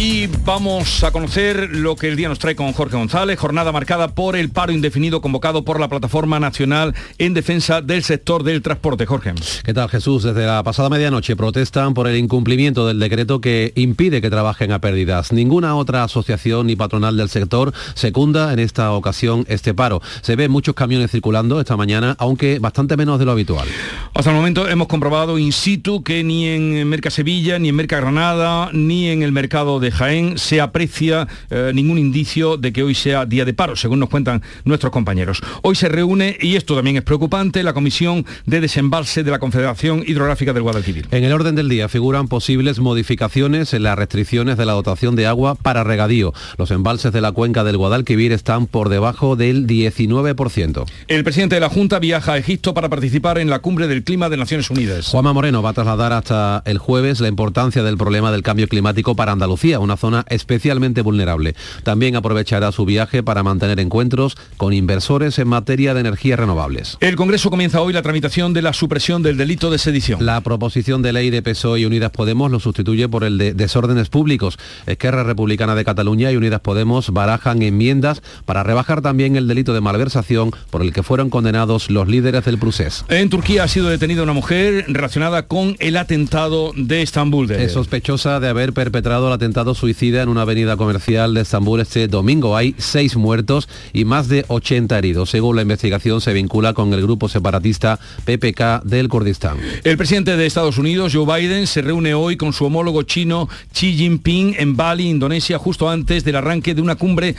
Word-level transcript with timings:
Y 0.00 0.28
vamos 0.44 1.02
a 1.02 1.10
conocer 1.10 1.70
lo 1.72 1.96
que 1.96 2.06
el 2.06 2.14
día 2.14 2.28
nos 2.28 2.38
trae 2.38 2.54
con 2.54 2.72
Jorge 2.72 2.96
González, 2.96 3.36
jornada 3.36 3.72
marcada 3.72 4.14
por 4.14 4.36
el 4.36 4.48
paro 4.48 4.70
indefinido 4.70 5.20
convocado 5.20 5.64
por 5.64 5.80
la 5.80 5.88
Plataforma 5.88 6.38
Nacional 6.38 6.94
en 7.18 7.34
Defensa 7.34 7.82
del 7.82 8.04
Sector 8.04 8.44
del 8.44 8.62
Transporte. 8.62 9.06
Jorge. 9.06 9.34
¿Qué 9.64 9.74
tal 9.74 9.88
Jesús? 9.88 10.22
Desde 10.22 10.46
la 10.46 10.62
pasada 10.62 10.88
medianoche 10.88 11.34
protestan 11.34 11.94
por 11.94 12.06
el 12.06 12.16
incumplimiento 12.16 12.86
del 12.86 13.00
decreto 13.00 13.40
que 13.40 13.72
impide 13.74 14.22
que 14.22 14.30
trabajen 14.30 14.70
a 14.70 14.80
pérdidas. 14.80 15.32
Ninguna 15.32 15.74
otra 15.74 16.04
asociación 16.04 16.68
ni 16.68 16.76
patronal 16.76 17.16
del 17.16 17.28
sector 17.28 17.72
secunda 17.94 18.52
en 18.52 18.60
esta 18.60 18.92
ocasión 18.92 19.46
este 19.48 19.74
paro. 19.74 20.00
Se 20.22 20.36
ven 20.36 20.52
muchos 20.52 20.76
camiones 20.76 21.10
circulando 21.10 21.58
esta 21.58 21.76
mañana, 21.76 22.14
aunque 22.20 22.60
bastante 22.60 22.96
menos 22.96 23.18
de 23.18 23.24
lo 23.24 23.32
habitual. 23.32 23.66
Hasta 24.14 24.30
el 24.30 24.36
momento 24.36 24.68
hemos 24.68 24.86
comprobado 24.86 25.40
in 25.40 25.50
situ 25.50 26.04
que 26.04 26.22
ni 26.22 26.46
en 26.46 26.88
Merca 26.88 27.10
Sevilla, 27.10 27.58
ni 27.58 27.70
en 27.70 27.74
Merca 27.74 27.98
Granada, 27.98 28.70
ni 28.72 29.08
en 29.08 29.24
el 29.24 29.32
mercado 29.32 29.80
de 29.80 29.87
Jaén 29.90 30.38
se 30.38 30.60
aprecia 30.60 31.26
eh, 31.50 31.72
ningún 31.74 31.98
indicio 31.98 32.56
de 32.56 32.72
que 32.72 32.82
hoy 32.82 32.94
sea 32.94 33.26
día 33.26 33.44
de 33.44 33.54
paro, 33.54 33.76
según 33.76 34.00
nos 34.00 34.08
cuentan 34.08 34.42
nuestros 34.64 34.92
compañeros. 34.92 35.40
Hoy 35.62 35.74
se 35.74 35.88
reúne, 35.88 36.36
y 36.40 36.56
esto 36.56 36.74
también 36.74 36.96
es 36.96 37.02
preocupante, 37.02 37.62
la 37.62 37.72
Comisión 37.72 38.24
de 38.46 38.60
Desembalse 38.60 39.22
de 39.22 39.30
la 39.30 39.38
Confederación 39.38 40.02
Hidrográfica 40.06 40.52
del 40.52 40.62
Guadalquivir. 40.62 41.08
En 41.10 41.24
el 41.24 41.32
orden 41.32 41.54
del 41.54 41.68
día 41.68 41.88
figuran 41.88 42.28
posibles 42.28 42.78
modificaciones 42.78 43.74
en 43.74 43.82
las 43.82 43.96
restricciones 43.98 44.56
de 44.56 44.66
la 44.66 44.72
dotación 44.72 45.16
de 45.16 45.26
agua 45.26 45.54
para 45.54 45.84
regadío. 45.84 46.32
Los 46.56 46.70
embalses 46.70 47.12
de 47.12 47.20
la 47.20 47.32
cuenca 47.32 47.64
del 47.64 47.76
Guadalquivir 47.76 48.32
están 48.32 48.66
por 48.66 48.88
debajo 48.88 49.36
del 49.36 49.66
19%. 49.66 50.84
El 51.08 51.24
presidente 51.24 51.56
de 51.56 51.60
la 51.60 51.68
Junta 51.68 51.98
viaja 51.98 52.32
a 52.32 52.38
Egipto 52.38 52.74
para 52.74 52.88
participar 52.88 53.38
en 53.38 53.50
la 53.50 53.60
cumbre 53.60 53.88
del 53.88 54.04
clima 54.04 54.28
de 54.28 54.36
Naciones 54.36 54.70
Unidas. 54.70 55.08
Juanma 55.08 55.32
Moreno 55.32 55.62
va 55.62 55.70
a 55.70 55.74
trasladar 55.74 56.12
hasta 56.12 56.62
el 56.64 56.78
jueves 56.78 57.20
la 57.20 57.28
importancia 57.28 57.82
del 57.82 57.96
problema 57.96 58.32
del 58.32 58.42
cambio 58.42 58.68
climático 58.68 59.14
para 59.14 59.32
Andalucía 59.32 59.77
una 59.78 59.96
zona 59.96 60.24
especialmente 60.28 61.02
vulnerable. 61.02 61.54
También 61.82 62.16
aprovechará 62.16 62.72
su 62.72 62.84
viaje 62.84 63.22
para 63.22 63.42
mantener 63.42 63.80
encuentros 63.80 64.36
con 64.56 64.72
inversores 64.72 65.38
en 65.38 65.48
materia 65.48 65.94
de 65.94 66.00
energías 66.00 66.38
renovables. 66.38 66.96
El 67.00 67.16
Congreso 67.16 67.50
comienza 67.50 67.80
hoy 67.80 67.92
la 67.92 68.02
tramitación 68.02 68.52
de 68.52 68.62
la 68.62 68.72
supresión 68.72 69.22
del 69.22 69.36
delito 69.36 69.70
de 69.70 69.78
sedición. 69.78 70.24
La 70.24 70.40
proposición 70.40 71.02
de 71.02 71.12
ley 71.12 71.30
de 71.30 71.42
PSOE 71.42 71.80
y 71.80 71.84
Unidas 71.84 72.10
Podemos 72.10 72.50
lo 72.50 72.60
sustituye 72.60 73.08
por 73.08 73.24
el 73.24 73.38
de 73.38 73.54
desórdenes 73.54 74.08
públicos. 74.08 74.58
Esquerra 74.86 75.24
Republicana 75.24 75.74
de 75.74 75.84
Cataluña 75.84 76.30
y 76.32 76.36
Unidas 76.36 76.60
Podemos 76.60 77.10
barajan 77.10 77.62
enmiendas 77.62 78.22
para 78.44 78.62
rebajar 78.62 79.02
también 79.02 79.36
el 79.36 79.48
delito 79.48 79.74
de 79.74 79.80
malversación 79.80 80.50
por 80.70 80.82
el 80.82 80.92
que 80.92 81.02
fueron 81.02 81.30
condenados 81.30 81.90
los 81.90 82.08
líderes 82.08 82.44
del 82.44 82.58
Prusés. 82.58 83.04
En 83.08 83.30
Turquía 83.30 83.64
ha 83.64 83.68
sido 83.68 83.88
detenida 83.88 84.22
una 84.22 84.32
mujer 84.32 84.84
relacionada 84.88 85.46
con 85.46 85.76
el 85.78 85.96
atentado 85.96 86.72
de 86.76 87.02
Estambul. 87.02 87.50
Es 87.50 87.72
sospechosa 87.72 88.40
de 88.40 88.48
haber 88.48 88.72
perpetrado 88.72 89.28
el 89.28 89.32
atentado 89.32 89.57
suicida 89.74 90.22
en 90.22 90.28
una 90.28 90.42
avenida 90.42 90.76
comercial 90.76 91.34
de 91.34 91.40
Estambul 91.40 91.80
este 91.80 92.06
domingo. 92.06 92.56
Hay 92.56 92.74
seis 92.78 93.16
muertos 93.16 93.68
y 93.92 94.04
más 94.04 94.28
de 94.28 94.44
80 94.46 94.96
heridos. 94.96 95.30
Según 95.30 95.56
la 95.56 95.62
investigación, 95.62 96.20
se 96.20 96.32
vincula 96.32 96.74
con 96.74 96.92
el 96.92 97.02
grupo 97.02 97.28
separatista 97.28 97.98
PPK 98.24 98.84
del 98.84 99.08
Kurdistán. 99.08 99.58
El 99.82 99.96
presidente 99.96 100.36
de 100.36 100.46
Estados 100.46 100.78
Unidos, 100.78 101.12
Joe 101.12 101.26
Biden, 101.26 101.66
se 101.66 101.82
reúne 101.82 102.14
hoy 102.14 102.36
con 102.36 102.52
su 102.52 102.66
homólogo 102.66 103.02
chino 103.02 103.48
Xi 103.72 103.96
Jinping 103.96 104.54
en 104.58 104.76
Bali, 104.76 105.08
Indonesia, 105.08 105.58
justo 105.58 105.90
antes 105.90 106.24
del 106.24 106.36
arranque 106.36 106.74
de 106.74 106.80
una 106.80 106.94
cumbre 106.94 107.34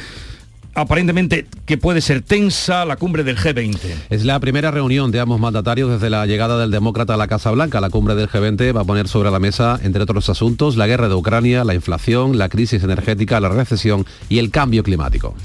aparentemente 0.81 1.45
que 1.65 1.77
puede 1.77 2.01
ser 2.01 2.21
tensa 2.21 2.85
la 2.85 2.95
cumbre 2.95 3.23
del 3.23 3.37
G20. 3.37 3.77
Es 4.09 4.25
la 4.25 4.39
primera 4.39 4.71
reunión 4.71 5.11
de 5.11 5.19
ambos 5.19 5.39
mandatarios 5.39 5.91
desde 5.91 6.09
la 6.09 6.25
llegada 6.25 6.57
del 6.57 6.71
demócrata 6.71 7.13
a 7.13 7.17
la 7.17 7.27
Casa 7.27 7.51
Blanca. 7.51 7.81
La 7.81 7.89
cumbre 7.89 8.15
del 8.15 8.29
G20 8.29 8.75
va 8.75 8.81
a 8.81 8.85
poner 8.85 9.07
sobre 9.07 9.31
la 9.31 9.39
mesa, 9.39 9.79
entre 9.83 10.03
otros 10.03 10.29
asuntos, 10.29 10.77
la 10.77 10.87
guerra 10.87 11.09
de 11.09 11.15
Ucrania, 11.15 11.63
la 11.63 11.73
inflación, 11.73 12.37
la 12.37 12.49
crisis 12.49 12.83
energética, 12.83 13.39
la 13.39 13.49
recesión 13.49 14.05
y 14.29 14.39
el 14.39 14.51
cambio 14.51 14.83
climático. 14.83 15.35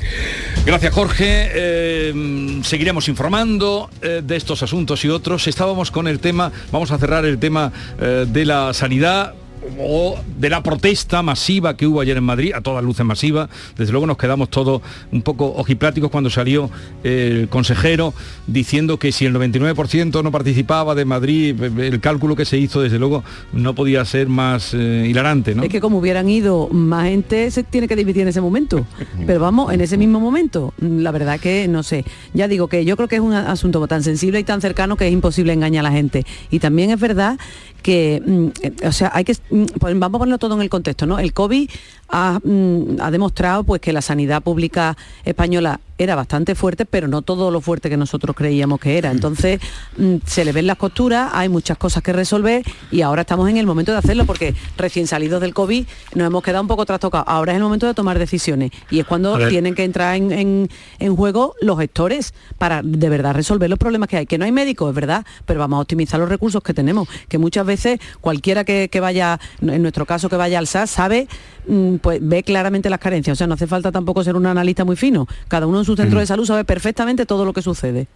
Gracias 0.65 0.93
Jorge. 0.95 1.51
Eh, 1.55 2.61
seguiremos 2.63 3.09
informando 3.09 3.91
eh, 4.03 4.23
de 4.25 4.37
estos 4.37 4.63
asuntos 4.63 5.05
y 5.05 5.09
otros. 5.09 5.47
Estábamos 5.47 5.91
con 5.91 6.09
el 6.09 6.21
tema, 6.21 6.53
vamos 6.73 6.91
a 6.91 6.99
cerrar 6.99 7.25
el 7.25 7.39
tema 7.39 7.73
eh, 8.01 8.27
de 8.29 8.45
la 8.45 8.73
sanidad 8.73 9.35
o 9.79 10.17
de 10.39 10.51
la 10.51 10.63
protesta 10.63 11.23
masiva 11.23 11.77
que 11.77 11.87
hubo 11.87 12.01
ayer 12.01 12.17
en 12.17 12.25
Madrid, 12.25 12.53
a 12.55 12.61
todas 12.61 12.85
luces 12.85 13.05
masiva. 13.05 13.49
Desde 13.77 13.93
luego 13.93 14.07
nos 14.07 14.17
quedamos 14.17 14.51
todos 14.51 14.83
un 15.13 15.23
poco 15.23 15.47
ojipláticos 15.57 16.11
cuando 16.11 16.31
salió 16.31 16.71
el 17.03 17.49
consejero 17.49 18.15
diciendo 18.47 18.99
que 18.99 19.13
si 19.13 19.27
el 19.27 19.35
99% 19.35 20.23
no 20.23 20.31
participaba 20.31 20.95
de 20.95 21.05
Madrid, 21.05 21.61
el 21.63 22.01
cálculo 22.01 22.37
que 22.37 22.45
se 22.45 22.59
hizo 22.59 22.81
desde 22.81 22.99
luego 22.99 23.25
no 23.53 23.75
podía 23.75 24.05
ser 24.05 24.29
más 24.29 24.75
eh, 24.75 25.07
hilarante. 25.09 25.55
¿no? 25.55 25.63
Es 25.63 25.69
que 25.69 25.81
como 25.81 25.99
hubieran 25.99 26.29
ido 26.29 26.69
más 26.69 27.09
gente 27.09 27.51
se 27.51 27.63
tiene 27.63 27.89
que 27.89 27.97
dividir 27.97 28.23
en 28.23 28.29
ese 28.29 28.41
momento. 28.41 28.87
Pero 29.27 29.41
vamos, 29.41 29.73
en 29.73 29.81
ese 29.81 29.97
mismo 29.97 30.21
momento, 30.21 30.75
la 30.79 31.11
verdad 31.11 31.41
que 31.41 31.69
no 31.69 31.83
sé. 31.83 32.05
Ya 32.33 32.49
digo 32.49 32.69
que 32.69 32.85
yo 32.85 32.97
creo 32.97 33.09
que 33.09 33.17
es 33.17 33.23
un 33.23 33.33
asunto 33.33 33.87
tan 33.87 34.03
sensible 34.03 34.41
y 34.41 34.45
tan 34.45 34.61
cercano 34.61 34.97
que 34.97 35.07
es 35.07 35.13
imposible 35.13 35.53
engañar 35.53 35.85
a 35.85 35.91
la 35.91 35.95
gente. 35.95 36.25
Y 36.51 36.59
también 36.59 36.91
es 36.91 37.01
verdad 37.01 37.39
que, 37.83 38.23
mm, 38.25 38.47
eh, 38.63 38.73
o 38.87 38.93
sea, 38.93 39.13
hay 39.15 39.25
que, 39.25 39.37
pues 39.79 39.99
vamos 39.99 40.17
a 40.17 40.19
ponerlo 40.19 40.39
todo 40.39 40.55
en 40.55 40.63
el 40.63 40.69
contexto, 40.69 41.07
¿no? 41.07 41.19
El 41.19 41.33
COVID 41.33 41.71
ha, 42.15 42.39
mm, 42.43 43.01
ha 43.01 43.11
demostrado 43.11 43.65
pues 43.65 43.81
que 43.81 43.93
la 43.93 44.01
sanidad 44.01 44.41
pública 44.41 44.97
española 45.25 45.81
era 45.99 46.17
bastante 46.17 46.55
fuerte, 46.55 46.87
pero 46.87 47.09
no 47.09 47.23
todo 47.23 47.51
lo 47.51 47.61
fuerte 47.61 47.89
que 47.89 47.97
nosotros 47.97 48.35
creíamos 48.35 48.81
que 48.81 48.99
era. 48.99 49.11
Entonces, 49.11 49.61
mm, 49.97 50.17
se 50.27 50.45
le 50.45 50.53
ven 50.53 50.67
las 50.67 50.77
costuras, 50.77 51.31
hay 51.33 51.49
muchas 51.49 51.79
cosas 51.79 52.03
que 52.03 52.13
resolver 52.13 52.65
y 52.91 53.03
ahora 53.03 53.23
estamos 53.23 53.49
en 53.49 53.57
el 53.57 53.67
momento 53.67 53.93
de 53.93 53.99
hacerlo 53.99 54.27
porque 54.27 54.55
recién 54.77 55.07
salidos 55.07 55.41
del 55.41 55.55
COVID 55.55 55.87
nos 56.15 56.27
hemos 56.27 56.43
quedado 56.43 56.63
un 56.63 56.69
poco 56.69 56.85
trastocados. 56.85 57.27
Ahora 57.29 57.53
es 57.53 57.57
el 57.57 57.63
momento 57.63 57.87
de 57.87 57.95
tomar 57.95 58.19
decisiones 58.19 58.73
y 58.91 59.01
es 59.01 59.07
cuando 59.07 59.39
tienen 59.49 59.75
que 59.75 59.85
entrar 59.85 60.17
en, 60.17 60.69
juego 61.17 61.55
los 61.61 61.79
gestores 61.79 62.35
para 62.59 62.83
de 62.83 63.09
verdad 63.09 63.35
resolver 63.35 63.71
los 63.71 63.79
problemas 63.79 64.09
que 64.09 64.17
hay. 64.17 64.27
Que 64.27 64.39
no 64.39 64.45
hay 64.45 64.53
médicos, 64.53 64.89
es 64.89 64.95
verdad, 64.95 65.25
pero 65.47 65.61
vamos 65.61 65.79
a 65.79 65.81
optimizar 65.83 66.19
los 66.19 66.29
recursos 66.29 66.63
que 66.63 66.75
tenemos, 66.75 67.09
que 67.29 67.39
muchas 67.39 67.65
veces 67.65 68.01
cualquiera 68.21 68.65
que, 68.65 68.89
vaya, 69.01 69.39
en 69.61 69.83
nuestro 69.83 70.07
caso 70.07 70.29
que 70.29 70.37
vaya 70.37 70.59
al 70.59 70.67
SAS, 70.67 70.91
sabe, 70.91 71.29
mm, 71.69 71.97
pues 72.05 72.19
ve 72.21 72.43
claramente 72.43 72.91
las 72.91 73.01
carencias. 73.01 73.35
O 73.35 73.39
sea, 73.39 73.47
no 73.47 73.55
hace 73.55 73.67
falta 73.67 73.91
tampoco 73.91 74.23
ser 74.23 74.37
un 74.37 74.45
analista 74.45 74.85
muy 74.85 74.95
fino. 74.95 75.27
Cada 75.49 75.67
uno 75.67 75.83
su 75.85 75.97
centro 75.97 76.21
de 76.21 76.27
salud 76.27 76.45
sabe 76.45 76.63
perfectamente 76.63 77.25
todo 77.25 77.47
lo 77.47 77.55
que 77.55 77.63
sucede. 77.63 78.09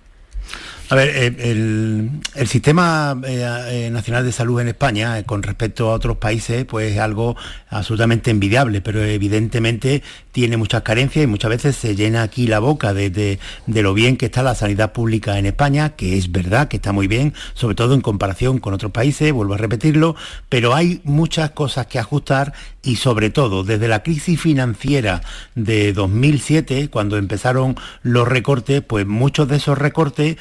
A 0.91 0.95
ver, 0.95 1.11
eh, 1.15 1.51
el, 1.51 2.49
sistema 2.49 3.21
eh, 3.27 3.45
eh, 3.69 3.91
nacional 3.91 4.25
de 4.25 4.33
salud 4.33 4.59
en 4.61 4.69
España 4.69 5.23
con 5.25 5.43
respecto 5.43 5.91
a 5.91 5.93
otros 5.93 6.17
países 6.17 6.65
pues 6.65 6.93
es 6.93 6.99
algo 6.99 7.37
absolutamente 7.69 8.31
envidiable, 8.31 8.81
pero 8.81 9.05
evidentemente 9.05 10.03
tiene 10.33 10.57
muchas 10.57 10.83
carencias 10.83 11.25
y 11.25 11.27
muchas 11.27 11.51
veces 11.51 11.77
se 11.77 11.95
llena 11.95 12.23
aquí 12.23 12.47
la 12.47 12.61
boca 12.61 12.95
de, 12.95 13.39
lo 13.67 13.93
bien 13.93 14.17
que 14.17 14.27
está 14.27 14.43
la 14.43 14.55
sanidad 14.55 14.93
pública 14.93 15.39
en 15.39 15.45
España, 15.45 15.91
que 15.91 16.17
es 16.17 16.33
verdad 16.33 16.69
que 16.69 16.77
está 16.77 16.93
muy 16.93 17.07
bien, 17.07 17.35
sobre 17.53 17.75
todo 17.75 17.93
en 17.93 18.01
comparación 18.01 18.59
con 18.59 18.73
otros 18.73 18.93
países, 18.93 19.31
vuelvo 19.31 19.55
a 19.55 19.59
repetirlo, 19.59 20.17
pero 20.49 20.75
hay 20.75 21.03
muchas 21.05 21.51
cosas 21.51 21.87
que 21.87 21.99
ajustar 21.99 22.55
y 22.83 22.97
sobre 22.97 23.29
todo 23.29 23.65
desde 23.65 23.89
la 23.89 24.03
crisis 24.03 24.41
financiera 24.41 25.21
de 25.55 25.93
2007, 25.93 26.89
cuando 26.89 27.19
empezaron 27.19 27.77
los 28.03 28.27
recortes, 28.27 28.81
pues 28.81 29.07
muchos 29.07 29.49
de 29.49 29.57
esos 29.57 29.77
recortes 29.77 30.37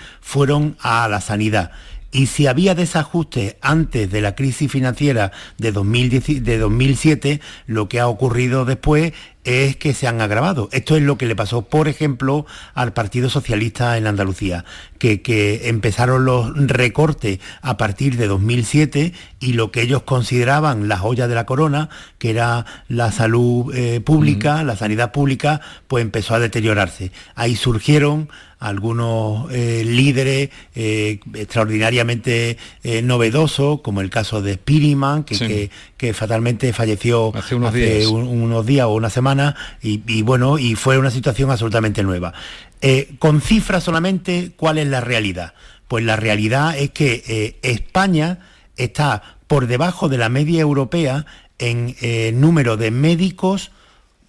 a 0.82 1.08
la 1.08 1.22
sanidad. 1.22 1.72
Y 2.12 2.28
si 2.28 2.48
había 2.48 2.74
desajuste 2.74 3.58
antes 3.62 4.10
de 4.10 4.22
la 4.22 4.34
crisis 4.34 4.72
financiera 4.72 5.32
de, 5.58 5.72
2010, 5.72 6.44
de 6.44 6.58
2007, 6.58 7.42
lo 7.66 7.90
que 7.90 8.00
ha 8.00 8.08
ocurrido 8.08 8.64
después 8.64 9.14
es 9.44 9.76
que 9.78 9.94
se 9.94 10.08
han 10.08 10.20
agravado. 10.22 10.68
Esto 10.72 10.96
es 10.96 11.04
lo 11.04 11.18
que 11.18 11.26
le 11.26 11.36
pasó, 11.36 11.64
por 11.64 11.88
ejemplo, 11.88 12.46
al 12.74 12.94
Partido 12.94 13.30
Socialista 13.30 13.98
en 13.98 14.08
Andalucía, 14.08 14.66
que, 15.00 15.62
empezaron 15.66 16.26
los 16.26 16.56
recortes 16.68 17.40
a 17.62 17.78
partir 17.78 18.18
de 18.18 18.28
2007 18.28 19.14
y 19.40 19.54
lo 19.54 19.72
que 19.72 19.82
ellos 19.82 20.04
consideraban 20.04 20.88
la 20.88 20.98
joya 20.98 21.28
de 21.28 21.36
la 21.36 21.46
corona, 21.46 21.90
que 22.18 22.30
era 22.30 22.66
la 22.88 23.12
salud 23.12 23.74
eh, 23.76 24.02
pública, 24.02 24.64
la 24.64 24.76
sanidad 24.76 25.12
pública, 25.12 25.62
pues 25.88 26.04
empezó 26.04 26.36
a 26.36 26.40
deteriorarse. 26.40 27.12
Ahí 27.36 27.56
surgieron 27.56 28.30
algunos 28.60 29.52
eh, 29.52 29.84
líderes 29.86 30.50
eh, 30.76 31.20
extraordinariamente 31.34 32.58
novedosos, 33.04 33.82
como 33.82 34.02
el 34.02 34.10
caso 34.10 34.42
de 34.42 34.56
Spiriman, 34.56 35.24
que, 35.24 35.70
que, 35.98 36.14
fatalmente 36.14 36.74
falleció 36.74 37.32
hace 37.36 37.56
unos 37.56 38.66
días 38.66 38.86
o 38.86 38.94
una 38.94 39.10
semana 39.10 39.56
y, 39.82 40.22
bueno, 40.22 40.58
y 40.58 40.76
fue 40.76 40.98
una 40.98 41.12
situación 41.12 41.52
absolutamente 41.52 42.04
nueva. 42.04 42.34
Eh, 42.82 43.16
con 43.20 43.42
cifras 43.42 43.84
solamente, 43.84 44.52
¿cuál 44.56 44.78
es 44.78 44.88
la 44.88 45.02
realidad? 45.02 45.54
Pues 45.88 46.04
la 46.04 46.16
realidad 46.16 46.78
es 46.78 46.92
que 46.92 47.24
eh, 47.28 47.58
España 47.64 48.40
está 48.76 49.38
por 49.48 49.68
debajo 49.68 50.10
de 50.10 50.18
la 50.18 50.30
media 50.30 50.62
europea 50.62 51.26
en 51.58 51.96
eh, 52.02 52.32
número 52.34 52.78
de 52.78 52.92
médicos 52.92 53.72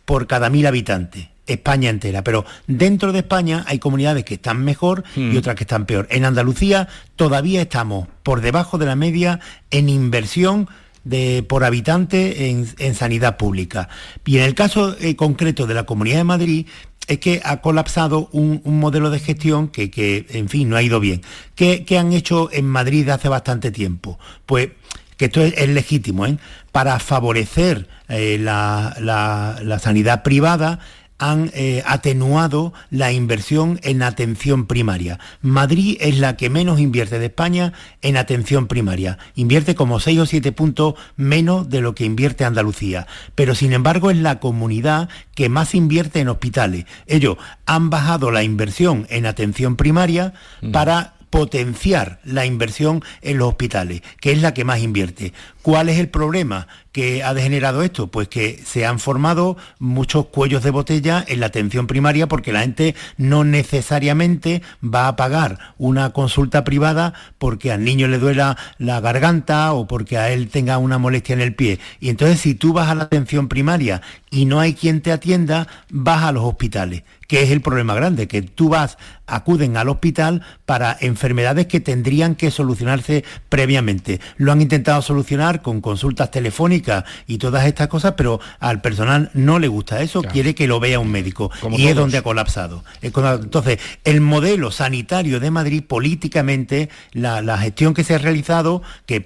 por 0.04 0.26
cada 0.26 0.48
mil 0.48 0.66
habitantes. 0.66 1.28
España 1.48 1.90
entera. 1.90 2.22
Pero 2.22 2.44
dentro 2.66 3.12
de 3.12 3.20
España 3.20 3.64
hay 3.66 3.78
comunidades 3.78 4.24
que 4.24 4.34
están 4.34 4.64
mejor 4.64 5.04
y 5.16 5.20
mm. 5.20 5.36
otras 5.38 5.56
que 5.56 5.64
están 5.64 5.86
peor. 5.86 6.06
En 6.10 6.24
Andalucía 6.24 6.88
todavía 7.16 7.62
estamos 7.62 8.08
por 8.22 8.40
debajo 8.40 8.78
de 8.78 8.86
la 8.86 8.96
media 8.96 9.40
en 9.70 9.88
inversión 9.88 10.68
de, 11.04 11.42
por 11.42 11.64
habitante 11.64 12.50
en, 12.50 12.94
sanidad 12.94 13.36
pública. 13.36 13.88
Y 14.24 14.38
en 14.38 14.44
el 14.44 14.54
caso 14.54 14.96
eh, 15.00 15.16
concreto 15.16 15.66
de 15.66 15.74
la 15.74 15.84
Comunidad 15.84 16.18
de 16.18 16.24
Madrid, 16.24 16.66
es 17.08 17.18
que 17.18 17.40
ha 17.42 17.62
colapsado 17.62 18.28
un, 18.32 18.60
modelo 18.64 19.10
de 19.10 19.18
gestión 19.18 19.68
que, 19.68 20.26
en 20.28 20.48
fin, 20.48 20.68
no 20.68 20.76
ha 20.76 20.82
ido 20.82 21.00
bien. 21.00 21.22
¿Qué, 21.54 21.84
han 21.98 22.12
hecho 22.12 22.50
en 22.52 22.66
Madrid 22.66 23.08
hace 23.08 23.28
bastante 23.28 23.70
tiempo? 23.70 24.18
Pues 24.44 24.70
que 25.16 25.24
esto 25.24 25.42
es, 25.42 25.68
legítimo, 25.68 26.26
¿eh? 26.26 26.36
para 26.70 26.98
favorecer 27.00 27.88
eh, 28.08 28.38
la, 28.38 29.80
sanidad 29.82 30.22
privada, 30.22 30.80
han 31.18 31.50
eh, 31.54 31.82
atenuado 31.86 32.72
la 32.90 33.12
inversión 33.12 33.80
en 33.82 34.02
atención 34.02 34.66
primaria. 34.66 35.18
Madrid 35.42 35.96
es 36.00 36.18
la 36.18 36.36
que 36.36 36.48
menos 36.48 36.80
invierte 36.80 37.18
de 37.18 37.26
España 37.26 37.72
en 38.02 38.16
atención 38.16 38.68
primaria. 38.68 39.18
Invierte 39.34 39.74
como 39.74 40.00
6 40.00 40.20
o 40.20 40.26
7 40.26 40.52
puntos 40.52 40.94
menos 41.16 41.68
de 41.68 41.80
lo 41.80 41.94
que 41.94 42.04
invierte 42.04 42.44
Andalucía. 42.44 43.06
Pero 43.34 43.54
sin 43.54 43.72
embargo 43.72 44.10
es 44.10 44.16
la 44.16 44.38
comunidad 44.38 45.08
que 45.34 45.48
más 45.48 45.74
invierte 45.74 46.20
en 46.20 46.28
hospitales. 46.28 46.86
Ellos 47.06 47.36
han 47.66 47.90
bajado 47.90 48.30
la 48.30 48.44
inversión 48.44 49.06
en 49.10 49.26
atención 49.26 49.76
primaria 49.76 50.34
mm. 50.62 50.70
para 50.70 51.14
potenciar 51.30 52.20
la 52.24 52.46
inversión 52.46 53.02
en 53.22 53.38
los 53.38 53.48
hospitales, 53.48 54.02
que 54.20 54.32
es 54.32 54.40
la 54.40 54.54
que 54.54 54.64
más 54.64 54.80
invierte. 54.80 55.32
¿Cuál 55.62 55.88
es 55.88 55.98
el 55.98 56.08
problema 56.08 56.68
que 56.98 57.22
ha 57.22 57.32
degenerado 57.32 57.84
esto? 57.84 58.08
Pues 58.08 58.26
que 58.26 58.60
se 58.66 58.84
han 58.84 58.98
formado 58.98 59.56
muchos 59.78 60.26
cuellos 60.26 60.64
de 60.64 60.72
botella 60.72 61.24
en 61.28 61.38
la 61.38 61.46
atención 61.46 61.86
primaria 61.86 62.26
porque 62.26 62.52
la 62.52 62.62
gente 62.62 62.96
no 63.16 63.44
necesariamente 63.44 64.62
va 64.82 65.06
a 65.06 65.14
pagar 65.14 65.60
una 65.78 66.10
consulta 66.10 66.64
privada 66.64 67.14
porque 67.38 67.70
al 67.70 67.84
niño 67.84 68.08
le 68.08 68.18
duela 68.18 68.56
la 68.78 68.98
garganta 68.98 69.74
o 69.74 69.86
porque 69.86 70.18
a 70.18 70.32
él 70.32 70.48
tenga 70.48 70.78
una 70.78 70.98
molestia 70.98 71.34
en 71.34 71.40
el 71.40 71.54
pie. 71.54 71.78
Y 72.00 72.08
entonces 72.08 72.40
si 72.40 72.56
tú 72.56 72.72
vas 72.72 72.88
a 72.88 72.96
la 72.96 73.04
atención 73.04 73.46
primaria 73.46 74.02
y 74.28 74.46
no 74.46 74.58
hay 74.58 74.74
quien 74.74 75.00
te 75.00 75.12
atienda, 75.12 75.68
vas 75.90 76.24
a 76.24 76.32
los 76.32 76.42
hospitales 76.42 77.04
que 77.28 77.42
es 77.42 77.50
el 77.50 77.60
problema 77.60 77.94
grande, 77.94 78.26
que 78.26 78.40
tú 78.40 78.70
vas, 78.70 78.96
acuden 79.26 79.76
al 79.76 79.90
hospital 79.90 80.42
para 80.64 80.96
enfermedades 80.98 81.66
que 81.66 81.78
tendrían 81.78 82.34
que 82.34 82.50
solucionarse 82.50 83.22
previamente. 83.50 84.18
Lo 84.38 84.50
han 84.50 84.62
intentado 84.62 85.02
solucionar 85.02 85.60
con 85.60 85.82
consultas 85.82 86.30
telefónicas 86.30 86.87
y 87.26 87.38
todas 87.38 87.66
estas 87.66 87.88
cosas, 87.88 88.14
pero 88.16 88.40
al 88.60 88.80
personal 88.80 89.30
no 89.34 89.58
le 89.58 89.68
gusta 89.68 90.02
eso, 90.02 90.22
quiere 90.22 90.54
que 90.54 90.66
lo 90.66 90.80
vea 90.80 90.98
un 90.98 91.10
médico. 91.10 91.50
y 91.70 91.86
es 91.86 91.94
donde 91.94 92.18
ha 92.18 92.22
colapsado. 92.22 92.84
Entonces, 93.02 93.78
el 94.04 94.20
modelo 94.20 94.70
sanitario 94.70 95.40
de 95.40 95.50
Madrid, 95.50 95.82
políticamente, 95.86 96.88
la, 97.12 97.58
gestión 97.58 97.94
que 97.94 98.04
se 98.04 98.14
ha 98.14 98.18
realizado, 98.18 98.82
que, 99.06 99.20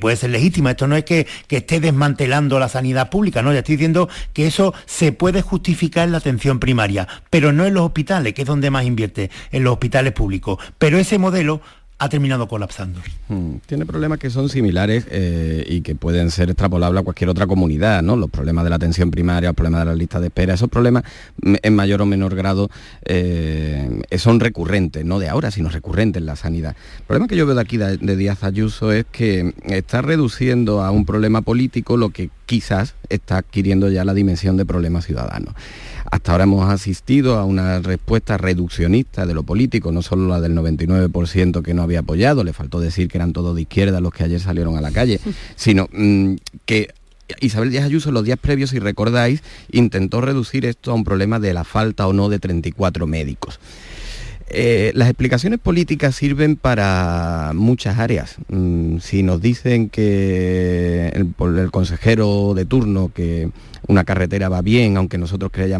puede 0.00 0.16
ser 0.16 0.30
legítima, 0.30 0.70
esto 0.70 0.86
no 0.86 0.96
es 0.96 1.04
que, 1.04 1.26
que 1.46 1.58
esté 1.58 1.80
desmantelando 1.80 2.58
la 2.58 2.68
sanidad 2.68 3.10
pública, 3.10 3.42
no, 3.42 3.52
ya 3.52 3.60
estoy 3.60 3.76
diciendo 3.76 4.08
que 4.32 4.46
eso 4.46 4.74
se 4.86 5.12
puede 5.12 5.42
justificar 5.42 6.04
en 6.04 6.12
la 6.12 6.18
atención 6.18 6.60
primaria, 6.60 7.08
pero 7.30 7.52
no 7.52 7.66
en 7.66 7.74
los 7.74 7.84
hospitales, 7.84 8.34
que 8.34 8.42
es 8.42 8.48
donde 8.48 8.70
más 8.70 8.84
invierte, 8.84 9.30
en 9.50 9.64
los 9.64 9.72
hospitales 9.72 10.12
públicos. 10.12 10.58
Pero 10.78 10.98
ese 10.98 11.18
modelo 11.18 11.60
ha 12.00 12.08
terminado 12.08 12.48
colapsando. 12.48 12.98
Hmm, 13.28 13.56
tiene 13.66 13.84
problemas 13.84 14.18
que 14.18 14.30
son 14.30 14.48
similares 14.48 15.06
eh, 15.10 15.66
y 15.68 15.82
que 15.82 15.94
pueden 15.94 16.30
ser 16.30 16.48
extrapolables 16.48 17.02
a 17.02 17.04
cualquier 17.04 17.28
otra 17.28 17.46
comunidad, 17.46 18.02
¿no? 18.02 18.16
Los 18.16 18.30
problemas 18.30 18.64
de 18.64 18.70
la 18.70 18.76
atención 18.76 19.10
primaria, 19.10 19.50
los 19.50 19.54
problemas 19.54 19.82
de 19.82 19.84
la 19.84 19.94
lista 19.94 20.18
de 20.18 20.28
espera, 20.28 20.54
esos 20.54 20.70
problemas 20.70 21.04
mm, 21.42 21.56
en 21.62 21.76
mayor 21.76 22.00
o 22.00 22.06
menor 22.06 22.34
grado 22.34 22.70
eh, 23.04 24.00
son 24.16 24.40
recurrentes, 24.40 25.04
no 25.04 25.18
de 25.18 25.28
ahora, 25.28 25.50
sino 25.50 25.68
recurrentes 25.68 26.20
en 26.20 26.26
la 26.26 26.36
sanidad. 26.36 26.74
El 27.00 27.04
problema 27.04 27.28
que 27.28 27.36
yo 27.36 27.44
veo 27.44 27.54
de 27.54 27.60
aquí 27.60 27.76
de, 27.76 27.98
de 27.98 28.16
Díaz 28.16 28.44
Ayuso 28.44 28.92
es 28.92 29.04
que 29.12 29.52
está 29.66 30.00
reduciendo 30.00 30.82
a 30.82 30.90
un 30.90 31.04
problema 31.04 31.42
político 31.42 31.98
lo 31.98 32.08
que 32.08 32.30
quizás 32.46 32.94
está 33.10 33.36
adquiriendo 33.36 33.90
ya 33.90 34.06
la 34.06 34.14
dimensión 34.14 34.56
de 34.56 34.64
problema 34.64 35.02
ciudadano. 35.02 35.54
Hasta 36.10 36.32
ahora 36.32 36.44
hemos 36.44 36.68
asistido 36.68 37.38
a 37.38 37.44
una 37.44 37.78
respuesta 37.78 38.36
reduccionista 38.36 39.26
de 39.26 39.34
lo 39.34 39.44
político, 39.44 39.92
no 39.92 40.02
solo 40.02 40.28
la 40.28 40.40
del 40.40 40.56
99% 40.56 41.62
que 41.62 41.72
no 41.72 41.82
había 41.82 42.00
apoyado, 42.00 42.42
le 42.42 42.52
faltó 42.52 42.80
decir 42.80 43.08
que 43.08 43.18
eran 43.18 43.32
todos 43.32 43.54
de 43.54 43.62
izquierda 43.62 44.00
los 44.00 44.12
que 44.12 44.24
ayer 44.24 44.40
salieron 44.40 44.76
a 44.76 44.80
la 44.80 44.90
calle, 44.90 45.20
sino 45.54 45.88
mm, 45.92 46.34
que 46.66 46.92
Isabel 47.40 47.70
Díaz 47.70 47.84
Ayuso 47.84 48.10
los 48.10 48.24
días 48.24 48.38
previos, 48.38 48.70
si 48.70 48.80
recordáis, 48.80 49.42
intentó 49.70 50.20
reducir 50.20 50.66
esto 50.66 50.90
a 50.90 50.94
un 50.94 51.04
problema 51.04 51.38
de 51.38 51.54
la 51.54 51.62
falta 51.62 52.08
o 52.08 52.12
no 52.12 52.28
de 52.28 52.40
34 52.40 53.06
médicos. 53.06 53.60
Eh, 54.52 54.90
las 54.96 55.08
explicaciones 55.08 55.60
políticas 55.60 56.16
sirven 56.16 56.56
para 56.56 57.52
muchas 57.54 58.00
áreas. 58.00 58.36
Mm, 58.48 58.98
si 58.98 59.22
nos 59.22 59.40
dicen 59.40 59.88
que 59.88 61.08
el, 61.14 61.70
consejero 61.70 62.52
de 62.54 62.64
turno 62.64 63.12
que 63.14 63.50
una 63.86 64.02
carretera 64.02 64.48
va 64.48 64.60
bien, 64.60 64.96
aunque 64.96 65.18
nosotros 65.18 65.52
vaya, 65.52 65.78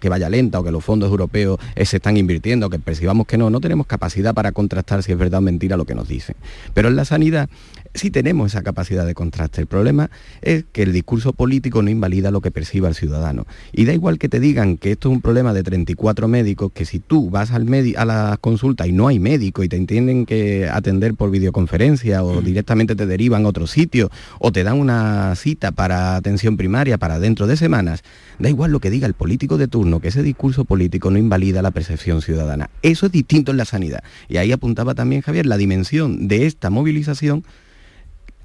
que 0.00 0.08
vaya 0.08 0.28
lenta 0.28 0.58
o 0.58 0.64
que 0.64 0.72
los 0.72 0.84
fondos 0.84 1.10
europeos 1.10 1.60
eh, 1.76 1.86
se 1.86 1.98
están 1.98 2.16
invirtiendo, 2.16 2.70
que 2.70 2.80
percibamos 2.80 3.28
que 3.28 3.38
no, 3.38 3.50
no 3.50 3.60
tenemos 3.60 3.86
capacidad 3.86 4.34
para 4.34 4.50
contrastar 4.50 5.04
si 5.04 5.12
es 5.12 5.18
verdad 5.18 5.38
o 5.38 5.42
mentira 5.42 5.76
lo 5.76 5.84
que 5.84 5.94
nos 5.94 6.08
dicen. 6.08 6.34
Pero 6.74 6.88
en 6.88 6.96
la 6.96 7.04
sanidad 7.04 7.48
sí 7.94 8.10
tenemos 8.10 8.52
esa 8.52 8.62
capacidad 8.62 9.06
de 9.06 9.14
contraste. 9.14 9.60
El 9.60 9.66
problema 9.66 10.10
es 10.40 10.64
que 10.72 10.82
el 10.82 10.92
discurso 10.92 11.32
político 11.32 11.82
no 11.82 11.90
invalida 11.90 12.30
lo 12.30 12.40
que 12.40 12.50
perciba 12.50 12.88
el 12.88 12.94
ciudadano. 12.94 13.46
Y 13.72 13.84
da 13.84 13.92
igual 13.92 14.18
que 14.18 14.28
te 14.28 14.40
digan 14.40 14.76
que 14.76 14.92
esto 14.92 15.08
es 15.08 15.14
un 15.14 15.20
problema 15.20 15.52
de 15.52 15.62
34 15.62 16.28
médicos, 16.28 16.72
que 16.72 16.84
si 16.84 16.98
tú 16.98 17.30
vas 17.30 17.50
al 17.50 17.62
a 17.96 18.04
la 18.04 18.38
consulta 18.40 18.86
y 18.86 18.92
no 18.92 19.08
hay 19.08 19.18
médico 19.18 19.62
y 19.62 19.68
te 19.68 19.76
entienden 19.76 20.26
que 20.26 20.68
atender 20.68 21.14
por 21.14 21.30
videoconferencia 21.30 22.22
o 22.22 22.40
mm. 22.40 22.44
directamente 22.44 22.94
te 22.94 23.06
derivan 23.06 23.44
a 23.44 23.48
otro 23.48 23.66
sitio 23.66 24.10
o 24.38 24.52
te 24.52 24.62
dan 24.62 24.78
una 24.78 25.34
cita 25.36 25.72
para 25.72 26.16
atención 26.16 26.56
primaria 26.56 26.98
para 26.98 27.18
dentro 27.18 27.46
de 27.46 27.56
semanas, 27.56 28.02
da 28.38 28.48
igual 28.48 28.72
lo 28.72 28.80
que 28.80 28.90
diga 28.90 29.06
el 29.06 29.14
político 29.14 29.56
de 29.56 29.68
turno, 29.68 30.00
que 30.00 30.08
ese 30.08 30.22
discurso 30.22 30.64
político 30.64 31.10
no 31.10 31.18
invalida 31.18 31.62
la 31.62 31.70
percepción 31.70 32.20
ciudadana. 32.20 32.70
Eso 32.82 33.06
es 33.06 33.12
distinto 33.12 33.52
en 33.52 33.56
la 33.56 33.64
sanidad. 33.64 34.02
Y 34.28 34.36
ahí 34.36 34.52
apuntaba 34.52 34.94
también 34.94 35.22
Javier 35.22 35.46
la 35.46 35.56
dimensión 35.56 36.28
de 36.28 36.46
esta 36.46 36.68
movilización 36.68 37.44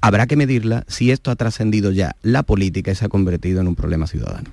habrá 0.02 0.28
que 0.28 0.36
medirla 0.36 0.84
si 0.88 1.12
esto 1.12 1.32
ha 1.32 1.36
trascendido 1.36 1.92
ya 1.92 2.16
la 2.22 2.44
política 2.44 2.92
y 2.92 2.96
se 2.96 3.06
ha 3.06 3.10
convertido 3.10 3.62
en 3.62 3.68
un 3.68 3.76
problema 3.76 4.08
ciudadano. 4.08 4.50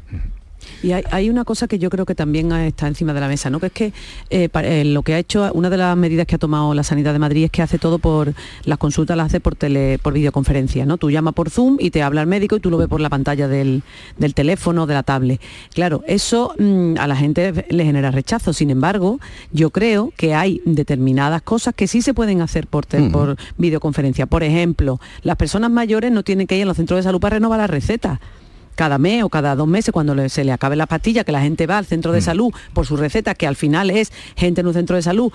Y 0.83 0.93
hay, 0.93 1.31
una 1.31 1.45
cosa 1.45 1.67
que 1.67 1.79
yo 1.79 1.89
creo 1.89 2.05
que 2.05 2.15
también 2.15 2.53
está 2.53 2.87
encima 2.87 3.15
de 3.15 3.21
la 3.21 3.29
mesa, 3.29 3.49
¿no? 3.49 3.59
que 3.59 3.67
es 3.67 3.73
que 3.73 3.93
eh, 4.31 4.49
eh, 4.53 4.85
lo 4.85 5.03
que 5.03 5.15
ha 5.15 5.19
hecho, 5.19 5.51
una 5.55 5.71
de 5.71 5.79
las 5.79 5.97
medidas 5.97 6.27
que 6.27 6.35
ha 6.35 6.39
tomado 6.39 6.75
la 6.75 6.83
Sanidad 6.83 7.13
de 7.13 7.19
Madrid 7.19 7.45
es 7.45 7.51
que 7.51 7.63
hace 7.63 7.79
todo 7.79 7.99
por, 7.99 8.35
las 8.65 8.79
consultas 8.79 9.17
las 9.17 9.27
hace 9.27 9.41
por, 9.41 9.57
tele, 9.57 9.99
por 9.99 10.13
videoconferencia, 10.13 10.85
¿no? 10.85 10.99
Tú 10.99 11.11
llamas 11.11 11.35
por 11.35 11.49
Zoom 11.49 11.79
y 11.81 11.91
te 11.91 12.03
habla 12.03 12.21
el 12.21 12.27
médico 12.27 12.57
y 12.57 12.61
tú 12.61 12.71
lo 12.71 12.77
ves 12.77 12.89
por 12.89 13.01
la 13.01 13.09
pantalla 13.09 13.49
del, 13.49 13.83
teléfono, 14.35 14.87
de 14.87 14.95
la 14.95 15.03
tablet. 15.03 15.41
Claro, 15.73 16.03
eso 16.07 16.55
mm, 16.59 16.95
a 16.99 17.07
la 17.07 17.17
gente 17.17 17.67
le 17.69 17.85
genera 17.85 18.11
rechazo, 18.11 18.53
sin 18.53 18.71
embargo, 18.71 19.21
yo 19.53 19.71
creo 19.71 20.13
que 20.17 20.35
hay 20.35 20.61
determinadas 20.67 21.43
cosas 21.43 21.75
que 21.75 21.87
sí 21.87 22.03
se 22.03 22.15
pueden 22.15 22.43
hacer 22.43 22.67
por, 22.67 22.87
por 23.11 23.37
videoconferencia. 23.57 24.27
Por 24.27 24.43
ejemplo, 24.43 25.01
las 25.23 25.37
personas 25.37 25.71
mayores 25.71 26.13
no 26.13 26.23
tienen 26.23 26.47
que 26.47 26.57
ir 26.57 26.65
a 26.65 26.67
los 26.67 26.77
centros 26.77 26.99
de 26.99 27.05
salud 27.05 27.21
para 27.21 27.37
renovar 27.37 27.59
la 27.59 27.67
receta 27.67 28.21
cada 28.75 28.99
mes 28.99 29.23
o 29.23 29.29
cada 29.29 29.55
dos 29.55 29.69
meses 29.69 29.93
cuando 29.93 30.29
se 30.29 30.45
le 30.45 30.53
acabe 30.53 30.77
la 30.77 30.87
pastilla, 30.87 31.25
que 31.25 31.33
la 31.33 31.41
gente 31.41 31.67
va 31.67 31.79
al 31.79 31.87
centro 31.87 32.13
de 32.13 32.21
mm. 32.21 32.25
salud 32.25 32.55
por 32.73 32.87
su 32.87 32.97
receta, 32.97 33.35
que 33.35 33.47
al 33.47 33.57
final 33.57 33.91
es 33.91 34.13
gente 34.37 34.61
en 34.61 34.67
un 34.67 34.75
centro 34.75 34.97
de 34.97 35.03
salud 35.03 35.33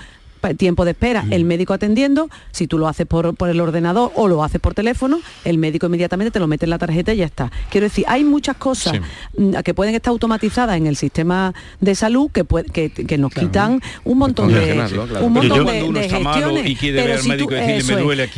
tiempo 0.58 0.86
de 0.86 0.92
espera, 0.92 1.26
el 1.30 1.46
médico 1.46 1.74
atendiendo, 1.74 2.30
si 2.52 2.68
tú 2.68 2.78
lo 2.78 2.88
haces 2.88 3.06
por, 3.06 3.36
el 3.50 3.62
ordenador 3.62 4.12
o 4.16 4.28
lo 4.28 4.44
haces 4.44 4.60
por 4.60 4.74
teléfono, 4.74 5.20
el 5.46 5.58
médico 5.58 5.88
inmediatamente 5.88 6.32
te 6.32 6.40
lo 6.40 6.48
mete 6.48 6.66
en 6.66 6.72
la 6.72 6.78
tarjeta 6.78 7.14
y 7.14 7.18
ya 7.18 7.26
está. 7.26 7.52
Quiero 7.70 7.86
decir, 7.86 8.06
hay 8.08 8.24
muchas 8.24 8.58
cosas 8.58 9.00
mm, 9.38 9.56
que 9.64 9.74
pueden 9.74 9.96
estar 9.96 10.12
automatizadas 10.12 10.78
en 10.78 10.88
el 10.88 10.96
sistema 10.96 11.54
de 11.80 11.96
salud 11.96 12.32
que, 12.32 12.46
que, 12.90 13.18
nos 13.18 13.34
quitan 13.34 13.82
un 14.04 14.18
montón 14.18 14.54
de, 14.54 14.82
un 15.22 15.34
montón 15.34 15.66
de, 15.66 16.10
gestiones. 16.10 16.78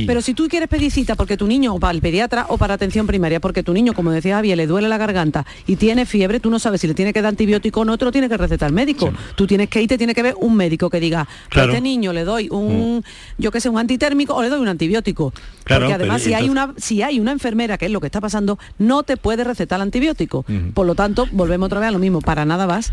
Pero 0.07 0.21
si 0.21 0.33
tú 0.33 0.47
quieres 0.47 0.67
pedir 0.67 0.91
cita 0.91 1.15
porque 1.15 1.37
tu 1.37 1.47
niño, 1.47 1.75
o 1.75 1.79
para 1.79 1.93
el 1.93 2.01
pediatra 2.01 2.45
o 2.49 2.57
para 2.57 2.73
atención 2.73 3.07
primaria, 3.07 3.39
porque 3.39 3.63
tu 3.63 3.73
niño, 3.73 3.93
como 3.93 4.11
decía 4.11 4.35
Javier, 4.35 4.57
le 4.57 4.67
duele 4.67 4.89
la 4.89 4.97
garganta 4.97 5.45
y 5.67 5.75
tiene 5.75 6.05
fiebre, 6.05 6.39
tú 6.39 6.49
no 6.49 6.59
sabes 6.59 6.81
si 6.81 6.87
le 6.87 6.93
tiene 6.93 7.13
que 7.13 7.21
dar 7.21 7.29
antibiótico 7.29 7.81
o 7.81 7.85
no, 7.85 7.97
te 7.97 8.05
lo 8.05 8.11
tiene 8.11 8.29
que 8.29 8.37
recetar 8.37 8.69
el 8.69 8.75
médico. 8.75 9.11
Tú 9.35 9.47
tienes 9.47 9.69
que 9.69 9.81
ir, 9.81 9.87
te 9.87 9.97
tiene 9.97 10.13
que 10.15 10.23
ver 10.23 10.35
un 10.39 10.55
médico 10.55 10.89
que 10.89 10.99
diga, 10.99 11.27
claro 11.49 11.73
niño 11.91 12.13
le 12.13 12.23
doy 12.23 12.47
un, 12.49 12.97
mm. 12.97 13.03
yo 13.37 13.51
que 13.51 13.59
sé, 13.59 13.69
un 13.69 13.77
antitérmico 13.77 14.33
o 14.35 14.41
le 14.41 14.49
doy 14.49 14.59
un 14.59 14.67
antibiótico. 14.67 15.33
Porque 15.67 15.93
además 15.93 16.21
si 16.21 16.33
hay 16.33 16.49
una 16.49 16.73
si 16.77 17.01
hay 17.01 17.19
una 17.19 17.31
enfermera, 17.31 17.77
que 17.77 17.85
es 17.85 17.91
lo 17.91 17.99
que 17.99 18.07
está 18.07 18.21
pasando, 18.21 18.57
no 18.77 19.03
te 19.03 19.17
puede 19.17 19.43
recetar 19.43 19.77
el 19.77 19.83
antibiótico. 19.83 20.45
Por 20.73 20.85
lo 20.85 20.95
tanto, 20.95 21.27
volvemos 21.31 21.67
otra 21.67 21.79
vez 21.79 21.89
a 21.89 21.91
lo 21.91 21.99
mismo, 21.99 22.21
para 22.21 22.45
nada 22.45 22.65
vas. 22.65 22.91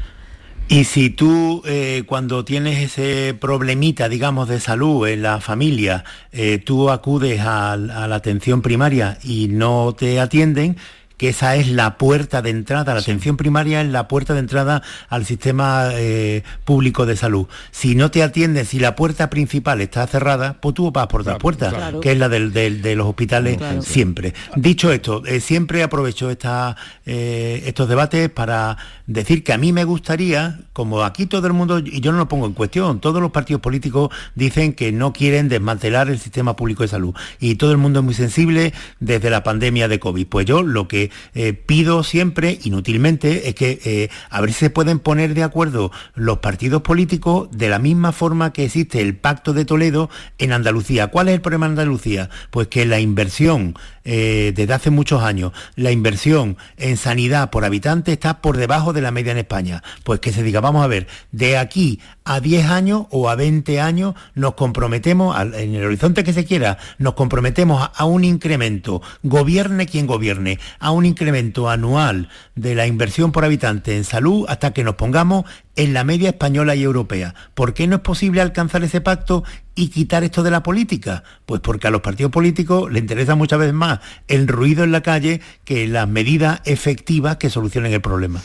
Y 0.71 0.85
si 0.85 1.09
tú 1.09 1.62
eh, 1.64 2.02
cuando 2.07 2.45
tienes 2.45 2.78
ese 2.78 3.33
problemita, 3.33 4.11
digamos, 4.11 4.49
de 4.49 4.61
salud 4.61 5.09
en 5.09 5.23
la 5.23 5.40
familia, 5.40 6.05
eh, 6.31 6.59
tú 6.59 6.90
acudes 6.90 7.40
a, 7.40 7.75
la 7.76 8.14
atención 8.14 8.61
primaria 8.61 9.19
y 9.25 9.49
no 9.49 9.95
te 9.99 10.21
atienden, 10.21 10.76
que 11.19 11.31
esa 11.31 11.57
es 11.57 11.69
la 11.69 11.99
puerta 11.99 12.41
de 12.43 12.51
entrada, 12.51 12.95
la 12.95 13.01
atención 13.01 13.37
primaria 13.37 13.83
es 13.83 13.89
la 13.89 14.09
puerta 14.09 14.35
de 14.35 14.41
entrada 14.41 14.83
al 15.09 15.27
sistema 15.27 15.91
eh, 15.93 16.45
público 16.65 17.07
de 17.07 17.17
salud. 17.17 17.47
Si 17.73 17.95
no 17.97 18.11
te 18.11 18.23
atienden, 18.23 18.65
si 18.65 18.79
la 18.79 18.95
puerta 18.95 19.29
principal 19.29 19.81
está 19.81 20.07
cerrada, 20.07 20.59
pues 20.61 20.75
tú 20.77 20.91
vas 20.93 21.09
por 21.09 21.23
otra 21.23 21.39
puerta, 21.39 21.93
que 22.01 22.13
es 22.13 22.19
la 22.19 22.29
del, 22.29 22.53
de 22.53 22.95
los 22.95 23.07
hospitales 23.09 23.59
siempre. 23.81 24.33
Dicho 24.57 24.93
esto, 24.93 25.25
eh, 25.27 25.41
siempre 25.41 25.83
aprovecho 25.83 26.31
esta, 26.31 26.77
eh, 27.05 27.65
estos 27.67 27.89
debates 27.89 28.31
para 28.31 28.77
decir 29.07 29.43
que 29.43 29.53
a 29.53 29.59
mí 29.59 29.73
me 29.73 29.85
gustaría, 29.85 30.61
como 30.73 31.03
aquí 31.03 31.27
todo 31.27 31.49
el 31.49 31.53
mundo, 31.53 31.81
y 31.81 32.01
yo 32.01 32.13
no 32.13 32.19
lo 32.19 32.29
pongo 32.29 32.47
en 32.47 32.53
cuestión, 32.53 33.01
todos 33.01 33.21
los 33.21 33.33
partidos 33.33 33.61
políticos 33.61 34.11
dicen 34.37 34.73
que 34.73 34.93
no 34.93 35.13
quieren 35.13 35.49
desmantelar 35.49 36.09
el 36.09 36.21
sistema 36.21 36.55
público 36.55 36.85
de 36.85 36.89
salud 36.89 37.15
y 37.41 37.57
todo 37.57 37.73
el 37.73 37.79
mundo 37.79 38.01
es 38.01 38.05
muy 38.05 38.15
sensible 38.15 38.73
desde 39.01 39.31
la 39.31 39.43
pandemia 39.43 39.89
de 39.89 39.99
COVID. 39.99 40.27
Pues 40.29 40.47
yo 40.47 40.63
lo 40.63 40.87
que 40.87 41.08
eh, 41.35 41.53
pido 41.53 42.03
siempre, 42.03 42.59
inútilmente, 42.62 43.49
es 43.49 43.55
que 43.55 43.81
eh, 43.85 44.09
a 44.31 44.41
ver 44.41 44.53
si 44.53 44.59
se 44.59 44.71
pueden 44.71 44.99
poner 44.99 45.35
de 45.35 45.43
acuerdo 45.43 45.91
los 46.15 46.38
partidos 46.38 46.83
políticos 46.83 47.49
de 47.53 47.69
la 47.69 47.79
misma 47.79 48.12
forma 48.12 48.53
que 48.53 48.65
existe 48.65 49.00
el 49.00 49.17
Pacto 49.17 49.53
de 49.53 49.65
Toledo 49.65 50.11
en 50.38 50.53
Andalucía. 50.53 51.09
¿Cuál 51.09 51.29
es 51.29 51.35
el 51.35 51.41
problema 51.41 51.67
en 51.67 51.73
Andalucía? 51.73 52.31
Pues 52.50 52.69
que 52.69 52.87
la 52.87 53.00
inversión 53.00 53.75
eh, 54.11 54.55
desde 54.57 54.73
hace 54.73 54.88
muchos 54.88 55.23
años, 55.23 55.53
la 55.77 55.91
inversión 55.91 56.57
en 56.79 56.97
sanidad 56.97 57.50
por 57.50 57.67
habitante 57.67 58.11
está 58.11 58.41
por 58.41 58.57
debajo 58.57 58.95
de 58.95 59.03
la 59.03 59.11
media 59.11 59.33
en 59.33 59.38
España. 59.38 59.83
Pues 60.03 60.19
que 60.21 60.33
se 60.33 60.43
diga, 60.43 60.61
vamos 60.62 60.83
a 60.83 60.87
ver, 60.87 61.09
de 61.31 61.59
aquí 61.59 62.00
a 62.25 62.41
10 62.41 62.71
años 62.71 63.03
o 63.11 63.29
a 63.29 63.35
20 63.35 63.83
años 63.83 64.15
nos 64.35 64.55
comprometemos, 64.55 65.38
en 65.38 65.75
el 65.75 65.85
horizonte 65.85 66.25
que 66.25 66.33
se 66.33 66.47
quiera, 66.47 66.79
nos 66.97 67.12
comprometemos 67.12 67.91
a 67.95 68.05
un 68.07 68.25
incremento, 68.25 69.03
gobierne 69.23 69.85
quien 69.85 70.07
gobierne, 70.07 70.59
a 70.79 70.91
un 70.91 71.05
incremento 71.05 71.69
anual 71.69 72.31
de 72.55 72.75
la 72.75 72.87
inversión 72.87 73.31
por 73.31 73.45
habitante 73.45 73.95
en 73.95 74.05
salud 74.05 74.47
hasta 74.49 74.73
que 74.73 74.85
nos 74.85 74.95
pongamos 74.95 75.45
en 75.79 75.95
la 75.95 76.03
media 76.03 76.31
española 76.31 76.75
y 76.75 76.83
europea. 76.83 77.35
¿Por 77.55 77.73
qué 77.73 77.87
no 77.87 77.97
es 77.97 78.03
posible 78.03 78.41
alcanzar 78.41 78.83
ese 78.83 79.01
pacto 79.01 79.45
y 79.77 79.89
quitar 79.89 80.25
esto 80.25 80.43
de 80.43 80.51
la 80.51 80.65
política? 80.65 81.23
Pues 81.47 81.61
porque 81.61 81.87
a 81.87 81.91
los 81.91 82.01
partidos 82.01 82.33
políticos 82.33 82.91
les 82.91 83.01
interesa 83.01 83.37
muchas 83.37 83.61
veces 83.61 83.75
más 83.75 84.01
el 84.27 84.49
ruido 84.49 84.83
en 84.83 84.91
la 84.91 85.03
calle 85.03 85.41
que 85.65 85.87
las 85.87 86.09
medidas 86.09 86.61
efectivas 86.65 87.37
que 87.37 87.49
solucionen 87.49 87.93
el 87.93 88.01
problema. 88.01 88.43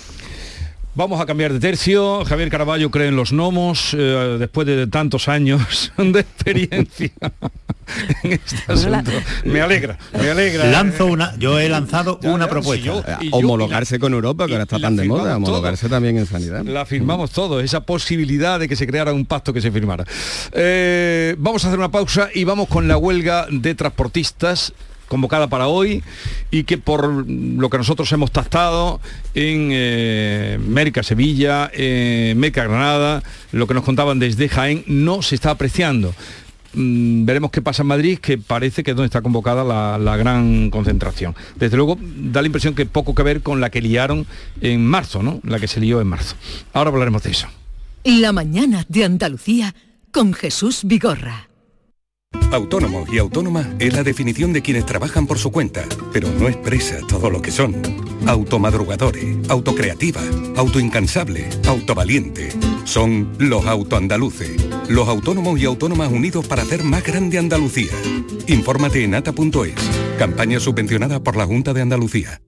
Vamos 0.94 1.20
a 1.20 1.26
cambiar 1.26 1.52
de 1.52 1.60
tercio. 1.60 2.24
Javier 2.24 2.52
Caraballo 2.52 2.92
cree 2.92 3.08
en 3.08 3.16
los 3.16 3.32
gnomos 3.32 3.96
eh, 3.98 4.38
después 4.38 4.68
de 4.68 4.86
tantos 4.86 5.28
años 5.28 5.92
de 5.98 6.20
experiencia 6.20 7.12
en 8.24 8.34
este 8.34 8.58
asunto. 8.68 9.12
Me 9.46 9.62
alegra, 9.62 9.98
me 10.14 10.30
alegra. 10.30 10.66
Lanzo 10.66 11.06
una, 11.06 11.36
yo 11.38 11.60
he 11.60 11.70
lanzado 11.70 12.20
una 12.24 12.48
propuesta. 12.48 13.20
homologarse 13.32 14.00
con 14.00 14.14
Europa, 14.14 14.48
que 14.48 14.54
ahora 14.54 14.64
está 14.64 14.80
tan 14.80 14.96
de 14.96 15.06
moda, 15.06 15.38
homologarse 15.38 15.90
también 15.90 16.18
en 16.18 16.26
sanidad. 16.26 16.64
La 16.66 16.86
firmamos 16.86 17.32
todo, 17.32 17.60
esa 17.60 17.82
posibilidad 17.82 18.60
de 18.60 18.68
que 18.68 18.76
se 18.76 18.88
creara 18.88 19.14
un 19.14 19.26
pacto 19.26 19.54
que 19.54 19.62
se 19.62 19.72
firmara. 19.72 20.06
Eh, 20.52 21.36
vamos 21.38 21.64
a 21.64 21.68
hacer 21.68 21.80
una 21.80 21.92
pausa 21.92 22.30
y 22.34 22.44
vamos 22.44 22.68
con 22.68 22.88
la 22.88 22.98
huelga 22.98 23.48
de 23.50 23.76
transportistas 23.76 24.74
convocada 25.08 25.48
para 25.48 25.68
hoy 25.68 26.04
y 26.50 26.64
que 26.64 26.80
por 26.80 27.08
lo 27.28 27.70
que 27.70 27.78
nosotros 27.78 28.12
hemos 28.14 28.32
tastado 28.32 29.00
en 29.36 29.70
eh, 29.72 30.60
Mérica 30.66 31.04
Sevilla, 31.04 31.70
en 31.72 32.40
Meca 32.40 32.64
Granada, 32.64 33.22
lo 33.52 33.68
que 33.68 33.76
nos 33.76 33.84
contaban 33.84 34.18
desde 34.18 34.50
Jaén, 34.50 34.84
no 34.88 35.22
se 35.22 35.36
está 35.36 35.52
apreciando. 35.52 36.16
Mm, 36.74 37.26
veremos 37.26 37.52
qué 37.52 37.62
pasa 37.62 37.84
en 37.84 37.88
Madrid, 37.88 38.20
que 38.20 38.38
parece 38.38 38.84
que 38.84 38.92
es 38.92 38.98
donde 38.98 39.08
está 39.08 39.22
convocada 39.22 39.64
la, 39.64 39.98
la, 39.98 40.18
gran 40.18 40.70
concentración. 40.70 41.36
Desde 41.56 41.78
luego 41.78 41.98
da 42.00 42.42
la 42.42 42.48
impresión 42.48 42.76
que 42.76 42.86
poco 42.86 43.14
que 43.14 43.24
ver 43.24 43.42
con 43.42 43.62
la 43.62 43.70
que 43.70 43.82
liaron 43.82 44.26
en 44.62 44.86
marzo, 44.86 45.22
¿no? 45.22 45.40
La 45.44 45.60
que 45.60 45.68
se 45.68 45.80
lió 45.80 46.02
en 46.02 46.08
marzo. 46.08 46.36
Ahora 46.74 46.90
hablaremos 46.90 47.24
de 47.24 47.32
eso. 47.32 47.48
La 48.04 48.34
mañana 48.34 48.86
de 48.90 49.06
Andalucía 49.06 49.74
con 50.12 50.34
Jesús 50.34 50.82
Vigorra. 50.84 51.50
Autónomo 52.52 53.06
y 53.12 53.18
autónoma 53.18 53.68
es 53.80 53.94
la 53.94 54.04
definición 54.04 54.54
de 54.54 54.62
quienes 54.62 54.86
trabajan 54.86 55.28
por 55.28 55.40
su 55.40 55.52
cuenta, 55.52 55.84
pero 56.12 56.30
no 56.32 56.48
expresa 56.48 56.98
todo 57.08 57.30
lo 57.30 57.42
que 57.42 57.52
son. 57.52 57.76
Automadrugadores, 58.28 59.50
autocreativa, 59.50 60.22
autoincansable, 60.56 61.48
autovaliente. 61.68 62.50
Son 62.86 63.34
los 63.40 63.66
autoandaluces, 63.66 64.58
los 64.90 65.08
autónomos 65.08 65.60
y 65.60 65.66
autónomas 65.66 66.12
unidos 66.12 66.48
para 66.48 66.64
hacer 66.64 66.84
más 66.84 67.04
grande 67.04 67.38
Andalucía. 67.38 67.92
Infórmate 68.48 69.04
en 69.04 69.16
ata.es, 69.16 69.74
campaña 70.20 70.60
subvencionada 70.60 71.22
por 71.24 71.36
la 71.38 71.46
Junta 71.46 71.74
de 71.74 71.82
Andalucía. 71.82 72.42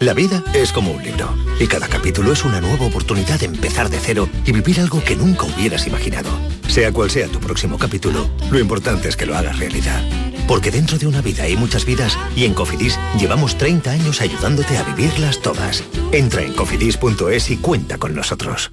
La 0.00 0.14
vida 0.14 0.44
es 0.54 0.72
como 0.72 0.92
un 0.92 1.02
libro 1.02 1.34
y 1.58 1.66
cada 1.66 1.88
capítulo 1.88 2.32
es 2.32 2.44
una 2.44 2.60
nueva 2.60 2.86
oportunidad 2.86 3.40
de 3.40 3.46
empezar 3.46 3.90
de 3.90 3.98
cero 3.98 4.28
y 4.46 4.52
vivir 4.52 4.80
algo 4.80 5.02
que 5.02 5.16
nunca 5.16 5.44
hubieras 5.46 5.86
imaginado. 5.86 6.30
Sea 6.68 6.92
cual 6.92 7.10
sea 7.10 7.26
tu 7.26 7.40
próximo 7.40 7.78
capítulo, 7.78 8.30
lo 8.50 8.60
importante 8.60 9.08
es 9.08 9.16
que 9.16 9.26
lo 9.26 9.36
hagas 9.36 9.58
realidad. 9.58 10.00
Porque 10.46 10.70
dentro 10.70 10.98
de 10.98 11.08
una 11.08 11.20
vida 11.20 11.42
hay 11.42 11.56
muchas 11.56 11.84
vidas 11.84 12.16
y 12.36 12.44
en 12.44 12.54
Cofidis 12.54 12.98
llevamos 13.18 13.58
30 13.58 13.90
años 13.90 14.20
ayudándote 14.20 14.78
a 14.78 14.84
vivirlas 14.84 15.42
todas. 15.42 15.82
Entra 16.12 16.42
en 16.42 16.54
cofidis.es 16.54 17.50
y 17.50 17.56
cuenta 17.56 17.98
con 17.98 18.14
nosotros. 18.14 18.72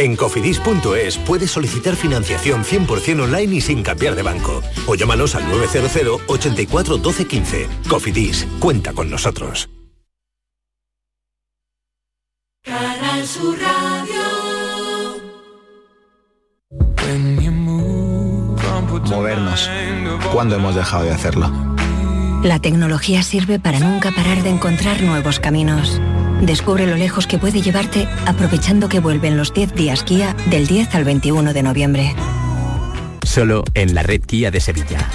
En 0.00 0.16
cofidis.es 0.16 1.18
puedes 1.18 1.50
solicitar 1.50 1.94
financiación 1.94 2.64
100% 2.64 3.20
online 3.20 3.56
y 3.56 3.60
sin 3.60 3.82
cambiar 3.82 4.14
de 4.14 4.22
banco. 4.22 4.62
O 4.86 4.94
llámanos 4.94 5.34
al 5.34 5.46
900 5.46 6.22
84 6.26 6.96
12 6.96 7.26
15. 7.26 7.68
Cofidis, 7.86 8.48
cuenta 8.60 8.94
con 8.94 9.10
nosotros. 9.10 9.68
Canal 12.64 13.26
Sur 13.26 13.58
Radio. 13.58 14.22
Movernos. 19.10 19.68
¿Cuándo 20.32 20.56
hemos 20.56 20.74
dejado 20.76 21.04
de 21.04 21.10
hacerlo? 21.10 21.50
La 22.42 22.58
tecnología 22.58 23.22
sirve 23.22 23.58
para 23.58 23.80
nunca 23.80 24.12
parar 24.12 24.42
de 24.42 24.48
encontrar 24.48 25.02
nuevos 25.02 25.40
caminos. 25.40 26.00
Descubre 26.40 26.86
lo 26.86 26.96
lejos 26.96 27.26
que 27.26 27.38
puede 27.38 27.60
llevarte 27.60 28.08
aprovechando 28.26 28.88
que 28.88 29.00
vuelven 29.00 29.36
los 29.36 29.52
10 29.52 29.74
días 29.74 30.02
Kia 30.02 30.34
del 30.50 30.66
10 30.66 30.94
al 30.94 31.04
21 31.04 31.52
de 31.52 31.62
noviembre. 31.62 32.14
Solo 33.22 33.62
en 33.74 33.94
la 33.94 34.02
red 34.02 34.22
Kia 34.22 34.50
de 34.50 34.60
Sevilla. 34.60 35.08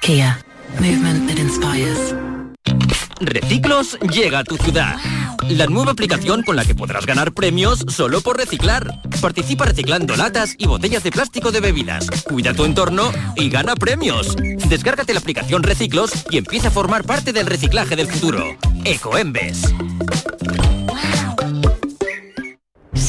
Kia. 0.00 0.38
Movement 0.80 1.28
that 1.28 1.38
inspires. 1.38 2.14
Reciclos 3.20 3.98
llega 4.00 4.40
a 4.40 4.44
tu 4.44 4.56
ciudad. 4.56 4.96
La 5.48 5.66
nueva 5.66 5.92
aplicación 5.92 6.42
con 6.42 6.56
la 6.56 6.64
que 6.64 6.74
podrás 6.74 7.06
ganar 7.06 7.32
premios 7.32 7.84
solo 7.88 8.20
por 8.20 8.36
reciclar. 8.36 9.00
Participa 9.20 9.64
reciclando 9.64 10.16
latas 10.16 10.54
y 10.58 10.66
botellas 10.66 11.04
de 11.04 11.12
plástico 11.12 11.52
de 11.52 11.60
bebidas. 11.60 12.10
Cuida 12.24 12.52
tu 12.52 12.64
entorno 12.64 13.12
y 13.36 13.48
gana 13.48 13.76
premios. 13.76 14.36
Descárgate 14.68 15.12
la 15.12 15.20
aplicación 15.20 15.62
Reciclos 15.62 16.24
y 16.30 16.38
empieza 16.38 16.68
a 16.68 16.72
formar 16.72 17.04
parte 17.04 17.32
del 17.32 17.46
reciclaje 17.46 17.94
del 17.94 18.08
futuro. 18.08 18.56
Ecoembes. 18.84 19.72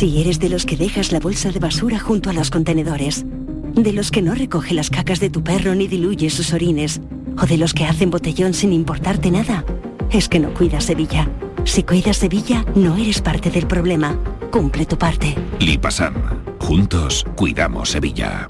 Si 0.03 0.19
eres 0.19 0.37
de 0.37 0.49
los 0.49 0.65
que 0.65 0.75
dejas 0.75 1.13
la 1.13 1.21
bolsa 1.21 1.49
de 1.49 1.59
basura 1.59 1.97
junto 1.97 2.29
a 2.29 2.33
los 2.33 2.49
contenedores, 2.49 3.23
de 3.25 3.93
los 3.93 4.11
que 4.11 4.21
no 4.21 4.35
recoge 4.35 4.73
las 4.73 4.89
cacas 4.89 5.21
de 5.21 5.29
tu 5.29 5.45
perro 5.45 5.75
ni 5.75 5.87
diluye 5.87 6.29
sus 6.29 6.51
orines, 6.51 6.99
o 7.41 7.45
de 7.45 7.55
los 7.55 7.73
que 7.73 7.85
hacen 7.85 8.09
botellón 8.09 8.53
sin 8.53 8.73
importarte 8.73 9.31
nada, 9.31 9.63
es 10.11 10.27
que 10.27 10.41
no 10.41 10.53
cuidas 10.53 10.83
Sevilla. 10.83 11.31
Si 11.63 11.83
cuidas 11.83 12.17
Sevilla, 12.17 12.65
no 12.75 12.97
eres 12.97 13.21
parte 13.21 13.49
del 13.49 13.65
problema. 13.65 14.19
Cumple 14.51 14.85
tu 14.85 14.97
parte. 14.97 15.35
Lipasan. 15.61 16.15
Juntos 16.59 17.25
cuidamos 17.37 17.91
Sevilla. 17.91 18.49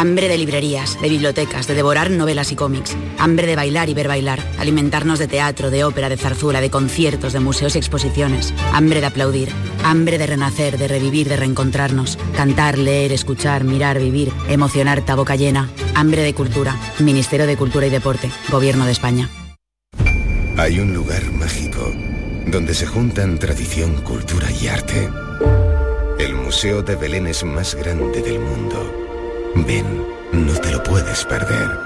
Hambre 0.00 0.28
de 0.28 0.38
librerías, 0.38 0.98
de 1.02 1.10
bibliotecas, 1.10 1.66
de 1.66 1.74
devorar 1.74 2.10
novelas 2.10 2.52
y 2.52 2.56
cómics. 2.56 2.96
Hambre 3.18 3.46
de 3.46 3.54
bailar 3.54 3.90
y 3.90 3.92
ver 3.92 4.08
bailar. 4.08 4.42
Alimentarnos 4.58 5.18
de 5.18 5.28
teatro, 5.28 5.70
de 5.70 5.84
ópera, 5.84 6.08
de 6.08 6.16
zarzuela, 6.16 6.62
de 6.62 6.70
conciertos, 6.70 7.34
de 7.34 7.40
museos 7.40 7.74
y 7.76 7.80
exposiciones. 7.80 8.54
Hambre 8.72 9.00
de 9.00 9.06
aplaudir. 9.08 9.50
Hambre 9.84 10.16
de 10.16 10.26
renacer, 10.26 10.78
de 10.78 10.88
revivir, 10.88 11.28
de 11.28 11.36
reencontrarnos. 11.36 12.16
Cantar, 12.34 12.78
leer, 12.78 13.12
escuchar, 13.12 13.64
mirar, 13.64 13.98
vivir. 13.98 14.32
Emocionar, 14.48 15.04
ta 15.04 15.16
boca 15.16 15.36
llena. 15.36 15.68
Hambre 15.94 16.22
de 16.22 16.32
cultura. 16.32 16.80
Ministerio 16.98 17.46
de 17.46 17.58
Cultura 17.58 17.86
y 17.86 17.90
Deporte. 17.90 18.30
Gobierno 18.50 18.86
de 18.86 18.92
España. 18.92 19.28
Hay 20.56 20.80
un 20.80 20.94
lugar 20.94 21.30
mágico 21.32 21.92
donde 22.46 22.72
se 22.72 22.86
juntan 22.86 23.38
tradición, 23.38 24.00
cultura 24.00 24.50
y 24.50 24.66
arte. 24.66 25.10
El 26.18 26.36
Museo 26.36 26.80
de 26.82 26.96
Belén 26.96 27.26
es 27.26 27.44
más 27.44 27.74
grande 27.74 28.22
del 28.22 28.40
mundo. 28.40 28.99
Ven, 29.54 30.06
no 30.32 30.52
te 30.60 30.70
lo 30.70 30.82
puedes 30.82 31.24
perder. 31.24 31.78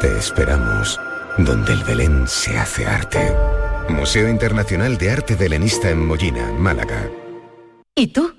Te 0.00 0.16
esperamos 0.18 1.00
donde 1.38 1.72
el 1.72 1.82
Belén 1.84 2.26
se 2.26 2.56
hace 2.56 2.86
arte. 2.86 3.34
Museo 3.88 4.28
Internacional 4.28 4.96
de 4.96 5.10
Arte 5.10 5.34
Belenista 5.34 5.90
en 5.90 6.06
Mollina, 6.06 6.52
Málaga. 6.52 7.10
¿Y 7.94 8.08
tú? 8.08 8.34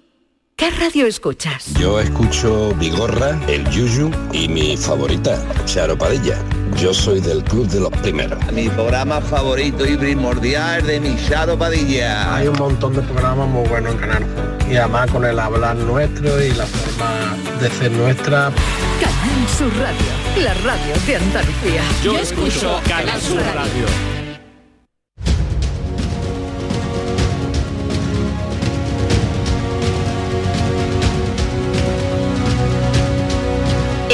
¿Qué 0.55 0.71
radio 0.71 1.05
escuchas? 1.05 1.73
Yo 1.73 1.99
escucho 1.99 2.73
Vigorra, 2.75 3.37
El 3.47 3.69
Yuyu 3.69 4.09
y 4.31 4.47
mi 4.47 4.77
favorita, 4.77 5.43
Charo 5.65 5.97
Padilla. 5.97 6.37
Yo 6.73 6.93
soy 6.93 7.21
del 7.21 7.43
club 7.43 7.67
de 7.67 7.79
los 7.79 7.91
primeros. 7.91 8.39
Mi 8.51 8.69
programa 8.69 9.21
favorito 9.21 9.85
y 9.85 9.95
primordial 9.97 10.85
de 10.85 10.99
mi 10.99 11.15
Charo 11.27 11.57
Padilla. 11.57 12.35
Hay 12.35 12.47
un 12.47 12.57
montón 12.57 12.95
de 12.95 13.01
programas 13.01 13.47
muy 13.47 13.67
buenos 13.67 13.93
en 13.93 13.99
Canal. 13.99 14.25
Y 14.69 14.75
además 14.75 15.09
con 15.11 15.23
el 15.23 15.39
hablar 15.39 15.75
nuestro 15.77 16.43
y 16.43 16.51
la 16.51 16.65
forma 16.65 17.59
de 17.61 17.69
ser 17.69 17.91
nuestra. 17.91 18.51
Canal 18.99 19.47
Sur 19.57 19.71
Radio, 19.77 20.43
la 20.43 20.53
radio 20.55 20.93
de 21.05 21.15
Andalucía. 21.15 21.81
Yo 22.03 22.17
escucho 22.17 22.81
Canal 22.87 23.21
Sur 23.21 23.41
Radio. 23.53 24.14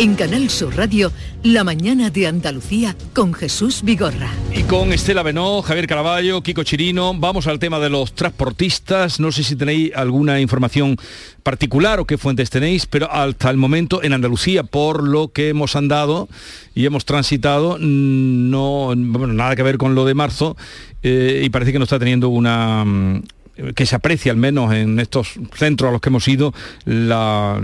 En 0.01 0.15
Canal 0.15 0.49
Sur 0.49 0.75
Radio, 0.75 1.11
la 1.43 1.63
mañana 1.63 2.09
de 2.09 2.25
Andalucía 2.25 2.95
con 3.13 3.35
Jesús 3.35 3.83
Vigorra. 3.83 4.31
Y 4.51 4.63
con 4.63 4.91
Estela 4.93 5.21
Benó, 5.21 5.61
Javier 5.61 5.85
Caraballo, 5.85 6.41
Kiko 6.41 6.63
Chirino, 6.63 7.13
vamos 7.13 7.45
al 7.45 7.59
tema 7.59 7.77
de 7.77 7.91
los 7.91 8.13
transportistas. 8.13 9.19
No 9.19 9.31
sé 9.31 9.43
si 9.43 9.55
tenéis 9.55 9.91
alguna 9.95 10.39
información 10.41 10.97
particular 11.43 11.99
o 11.99 12.05
qué 12.05 12.17
fuentes 12.17 12.49
tenéis, 12.49 12.87
pero 12.87 13.11
hasta 13.11 13.51
el 13.51 13.57
momento 13.57 14.01
en 14.01 14.13
Andalucía, 14.13 14.63
por 14.63 15.07
lo 15.07 15.27
que 15.27 15.49
hemos 15.49 15.75
andado 15.75 16.27
y 16.73 16.87
hemos 16.87 17.05
transitado, 17.05 17.77
no, 17.79 18.95
bueno, 18.95 19.33
nada 19.33 19.55
que 19.55 19.61
ver 19.61 19.77
con 19.77 19.93
lo 19.93 20.05
de 20.05 20.15
marzo 20.15 20.57
eh, 21.03 21.43
y 21.45 21.51
parece 21.51 21.73
que 21.73 21.77
no 21.77 21.83
está 21.83 21.99
teniendo 21.99 22.29
una 22.29 22.83
mm, 22.85 23.21
que 23.75 23.85
se 23.85 23.95
aprecia 23.95 24.31
al 24.31 24.37
menos 24.37 24.73
en 24.73 24.99
estos 24.99 25.33
centros 25.53 25.89
a 25.89 25.91
los 25.91 26.01
que 26.01 26.09
hemos 26.09 26.27
ido 26.27 26.53
la- 26.85 27.61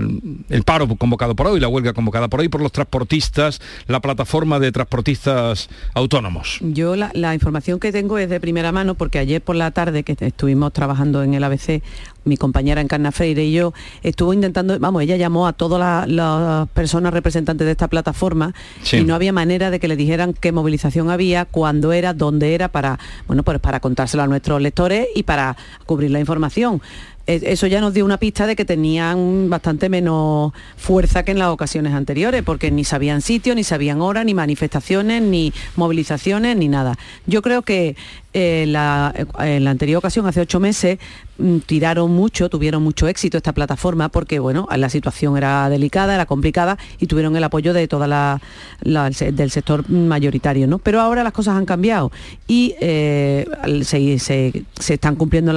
el 0.49 0.63
paro 0.63 0.87
convocado 0.95 1.35
por 1.35 1.47
hoy, 1.47 1.59
la 1.59 1.67
huelga 1.67 1.93
convocada 1.93 2.27
por 2.27 2.39
hoy 2.41 2.49
por 2.49 2.61
los 2.61 2.71
transportistas, 2.71 3.61
la 3.87 3.99
plataforma 3.99 4.59
de 4.59 4.71
transportistas 4.71 5.69
autónomos. 5.93 6.59
Yo 6.61 6.95
la, 6.95 7.11
la 7.13 7.33
información 7.33 7.79
que 7.79 7.91
tengo 7.91 8.17
es 8.17 8.29
de 8.29 8.39
primera 8.39 8.71
mano 8.71 8.95
porque 8.95 9.19
ayer 9.19 9.41
por 9.41 9.55
la 9.55 9.71
tarde 9.71 10.03
que 10.03 10.15
estuvimos 10.19 10.73
trabajando 10.73 11.23
en 11.23 11.33
el 11.33 11.43
ABC, 11.43 11.81
mi 12.25 12.35
compañera 12.35 12.81
Encarna 12.81 13.13
Freire 13.13 13.45
y 13.45 13.53
yo 13.53 13.73
estuvo 14.03 14.33
intentando, 14.33 14.77
vamos, 14.79 15.01
ella 15.01 15.15
llamó 15.15 15.47
a 15.47 15.53
todas 15.53 15.79
la- 15.79 16.05
las 16.07 16.67
personas 16.69 17.13
representantes 17.13 17.65
de 17.65 17.71
esta 17.71 17.87
plataforma 17.87 18.53
Sí. 18.83 18.97
y 18.97 19.03
no 19.05 19.15
había 19.15 19.31
manera 19.31 19.71
de 19.71 19.79
que 19.79 19.87
le 19.87 19.95
dijeran 19.95 20.33
qué 20.33 20.51
movilización 20.51 21.09
había, 21.09 21.45
cuándo 21.45 21.93
era, 21.93 22.13
dónde 22.13 22.53
era 22.53 22.67
para, 22.67 22.99
bueno, 23.27 23.43
pues 23.43 23.59
para 23.59 23.79
contárselo 23.79 24.23
a 24.23 24.27
nuestros 24.27 24.61
lectores 24.61 25.07
y 25.15 25.23
para 25.23 25.55
cubrir 25.87 26.11
la 26.11 26.19
información. 26.19 26.81
Eh, 27.25 27.41
Eso 27.43 27.65
ya 27.67 27.81
nos 27.81 27.93
dio 27.93 28.05
una 28.05 28.17
pista 28.17 28.45
de 28.45 28.55
que 28.55 28.63
tenían 28.63 29.49
bastante 29.49 29.89
menos 29.89 30.53
fuerza 30.77 31.23
que 31.23 31.31
en 31.31 31.39
las 31.39 31.49
ocasiones 31.49 31.93
anteriores, 31.93 32.43
porque 32.43 32.69
ni 32.69 32.83
sabían 32.83 33.21
sitio, 33.21 33.55
ni 33.55 33.63
sabían 33.63 34.01
hora, 34.01 34.23
ni 34.23 34.33
manifestaciones, 34.33 35.21
ni 35.21 35.51
movilizaciones, 35.75 36.55
ni 36.55 36.67
nada. 36.67 36.95
Yo 37.25 37.41
creo 37.41 37.63
que 37.63 37.95
en 38.37 38.73
la 38.73 39.71
anterior 39.71 39.97
ocasión, 39.97 40.27
hace 40.27 40.41
ocho 40.41 40.59
meses, 40.59 40.99
mm, 41.37 41.59
tiraron 41.59 42.11
mucho, 42.11 42.49
tuvieron 42.49 42.83
mucho 42.83 43.07
éxito 43.07 43.37
esta 43.37 43.53
plataforma, 43.53 44.09
porque 44.09 44.39
bueno, 44.39 44.67
la 44.75 44.89
situación 44.89 45.37
era 45.37 45.69
delicada, 45.69 46.13
era 46.13 46.25
complicada 46.25 46.77
y 46.99 47.07
tuvieron 47.07 47.35
el 47.35 47.43
apoyo 47.43 47.73
de 47.73 47.87
toda 47.87 48.07
la, 48.07 48.39
del 48.81 49.51
sector 49.51 49.89
mayoritario, 49.89 50.67
¿no? 50.67 50.77
Pero 50.77 51.01
ahora 51.01 51.23
las 51.23 51.33
cosas 51.33 51.55
han 51.55 51.65
cambiado 51.65 52.11
y 52.47 52.75
eh, 52.79 53.47
se, 53.83 54.65
están 54.87 55.15
cumpliendo 55.15 55.51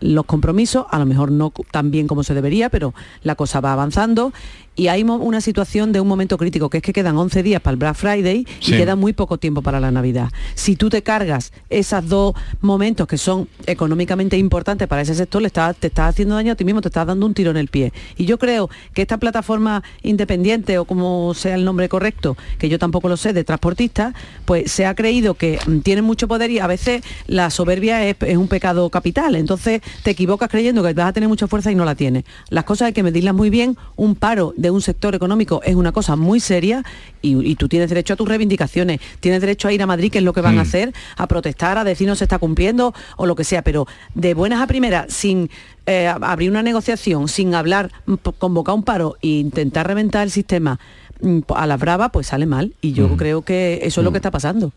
los 0.00 0.24
compromisos, 0.24 0.86
a 0.90 0.98
lo 0.98 1.06
mejor 1.06 1.30
no 1.30 1.52
tan 1.70 1.90
bien 1.90 2.06
como 2.06 2.24
se 2.24 2.34
debería, 2.34 2.70
pero 2.70 2.92
la 3.22 3.36
cosa 3.36 3.60
va 3.60 3.72
avanzando 3.72 4.32
y 4.76 4.88
hay 4.88 5.02
una 5.02 5.40
situación 5.40 5.92
de 5.92 6.00
un 6.00 6.08
momento 6.08 6.36
crítico, 6.38 6.68
que 6.70 6.78
es 6.78 6.82
que 6.82 6.92
quedan 6.92 7.16
11 7.16 7.42
días 7.42 7.60
para 7.62 7.72
el 7.72 7.78
Black 7.78 7.96
Friday 7.96 8.46
Sí. 8.60 8.74
y 8.74 8.76
queda 8.76 8.94
muy 8.94 9.12
poco 9.12 9.38
tiempo 9.38 9.62
para 9.62 9.80
la 9.80 9.90
Navidad. 9.90 10.28
Si 10.54 10.76
tú 10.76 10.90
te 10.90 11.02
cargas 11.02 11.52
esos 11.70 12.08
dos 12.08 12.34
momentos 12.60 13.06
que 13.06 13.18
son 13.18 13.48
económicamente 13.66 14.36
importantes 14.36 14.86
para 14.88 15.02
ese 15.02 15.14
sector, 15.14 15.40
le 15.42 15.48
estás, 15.48 15.76
te 15.76 15.86
estás 15.88 16.10
haciendo 16.10 16.34
daño 16.34 16.52
a 16.52 16.54
ti 16.56 16.64
mismo, 16.64 16.80
te 16.80 16.88
estás 16.88 17.06
dando 17.06 17.26
un 17.26 17.34
tiro 17.34 17.50
en 17.50 17.56
el 17.56 17.68
pie. 17.68 17.92
Y 18.16 18.26
yo 18.26 18.38
creo 18.38 18.68
que 18.92 19.02
esta 19.02 19.18
plataforma 19.18 19.82
independiente, 20.02 20.78
o 20.78 20.84
como 20.84 21.34
sea 21.34 21.54
el 21.54 21.64
nombre 21.64 21.88
correcto, 21.88 22.36
que 22.58 22.68
yo 22.68 22.78
tampoco 22.78 23.08
lo 23.08 23.16
sé, 23.16 23.32
de 23.32 23.44
transportistas, 23.44 24.14
pues 24.44 24.70
se 24.70 24.86
ha 24.86 24.94
creído 24.94 25.34
que 25.34 25.58
mm, 25.66 25.78
tienen 25.80 26.04
mucho 26.04 26.28
poder 26.28 26.50
y 26.50 26.58
a 26.58 26.66
veces 26.66 27.02
la 27.26 27.50
soberbia 27.50 28.04
es, 28.06 28.16
es 28.20 28.36
un 28.36 28.48
pecado 28.48 28.88
capital. 28.90 29.36
Entonces 29.36 29.80
te 30.02 30.10
equivocas 30.10 30.48
creyendo 30.50 30.82
que 30.82 30.92
vas 30.92 31.08
a 31.08 31.12
tener 31.12 31.28
mucha 31.28 31.46
fuerza 31.46 31.70
y 31.72 31.74
no 31.74 31.84
la 31.84 31.94
tienes. 31.94 32.24
Las 32.50 32.64
cosas 32.64 32.86
hay 32.86 32.92
que 32.92 33.02
medirlas 33.02 33.34
muy 33.34 33.50
bien. 33.50 33.76
Un 33.96 34.14
paro 34.14 34.54
de 34.56 34.65
un 34.70 34.80
sector 34.82 35.14
económico 35.14 35.60
es 35.64 35.74
una 35.74 35.92
cosa 35.92 36.16
muy 36.16 36.40
seria 36.40 36.82
y, 37.22 37.36
y 37.46 37.54
tú 37.56 37.68
tienes 37.68 37.88
derecho 37.88 38.14
a 38.14 38.16
tus 38.16 38.28
reivindicaciones, 38.28 39.00
tienes 39.20 39.40
derecho 39.40 39.68
a 39.68 39.72
ir 39.72 39.82
a 39.82 39.86
Madrid, 39.86 40.10
que 40.10 40.18
es 40.18 40.24
lo 40.24 40.32
que 40.32 40.40
van 40.40 40.58
a 40.58 40.62
Mm. 40.64 40.66
hacer, 40.66 40.94
a 41.16 41.26
protestar, 41.26 41.78
a 41.78 41.84
decir 41.84 42.06
no 42.08 42.14
se 42.16 42.24
está 42.24 42.38
cumpliendo 42.38 42.94
o 43.16 43.26
lo 43.26 43.34
que 43.34 43.44
sea, 43.44 43.62
pero 43.62 43.86
de 44.14 44.34
buenas 44.34 44.60
a 44.60 44.66
primeras, 44.66 45.12
sin 45.12 45.50
eh, 45.86 46.08
abrir 46.08 46.50
una 46.50 46.62
negociación, 46.62 47.28
sin 47.28 47.54
hablar, 47.54 47.92
convocar 48.38 48.74
un 48.74 48.82
paro 48.82 49.16
e 49.22 49.28
intentar 49.28 49.86
reventar 49.86 50.22
el 50.24 50.30
sistema 50.32 50.80
mm, 51.20 51.40
a 51.54 51.66
la 51.66 51.76
brava, 51.76 52.08
pues 52.10 52.26
sale 52.26 52.46
mal. 52.46 52.72
Y 52.80 52.92
yo 52.92 53.16
creo 53.16 53.42
que 53.42 53.80
eso 53.82 54.00
es 54.00 54.04
lo 54.04 54.10
que 54.10 54.18
está 54.18 54.30
pasando. 54.32 54.72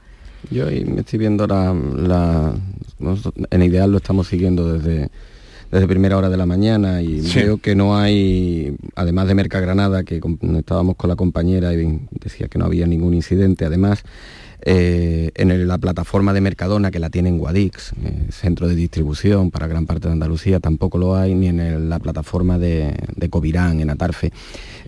Yo 0.52 0.67
ahí 0.67 0.86
me 0.86 1.02
estoy 1.02 1.17
viendo 1.19 1.47
la, 1.47 1.73
la- 1.73 2.54
en 3.49 3.63
Ideal 3.63 3.91
lo 3.91 3.97
estamos 3.97 4.28
siguiendo 4.28 4.71
desde, 4.73 5.10
desde 5.71 5.88
primera 5.88 6.17
hora 6.17 6.29
de 6.29 6.38
la 6.38 6.45
mañana 6.45 7.01
y 7.01 7.21
Sí. 7.21 7.39
veo 7.43 7.58
que 7.58 7.75
no 7.75 7.95
hay, 7.97 8.75
además 8.95 9.27
de 9.27 9.36
Merca 9.36 9.60
Granada, 9.60 10.03
que 10.03 10.19
estábamos 10.58 10.95
con 10.95 11.10
la 11.10 11.15
compañera 11.15 11.73
y 11.73 11.99
decía 12.12 12.47
que 12.47 12.58
no 12.58 12.65
había 12.65 12.88
ningún 12.88 13.13
incidente, 13.13 13.65
además 13.65 14.03
eh, 14.61 15.31
en 15.35 15.67
la 15.67 15.77
plataforma 15.77 16.33
de 16.33 16.41
Mercadona 16.41 16.91
que 16.91 16.99
la 16.99 17.09
tiene 17.09 17.29
en 17.29 17.37
Guadix, 17.37 17.93
eh, 18.03 18.27
centro 18.31 18.67
de 18.67 18.75
distribución 18.75 19.51
para 19.51 19.67
gran 19.67 19.85
parte 19.85 20.07
de 20.07 20.13
Andalucía, 20.13 20.59
tampoco 20.59 20.97
lo 20.97 21.15
hay, 21.15 21.33
ni 21.35 21.47
en 21.47 21.59
el- 21.59 21.89
la 21.89 21.99
plataforma 21.99 22.57
de, 22.59 22.93
de 23.15 23.29
Covirán, 23.29 23.79
en 23.79 23.89
Atarfe. 23.89 24.31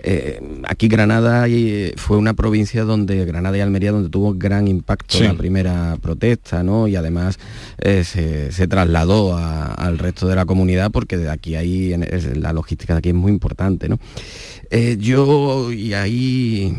Eh, 0.04 0.42
aquí 0.68 0.88
Granada 0.88 1.48
y, 1.48 1.94
fue 1.96 2.18
una 2.18 2.34
provincia 2.34 2.84
donde 2.84 3.24
Granada 3.26 3.56
y 3.58 3.62
Almería 3.62 3.92
donde 3.92 4.10
tuvo 4.10 4.34
gran 4.34 4.68
impacto 4.68 5.18
Sí. 5.18 5.24
la 5.24 5.36
primera 5.36 5.98
protesta, 6.02 6.64
¿no? 6.64 6.88
Y 6.88 6.96
además 6.96 7.38
se, 7.80 8.52
se 8.52 8.68
trasladó 8.68 9.38
a- 9.38 9.68
al 9.74 9.98
resto 10.00 10.28
de 10.28 10.36
la 10.36 10.46
comunidad 10.46 10.92
porque 10.92 11.18
de 11.18 11.30
aquí 11.30 11.56
en- 11.94 12.04
es- 12.04 12.36
la 12.38 12.52
logística 12.52 12.94
de 12.94 13.00
aquí 13.00 13.10
es 13.10 13.16
muy 13.16 13.32
importante, 13.32 13.90
¿no? 13.90 14.00
Eh, 14.74 14.96
yo 14.98 15.74
y 15.74 15.94
ahí 15.94 16.74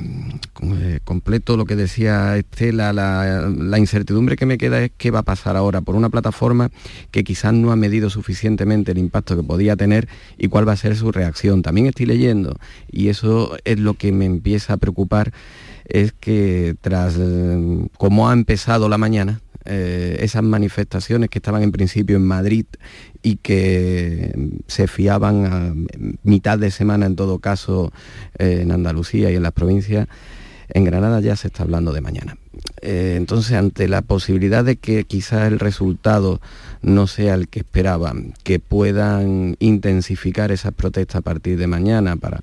eh, 0.62 1.00
completo 1.05 1.59
lo 1.59 1.66
que 1.66 1.76
decía 1.76 2.38
Estela, 2.38 2.90
la, 2.94 3.52
la 3.55 3.78
incertidumbre 3.78 4.37
que 4.37 4.46
me 4.46 4.57
queda 4.57 4.83
es 4.83 4.92
qué 4.96 5.11
va 5.11 5.18
a 5.18 5.24
pasar 5.24 5.59
ahora 5.59 5.83
por 5.83 5.94
una 5.94 6.09
plataforma 6.09 6.70
que 7.11 7.22
quizás 7.22 7.52
no 7.52 7.70
ha 7.70 7.76
medido 7.76 8.09
suficientemente 8.09 8.92
el 8.92 8.98
impacto 8.98 9.37
que 9.37 9.42
podía 9.42 9.76
tener 9.76 10.09
y 10.38 10.48
cuál 10.48 10.66
va 10.66 10.72
a 10.72 10.76
ser 10.78 10.96
su 10.96 11.12
reacción. 11.12 11.61
También 11.61 11.87
estoy 11.87 12.07
leyendo 12.07 12.57
y 12.90 13.09
eso 13.09 13.59
es 13.66 13.78
lo 13.78 13.92
que 13.92 14.11
me 14.11 14.24
empieza 14.24 14.72
a 14.72 14.76
preocupar 14.78 15.35
es 15.85 16.12
que 16.12 16.77
tras 16.81 17.18
cómo 17.99 18.29
ha 18.29 18.33
empezado 18.33 18.88
la 18.88 18.99
mañana, 18.99 19.40
eh, 19.64 20.16
esas 20.21 20.42
manifestaciones 20.42 21.31
que 21.31 21.38
estaban 21.38 21.62
en 21.62 21.71
principio 21.71 22.16
en 22.16 22.27
Madrid 22.27 22.66
y 23.23 23.37
que 23.37 24.35
se 24.66 24.88
fiaban 24.88 25.47
a 25.47 25.75
mitad 26.25 26.59
de 26.59 26.73
semana 26.73 27.07
en 27.07 27.14
todo 27.14 27.38
caso 27.38 27.92
eh, 28.38 28.61
en 28.62 28.73
Andalucía 28.73 29.31
y 29.31 29.37
en 29.37 29.42
las 29.45 29.53
provincias, 29.53 30.09
en 30.68 30.85
Granada 30.85 31.21
ya 31.21 31.37
se 31.37 31.47
está 31.47 31.62
hablando 31.62 31.92
de 31.92 32.01
mañana. 32.01 32.37
Eh, 32.81 33.14
entonces, 33.16 33.53
ante 33.53 33.87
la 33.87 34.03
posibilidad 34.03 34.64
de 34.64 34.77
que 34.77 35.05
quizás 35.05 35.47
el 35.47 35.61
resultado 35.61 36.40
no 36.81 37.07
sea 37.07 37.35
el 37.35 37.49
que 37.49 37.61
esperaban, 37.61 38.35
que 38.42 38.59
puedan 38.59 39.57
intensificar 39.61 40.51
esas 40.51 40.73
protestas 40.73 41.16
a 41.16 41.23
partir 41.23 41.57
de 41.59 41.66
mañana 41.68 42.16
para 42.16 42.40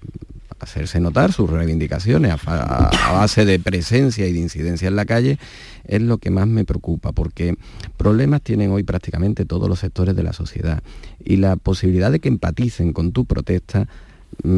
hacerse 0.59 0.99
notar 0.99 1.31
sus 1.31 1.49
reivindicaciones 1.49 2.35
a, 2.45 2.89
base 3.13 3.45
de 3.45 3.59
presencia 3.59 4.27
y 4.27 4.33
de 4.33 4.39
incidencia 4.39 4.87
en 4.87 4.95
la 4.95 5.05
calle, 5.05 5.39
es 5.85 6.01
lo 6.01 6.17
que 6.17 6.29
más 6.29 6.47
me 6.47 6.65
preocupa, 6.65 7.11
porque 7.11 7.55
problemas 7.97 8.41
tienen 8.41 8.71
hoy 8.71 8.83
prácticamente 8.83 9.45
todos 9.45 9.67
los 9.69 9.79
sectores 9.79 10.15
de 10.15 10.23
la 10.23 10.33
sociedad. 10.33 10.83
Y 11.23 11.37
la 11.37 11.55
posibilidad 11.55 12.11
de 12.11 12.19
que 12.19 12.29
empaticen 12.29 12.93
con 12.93 13.11
tu 13.11 13.25
protesta 13.25 13.87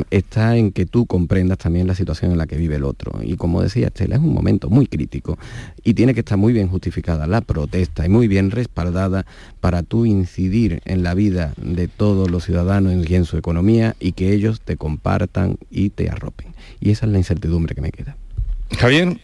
está 0.10 0.58
en 0.58 0.72
que 0.72 0.86
tú 0.86 1.06
comprendas 1.06 1.58
también 1.58 1.88
la 1.88 1.96
situación 1.96 2.32
en 2.32 2.38
la 2.38 2.48
que 2.48 2.58
vive 2.58 2.76
el 2.76 2.84
otro. 2.84 3.20
Y 3.24 3.36
como 3.36 3.62
decía 3.62 3.88
Estela, 3.88 4.16
es 4.16 4.22
un 4.22 4.34
momento 4.34 4.70
muy 4.70 4.88
crítico 4.88 5.38
y 5.84 5.94
tiene 5.94 6.14
que 6.14 6.22
estar 6.22 6.38
muy 6.38 6.54
bien 6.54 6.68
justificada 6.68 7.28
la 7.28 7.42
protesta 7.42 8.06
y 8.06 8.10
muy 8.10 8.28
bien 8.28 8.52
respaldada 8.52 9.26
para 9.60 9.84
tú 9.84 10.06
incidir 10.06 10.82
en 10.86 11.04
la 11.04 11.14
vida 11.14 11.54
de 11.58 11.88
todos 11.88 12.30
los 12.30 12.46
ciudadanos 12.46 13.10
y 13.10 13.16
en 13.16 13.26
su 13.26 13.38
economía 13.38 13.96
y 14.00 14.14
que 14.14 14.34
ellos 14.34 14.62
te 14.62 14.78
compartan 14.78 15.58
y 15.70 15.90
te 15.90 16.10
arropen. 16.10 16.54
Y 16.80 16.92
esa 16.92 17.06
es 17.06 17.12
la 17.12 17.18
incertidumbre 17.18 17.76
que 17.76 17.82
me 17.82 17.92
queda. 17.92 18.16
Javier. 18.78 19.20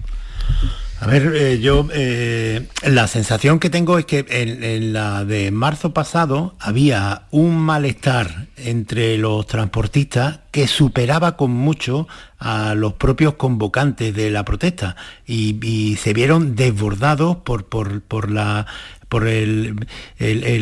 A 1.00 1.06
ver, 1.06 1.32
eh, 1.36 1.60
yo 1.60 1.88
eh, 1.94 2.68
la 2.84 3.08
sensación 3.08 3.60
que 3.60 3.70
tengo 3.70 4.00
es 4.00 4.06
que 4.06 4.26
en, 4.30 4.94
la 4.94 5.26
de 5.26 5.52
marzo 5.52 5.94
pasado 5.94 6.56
había 6.60 7.28
un 7.30 7.56
malestar 7.56 8.48
entre 8.58 9.18
los 9.20 9.46
transportistas 9.46 10.40
que 10.50 10.68
superaba 10.68 11.38
con 11.38 11.52
mucho 11.52 12.08
a 12.40 12.74
los 12.74 12.94
propios 12.94 13.36
convocantes 13.36 14.16
de 14.16 14.32
la 14.32 14.44
protesta 14.44 14.96
y, 15.28 15.98
se 16.02 16.14
vieron 16.14 16.56
desbordados 16.56 17.38
por, 17.38 17.66
por 17.66 18.32
la 18.32 18.66
por 19.10 19.28
el, 19.28 19.76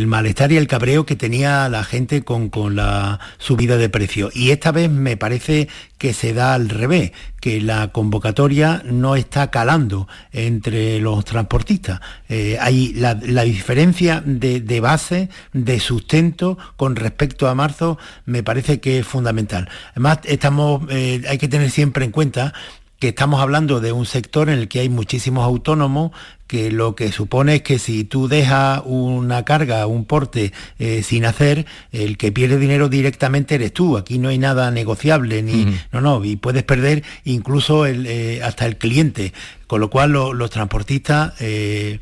malestar 0.08 0.51
y 0.51 0.58
el 0.58 0.67
cabreo 0.67 1.05
que 1.05 1.15
tenía 1.15 1.67
la 1.69 1.84
gente 1.84 2.23
con, 2.23 2.49
la 2.75 3.19
subida 3.38 3.77
de 3.77 3.89
precio. 3.89 4.29
Y 4.34 4.51
esta 4.51 4.71
vez 4.71 4.89
me 4.89 5.17
parece 5.17 5.67
que 5.97 6.13
se 6.13 6.34
da 6.34 6.53
al 6.53 6.69
revés, 6.69 7.12
que 7.39 7.62
la 7.62 7.89
convocatoria 7.89 8.84
no 8.86 9.15
está 9.15 9.49
calando 9.49 10.08
entre 10.31 10.99
los 10.99 11.25
transportistas. 11.25 12.01
Eh, 12.29 12.58
hay 12.60 12.93
la, 12.93 13.15
diferencia 13.15 14.21
de, 14.25 14.79
base, 14.79 15.29
de 15.53 15.79
sustento 15.79 16.58
con 16.75 16.95
respecto 16.95 17.47
a 17.47 17.55
marzo, 17.55 17.97
me 18.25 18.43
parece 18.43 18.79
que 18.79 18.99
es 18.99 19.08
fundamental. 19.08 19.69
Además, 19.91 20.19
estamos, 20.25 20.84
eh, 20.89 21.23
hay 21.27 21.38
que 21.38 21.47
tener 21.47 21.71
siempre 21.71 22.05
en 22.05 22.12
cuenta 22.12 22.53
que 22.99 23.10
estamos 23.10 23.41
hablando 23.41 23.81
de 23.81 23.91
un 23.91 24.05
sector 24.05 24.49
en 24.49 24.60
el 24.60 24.67
que 24.67 24.79
hay 24.79 24.89
muchísimos 24.89 25.43
autónomos, 25.43 26.12
que 26.47 26.71
lo 26.71 26.95
que 26.95 27.12
supone 27.12 27.55
es 27.55 27.62
que 27.63 27.79
si 27.79 28.03
tú 28.03 28.27
dejas 28.27 28.81
una 28.86 29.43
carga, 29.43 29.86
un 29.88 30.05
porte 30.05 30.53
eh, 30.79 31.03
sin 31.03 31.25
hacer, 31.25 31.65
el 31.91 32.17
que 32.17 32.31
pierde 32.31 32.58
dinero 32.58 32.88
directamente 32.88 33.55
eres 33.55 33.73
tú. 33.73 33.97
Aquí 33.97 34.19
no 34.19 34.29
hay 34.29 34.38
nada 34.38 34.71
negociable, 34.71 35.41
ni 35.41 35.65
no, 35.91 36.01
no, 36.01 36.23
y 36.23 36.36
puedes 36.36 36.63
perder 36.63 37.03
incluso 37.23 37.86
eh, 37.86 38.41
hasta 38.43 38.65
el 38.65 38.77
cliente. 38.77 39.34
Con 39.67 39.81
lo 39.81 39.89
cual 39.89 40.12
los 40.12 40.49
transportistas, 40.51 41.34
eh, 41.39 41.99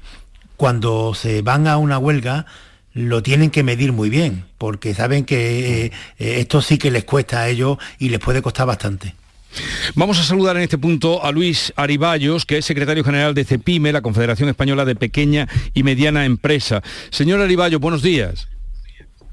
cuando 0.58 1.14
se 1.16 1.42
van 1.42 1.68
a 1.68 1.78
una 1.78 1.98
huelga, 1.98 2.46
lo 2.94 3.24
tienen 3.24 3.50
que 3.50 3.64
medir 3.64 3.94
muy 3.94 4.10
bien, 4.10 4.46
porque 4.58 4.94
saben 4.94 5.26
que 5.26 5.92
esto 6.20 6.62
sí 6.62 6.78
que 6.78 6.92
les 6.92 7.06
cuesta 7.06 7.42
a 7.42 7.50
ellos 7.50 7.78
y 7.98 8.10
les 8.10 8.20
puede 8.20 8.44
costar 8.44 8.68
bastante. 8.68 9.16
Vamos 9.96 10.20
a 10.20 10.24
saludar 10.24 10.56
en 10.58 10.64
este 10.64 10.78
punto 10.78 11.24
a 11.24 11.32
Luis 11.32 11.74
Ariballos, 11.76 12.46
que 12.46 12.58
es 12.58 12.66
secretario 12.66 13.04
general 13.04 13.34
de 13.34 13.46
CEPIME, 13.46 13.92
la 13.92 14.02
Confederación 14.02 14.50
Española 14.50 14.86
de 14.86 14.96
Pequeña 14.96 15.48
y 15.74 15.84
Mediana 15.84 16.26
Empresa. 16.26 16.82
Señor 17.10 17.42
Ariballos, 17.42 17.80
buenos 17.80 18.02
días. 18.02 18.48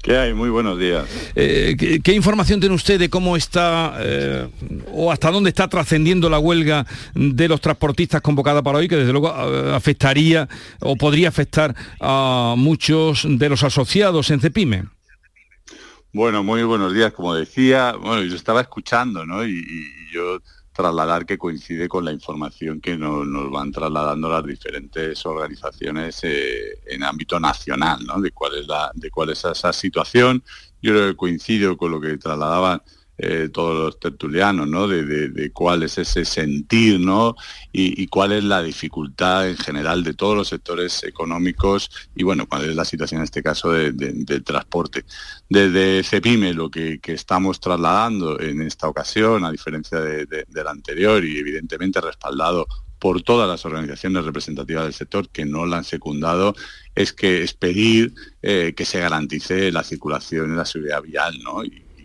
¿Qué 0.01 0.17
hay? 0.17 0.33
Muy 0.33 0.49
buenos 0.49 0.79
días. 0.79 1.05
Eh, 1.35 1.99
¿qué, 2.03 2.13
información 2.13 2.59
tiene 2.59 2.73
usted 2.73 2.99
de 2.99 3.09
cómo 3.09 3.37
está 3.37 3.95
eh, 3.99 4.47
o 4.91 5.11
hasta 5.11 5.29
dónde 5.29 5.49
está 5.49 5.67
trascendiendo 5.67 6.27
la 6.27 6.39
huelga 6.39 6.87
de 7.13 7.47
los 7.47 7.61
transportistas 7.61 8.21
convocada 8.21 8.63
para 8.63 8.79
hoy, 8.79 8.87
que 8.87 8.95
desde 8.95 9.11
luego 9.11 9.29
eh, 9.29 9.75
afectaría 9.75 10.49
o 10.79 10.95
podría 10.95 11.29
afectar 11.29 11.75
a 11.99 12.55
muchos 12.57 13.27
de 13.29 13.49
los 13.49 13.63
asociados 13.63 14.31
en 14.31 14.39
CEPIME? 14.39 14.85
Bueno, 16.13 16.43
muy 16.43 16.63
buenos 16.63 16.93
días. 16.93 17.13
Como 17.13 17.35
decía, 17.35 17.93
bueno, 17.93 18.23
yo 18.23 18.35
estaba 18.35 18.61
escuchando, 18.61 19.25
¿no? 19.25 19.45
Y, 19.45 19.63
yo 20.11 20.39
trasladar 20.73 21.25
que 21.25 21.37
coincide 21.37 21.87
con 21.87 22.05
la 22.05 22.11
información 22.11 22.79
que 22.79 22.97
nos, 22.97 23.51
van 23.51 23.71
trasladando 23.71 24.29
las 24.29 24.45
diferentes 24.45 25.25
organizaciones 25.25 26.19
eh, 26.23 26.79
en 26.85 27.03
ámbito 27.03 27.39
nacional, 27.39 28.05
¿no? 28.05 28.21
De 28.21 28.31
cuál 28.31 28.57
es 28.57 28.67
la, 28.67 28.91
de 28.93 29.09
cuál 29.09 29.31
es 29.31 29.43
esa 29.43 29.73
situación. 29.73 30.43
Yo 30.81 30.93
creo 30.93 31.09
que 31.09 31.15
coincido 31.15 31.77
con 31.77 31.91
lo 31.91 31.99
que 31.99 32.17
trasladaban 32.17 32.81
eh, 33.17 33.49
todos 33.53 33.77
los 33.77 33.99
tertulianos, 33.99 34.67
¿no? 34.67 34.87
De, 34.87 35.51
cuál 35.53 35.83
es 35.83 35.99
ese 35.99 36.25
sentir, 36.25 36.99
¿no? 36.99 37.35
Y, 37.71 38.07
cuál 38.07 38.31
es 38.31 38.43
la 38.43 38.63
dificultad 38.63 39.47
en 39.47 39.57
general 39.57 40.03
de 40.03 40.15
todos 40.15 40.35
los 40.35 40.47
sectores 40.47 41.03
económicos 41.03 41.91
y, 42.15 42.23
bueno, 42.23 42.47
cuál 42.47 42.69
es 42.69 42.75
la 42.75 42.83
situación 42.83 43.19
en 43.19 43.25
este 43.25 43.43
caso 43.43 43.71
del 43.71 44.43
transporte. 44.43 45.05
Desde 45.47 46.03
CEPIME 46.03 46.53
lo 46.53 46.71
que, 46.71 46.99
estamos 47.03 47.59
trasladando 47.59 48.39
en 48.39 48.61
esta 48.61 48.87
ocasión, 48.87 49.45
a 49.45 49.51
diferencia 49.51 49.99
de, 49.99 50.45
la 50.51 50.71
anterior 50.71 51.23
y 51.23 51.37
evidentemente 51.37 52.01
respaldado 52.01 52.65
por 52.97 53.21
todas 53.21 53.47
las 53.47 53.65
organizaciones 53.65 54.25
representativas 54.25 54.85
del 54.85 54.93
sector 54.93 55.29
que 55.29 55.45
no 55.45 55.65
la 55.65 55.77
han 55.77 55.83
secundado, 55.83 56.55
es 56.95 57.13
que 57.13 57.43
es 57.43 57.53
pedir 57.53 58.13
eh, 58.41 58.73
que 58.75 58.85
se 58.85 58.99
garantice 58.99 59.71
la 59.71 59.83
circulación 59.83 60.53
y 60.53 60.55
la 60.55 60.65
seguridad 60.65 61.01
vial, 61.03 61.37
¿no? 61.43 61.61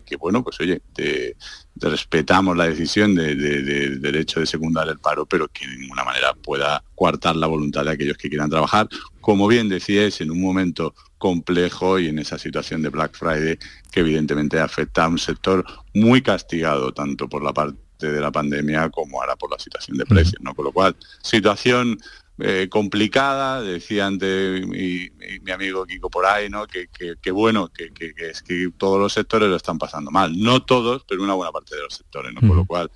Que 0.06 0.16
bueno, 0.16 0.42
pues 0.42 0.58
oye, 0.60 0.80
te, 0.94 1.36
respetamos 1.76 2.56
la 2.56 2.68
decisión 2.68 3.14
del 3.14 4.00
derecho 4.00 4.40
de 4.40 4.46
secundar 4.46 4.88
el 4.88 4.98
paro, 4.98 5.26
pero 5.26 5.48
que 5.48 5.66
de 5.66 5.76
ninguna 5.76 6.04
manera 6.04 6.32
pueda 6.32 6.82
coartar 6.94 7.36
la 7.36 7.46
voluntad 7.46 7.84
de 7.84 7.90
aquellos 7.90 8.16
que 8.16 8.30
quieran 8.30 8.48
trabajar. 8.48 8.88
Como 9.20 9.46
bien 9.46 9.68
decíais, 9.68 10.20
en 10.20 10.30
un 10.30 10.40
momento 10.40 10.94
complejo 11.18 11.98
y 11.98 12.08
en 12.08 12.18
esa 12.18 12.38
situación 12.38 12.82
de 12.82 12.88
Black 12.88 13.16
Friday 13.16 13.58
que 13.90 14.00
evidentemente 14.00 14.60
afecta 14.60 15.04
a 15.04 15.08
un 15.08 15.18
sector 15.18 15.64
muy 15.94 16.22
castigado 16.22 16.92
tanto 16.92 17.28
por 17.28 17.42
la 17.42 17.52
parte 17.52 17.76
de 17.98 18.20
la 18.20 18.30
pandemia 18.30 18.90
como 18.90 19.20
ahora 19.20 19.36
por 19.36 19.50
la 19.50 19.58
situación 19.58 19.96
de 19.96 20.06
precios, 20.06 20.40
¿no? 20.40 20.54
Con 20.54 20.66
lo 20.66 20.72
cual, 20.72 20.96
situación 21.22 21.98
eh, 22.38 22.68
complicada, 22.70 23.62
decía 23.62 24.06
antes 24.06 24.66
mi, 24.66 25.10
amigo 25.50 25.86
Kiko 25.86 26.10
por 26.10 26.26
ahí, 26.26 26.50
¿no? 26.50 26.66
Que, 26.66 26.88
bueno, 27.30 27.70
que, 27.72 27.92
es 28.16 28.42
que 28.42 28.70
todos 28.76 28.98
los 29.00 29.12
sectores 29.12 29.48
lo 29.48 29.56
están 29.56 29.78
pasando 29.78 30.10
mal. 30.10 30.38
No 30.38 30.62
todos, 30.62 31.04
pero 31.08 31.22
una 31.22 31.34
buena 31.34 31.52
parte 31.52 31.76
de 31.76 31.82
los 31.82 31.94
sectores, 31.94 32.32
¿no? 32.34 32.40
Con 32.40 32.56
lo 32.56 32.66
cual 32.66 32.90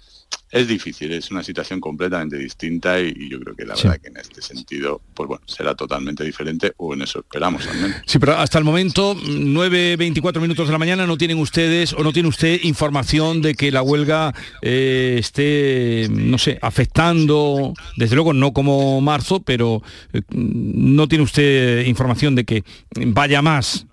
es 0.50 0.66
difícil, 0.66 1.12
es 1.12 1.30
una 1.30 1.44
situación 1.44 1.80
completamente 1.80 2.36
distinta 2.36 3.00
y, 3.00 3.28
yo 3.28 3.38
creo 3.38 3.54
que 3.54 3.64
la 3.64 3.74
verdad 3.74 4.00
que 4.00 4.08
en 4.08 4.16
este 4.16 4.42
sentido, 4.42 5.00
pues 5.14 5.28
bueno, 5.28 5.44
será 5.46 5.76
totalmente 5.76 6.24
diferente 6.24 6.72
o 6.76 6.92
en 6.92 7.02
eso 7.02 7.20
esperamos 7.20 7.66
al 7.68 7.76
menos. 7.80 7.96
Sí, 8.04 8.18
pero 8.18 8.36
hasta 8.36 8.58
el 8.58 8.64
momento, 8.64 9.14
9.24 9.14 10.40
minutos 10.40 10.66
de 10.66 10.72
la 10.72 10.78
mañana, 10.78 11.06
no 11.06 11.16
tienen 11.16 11.38
ustedes 11.38 11.92
o 11.92 12.02
no 12.02 12.12
tiene 12.12 12.28
usted 12.28 12.60
información 12.64 13.42
de 13.42 13.54
que 13.54 13.70
la 13.70 13.82
huelga 13.82 14.34
eh, 14.60 15.16
esté, 15.20 16.08
no 16.10 16.36
sé, 16.36 16.58
afectando, 16.62 17.72
desde 17.96 18.16
luego 18.16 18.32
no 18.32 18.52
como 18.52 19.00
marzo, 19.00 19.40
pero 19.40 19.82
eh, 20.12 20.22
no 20.32 21.06
tiene 21.06 21.22
usted 21.22 21.86
información 21.86 22.34
de 22.34 22.44
que 22.44 22.64
vaya 23.06 23.40
más 23.40 23.86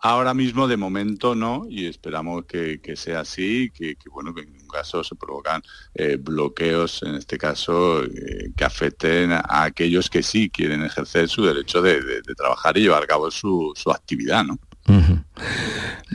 Ahora 0.00 0.34
mismo, 0.34 0.68
de 0.68 0.76
momento, 0.76 1.34
no, 1.34 1.66
y 1.68 1.86
esperamos 1.86 2.44
que, 2.44 2.78
sea 2.94 3.20
así, 3.20 3.70
que, 3.70 3.96
bueno, 4.12 4.32
que 4.32 4.42
en 4.42 4.63
caso 4.74 5.02
se 5.02 5.14
provocan 5.14 5.62
eh, 5.94 6.16
bloqueos, 6.20 7.02
en 7.02 7.14
este 7.14 7.38
caso, 7.38 8.04
eh, 8.04 8.52
que 8.56 8.64
afecten 8.64 9.32
a 9.32 9.64
aquellos 9.64 10.10
que 10.10 10.22
sí 10.22 10.50
quieren 10.50 10.82
ejercer 10.84 11.28
su 11.28 11.44
derecho 11.44 11.80
de, 11.80 12.22
trabajar 12.36 12.76
y 12.76 12.82
llevar 12.82 13.02
a 13.02 13.06
cabo 13.06 13.30
su, 13.30 13.72
su 13.76 13.90
actividad, 13.90 14.44
¿no? 14.44 14.58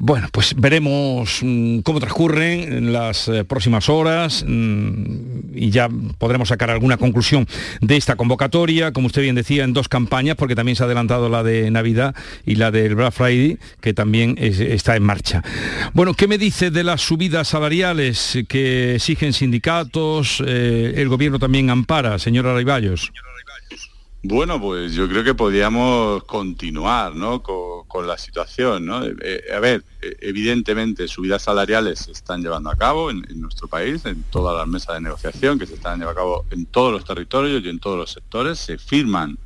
Bueno, 0.02 0.30
pues 0.32 0.56
veremos 0.56 1.40
mm, 1.42 1.80
cómo 1.80 2.00
transcurren 2.00 2.72
en 2.72 2.94
las 2.94 3.28
eh, 3.28 3.44
próximas 3.44 3.90
horas 3.90 4.46
mm, 4.48 5.56
y 5.56 5.72
ya 5.72 5.90
podremos 6.18 6.50
sacar 6.50 6.70
alguna 6.70 6.98
conclusión 6.98 7.48
de 7.82 7.98
esta 7.98 8.16
convocatoria, 8.16 8.94
como 8.94 9.08
usted 9.08 9.24
bien 9.24 9.36
decía, 9.36 9.64
en 9.66 9.74
dos 9.74 9.90
campañas, 9.90 10.36
porque 10.38 10.56
también 10.56 10.76
se 10.78 10.84
ha 10.84 10.86
adelantado 10.86 11.28
la 11.28 11.44
de 11.44 11.70
Navidad 11.70 12.16
y 12.46 12.56
la 12.56 12.72
del 12.72 12.96
Black 12.96 13.14
Friday, 13.14 13.58
que 13.82 13.94
también 13.94 14.36
está 14.40 14.96
en 14.96 15.04
marcha. 15.04 15.44
Bueno, 15.94 16.14
¿qué 16.14 16.28
me 16.28 16.38
dice 16.38 16.72
de 16.72 16.84
las 16.84 17.02
subidas 17.02 17.50
salariales 17.50 18.40
que 18.48 18.96
exigen 18.96 19.34
sindicatos? 19.34 20.42
Eh, 20.46 20.94
el 20.96 21.10
gobierno 21.10 21.40
también 21.40 21.70
ampara, 21.70 22.20
señora 22.20 22.54
Raiballos. 22.54 23.12
Bueno, 24.22 24.60
pues 24.60 24.94
yo 24.94 25.08
creo 25.08 25.24
que 25.24 25.34
podríamos 25.34 26.26
continuar 26.26 27.16
¿no? 27.16 27.42
con, 27.42 28.06
la 28.06 28.18
situación. 28.18 28.86
¿no? 28.86 29.04
Eh, 29.06 29.16
eh, 29.22 29.42
a 29.56 29.60
ver, 29.60 29.86
eh, 30.02 30.18
evidentemente 30.22 31.08
subidas 31.08 31.44
salariales 31.44 32.00
se 32.00 32.12
están 32.12 32.42
llevando 32.42 32.70
a 32.70 32.76
cabo 32.76 33.12
en, 33.12 33.24
nuestro 33.36 33.70
país, 33.70 34.06
en 34.06 34.24
todas 34.24 34.58
las 34.58 34.68
mesas 34.68 34.96
de 34.96 35.02
negociación 35.02 35.58
que 35.58 35.66
se 35.66 35.76
están 35.76 36.00
llevando 36.00 36.20
a 36.20 36.24
cabo 36.24 36.46
en 36.52 36.66
todos 36.66 36.92
los 36.92 37.06
territorios 37.06 37.64
y 37.64 37.70
en 37.70 37.80
todos 37.80 37.98
los 37.98 38.12
sectores. 38.12 38.60
Se 38.60 38.78
firman 38.78 39.38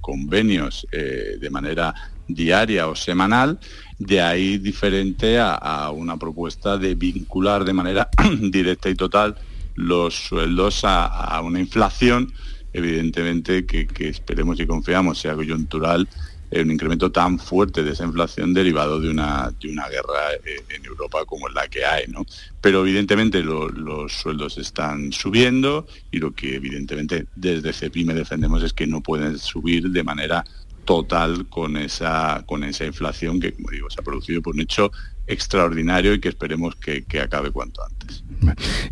convenios 0.00 0.86
de 0.90 1.50
manera 1.50 1.94
diaria 2.28 2.88
o 2.88 2.96
semanal, 2.96 3.58
de 3.98 4.20
ahí 4.20 4.58
diferente 4.58 5.38
a, 5.38 5.90
una 5.90 6.16
propuesta 6.16 6.76
de 6.78 6.94
vincular 6.94 7.64
de 7.64 7.72
manera 7.72 8.08
directa 8.40 8.88
y 8.88 8.94
total 8.94 9.36
los 9.74 10.14
sueldos 10.14 10.80
a, 10.84 11.40
una 11.42 11.60
inflación, 11.60 12.32
evidentemente 12.76 13.66
que, 13.66 13.88
esperemos 13.98 14.60
y 14.60 14.66
confiamos 14.66 15.18
sea 15.18 15.34
coyuntural 15.34 16.08
un 16.52 16.70
incremento 16.70 17.10
tan 17.10 17.38
fuerte 17.38 17.82
de 17.82 17.92
esa 17.92 18.04
inflación 18.04 18.54
derivado 18.54 19.00
de 19.00 19.10
una, 19.10 19.52
de 19.60 19.68
una 19.68 19.88
guerra 19.88 20.32
eh, 20.44 20.62
en 20.70 20.84
Europa 20.84 21.24
como 21.26 21.48
la 21.48 21.66
que 21.68 21.84
hay. 21.84 22.06
¿no? 22.06 22.24
Pero 22.60 22.82
evidentemente 22.82 23.42
los 23.42 24.12
sueldos 24.12 24.56
están 24.58 25.12
subiendo 25.12 25.86
y 26.10 26.18
lo 26.18 26.32
que 26.34 26.54
evidentemente 26.54 27.26
desde 27.34 27.72
CEPIME 27.72 28.14
defendemos 28.14 28.62
es 28.62 28.72
que 28.72 28.86
no 28.86 29.00
pueden 29.00 29.38
subir 29.38 29.90
de 29.90 30.04
manera 30.04 30.44
total 30.84 31.46
con 31.48 31.76
esa, 31.76 32.44
con 32.46 32.62
esa 32.62 32.86
inflación 32.86 33.40
que, 33.40 33.52
como 33.52 33.70
digo, 33.70 33.90
se 33.90 34.00
ha 34.00 34.04
producido 34.04 34.40
por 34.40 34.54
un 34.54 34.60
hecho 34.60 34.92
extraordinario 35.26 36.14
y 36.14 36.20
que 36.20 36.28
esperemos 36.28 36.76
que, 36.76 37.04
acabe 37.20 37.50
cuanto 37.50 37.82
antes. 37.82 38.22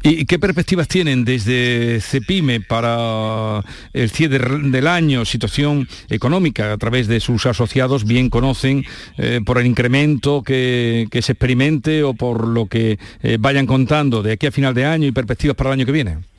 ¿Y 0.03 0.25
qué 0.25 0.38
perspectivas 0.38 0.88
tienen 0.88 1.25
desde 1.25 2.01
CEPIME 2.01 2.61
para 2.61 3.62
el 3.92 4.11
cierre 4.11 4.59
del 4.59 4.87
año, 4.87 5.25
situación 5.25 5.88
económica 6.09 6.73
a 6.73 6.79
través 6.79 7.07
de 7.07 7.20
sus 7.20 7.47
asociados? 7.47 8.05
Bien 8.05 8.31
conocen 8.31 8.85
eh, 9.18 9.40
por 9.44 9.59
el 9.59 9.66
incremento 9.66 10.42
que, 10.42 11.09
se 11.12 11.33
experimente 11.33 12.03
o 12.03 12.14
por 12.14 12.47
lo 12.47 12.66
que 12.66 12.99
eh, 13.23 13.37
vayan 13.38 13.66
contando 13.66 14.23
de 14.23 14.33
aquí 14.33 14.47
a 14.47 14.53
final 14.53 14.75
de 14.75 14.85
año 14.85 15.07
y 15.07 15.12
perspectivas 15.12 15.57
para 15.57 15.70
el 15.70 15.75
año 15.75 15.87
que 15.87 15.92
viene. 15.92 16.34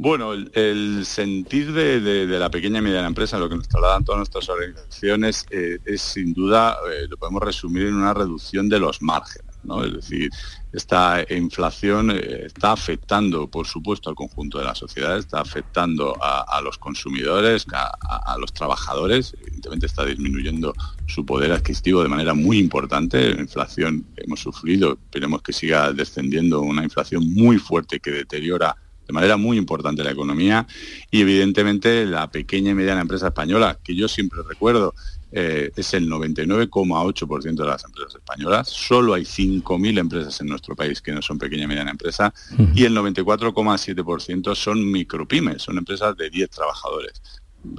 Bueno, 0.00 0.32
el, 0.32 1.04
sentir 1.04 1.72
de, 1.72 2.24
la 2.26 2.48
pequeña 2.52 2.78
y 2.78 2.82
mediana 2.82 3.08
empresa, 3.08 3.36
lo 3.36 3.48
que 3.48 3.56
nos 3.56 3.66
trasladan 3.66 4.04
todas 4.04 4.18
nuestras 4.18 4.48
organizaciones, 4.48 5.44
eh, 5.50 5.80
es 5.84 6.00
sin 6.00 6.32
duda, 6.32 6.76
eh, 6.88 7.08
lo 7.08 7.16
podemos 7.16 7.42
resumir 7.42 7.86
en 7.86 7.94
una 7.94 8.14
reducción 8.14 8.68
de 8.68 8.78
los 8.78 9.02
márgenes. 9.02 9.56
¿no? 9.64 9.82
Es 9.84 9.92
decir, 9.92 10.30
esta 10.72 11.26
inflación 11.30 12.12
eh, 12.12 12.44
está 12.46 12.70
afectando, 12.70 13.48
por 13.48 13.66
supuesto, 13.66 14.08
al 14.08 14.14
conjunto 14.14 14.60
de 14.60 14.66
la 14.66 14.76
sociedad, 14.76 15.18
está 15.18 15.40
afectando 15.40 16.16
a, 16.22 16.60
los 16.62 16.78
consumidores, 16.78 17.66
a, 17.72 18.36
los 18.38 18.52
trabajadores, 18.52 19.34
evidentemente 19.40 19.86
está 19.86 20.04
disminuyendo 20.04 20.74
su 21.08 21.26
poder 21.26 21.50
adquisitivo 21.50 22.04
de 22.04 22.08
manera 22.08 22.34
muy 22.34 22.60
importante. 22.60 23.34
La 23.34 23.40
inflación 23.40 24.06
hemos 24.16 24.38
sufrido, 24.38 24.92
esperemos 24.92 25.42
que 25.42 25.52
siga 25.52 25.92
descendiendo, 25.92 26.60
una 26.60 26.84
inflación 26.84 27.34
muy 27.34 27.58
fuerte 27.58 27.98
que 27.98 28.12
deteriora 28.12 28.76
de 29.08 29.14
manera 29.14 29.38
muy 29.38 29.56
importante 29.56 30.04
la 30.04 30.10
economía 30.10 30.66
y 31.10 31.22
evidentemente 31.22 32.04
la 32.04 32.30
pequeña 32.30 32.70
y 32.72 32.74
mediana 32.74 33.00
empresa 33.00 33.28
española, 33.28 33.78
que 33.82 33.96
yo 33.96 34.06
siempre 34.06 34.40
recuerdo, 34.46 34.94
eh, 35.32 35.70
es 35.76 35.94
el 35.94 36.08
99,8% 36.08 37.54
de 37.54 37.66
las 37.66 37.84
empresas 37.84 38.14
españolas. 38.14 38.68
Solo 38.68 39.14
hay 39.14 39.22
5.000 39.22 39.98
empresas 39.98 40.40
en 40.42 40.48
nuestro 40.48 40.76
país 40.76 41.00
que 41.00 41.12
no 41.12 41.22
son 41.22 41.38
pequeña 41.38 41.64
y 41.64 41.66
mediana 41.66 41.90
empresa 41.90 42.32
y 42.74 42.84
el 42.84 42.94
94,7% 42.94 44.54
son 44.54 44.90
micropymes, 44.90 45.62
son 45.62 45.78
empresas 45.78 46.16
de 46.16 46.28
10 46.30 46.50
trabajadores. 46.50 47.22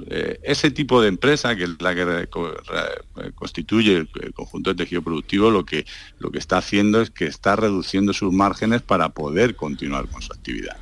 Eh, 0.08 0.40
ese 0.42 0.70
tipo 0.70 1.00
de 1.00 1.08
empresa, 1.08 1.54
que 1.56 1.64
es 1.64 1.80
la 1.80 1.94
que 1.94 2.28
constituye 3.34 3.96
el, 3.96 4.32
conjunto 4.34 4.70
de 4.70 4.76
tejido 4.76 5.02
productivo, 5.02 5.50
lo 5.50 5.64
que, 5.64 5.86
lo 6.18 6.30
que 6.30 6.38
está 6.38 6.58
haciendo 6.58 7.00
es 7.00 7.10
que 7.10 7.26
está 7.26 7.56
reduciendo 7.56 8.12
sus 8.12 8.32
márgenes 8.32 8.82
para 8.82 9.10
poder 9.10 9.56
continuar 9.56 10.08
con 10.08 10.22
su 10.22 10.32
actividad. 10.32 10.76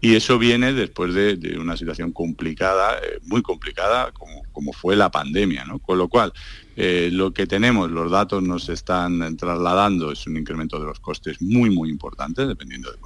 Y 0.00 0.16
eso 0.16 0.36
viene 0.36 0.72
después 0.72 1.14
de, 1.14 1.56
una 1.60 1.76
situación 1.76 2.10
complicada, 2.10 2.98
eh, 2.98 3.20
muy 3.22 3.40
complicada, 3.40 4.10
como, 4.10 4.42
como, 4.50 4.72
fue 4.72 4.96
la 4.96 5.12
pandemia. 5.12 5.64
Con 5.80 5.96
lo 5.96 6.08
cual, 6.08 6.32
eh, 6.74 7.08
lo 7.12 7.32
que 7.32 7.46
tenemos, 7.46 7.88
los 7.88 8.10
datos 8.10 8.42
nos 8.42 8.68
están 8.68 9.36
trasladando, 9.36 10.10
es 10.10 10.26
un 10.26 10.36
incremento 10.38 10.80
de 10.80 10.86
los 10.86 10.98
costes 10.98 11.40
muy, 11.40 11.70
muy 11.70 11.88
importante, 11.88 12.46
dependiendo 12.46 12.90
de 12.90 12.98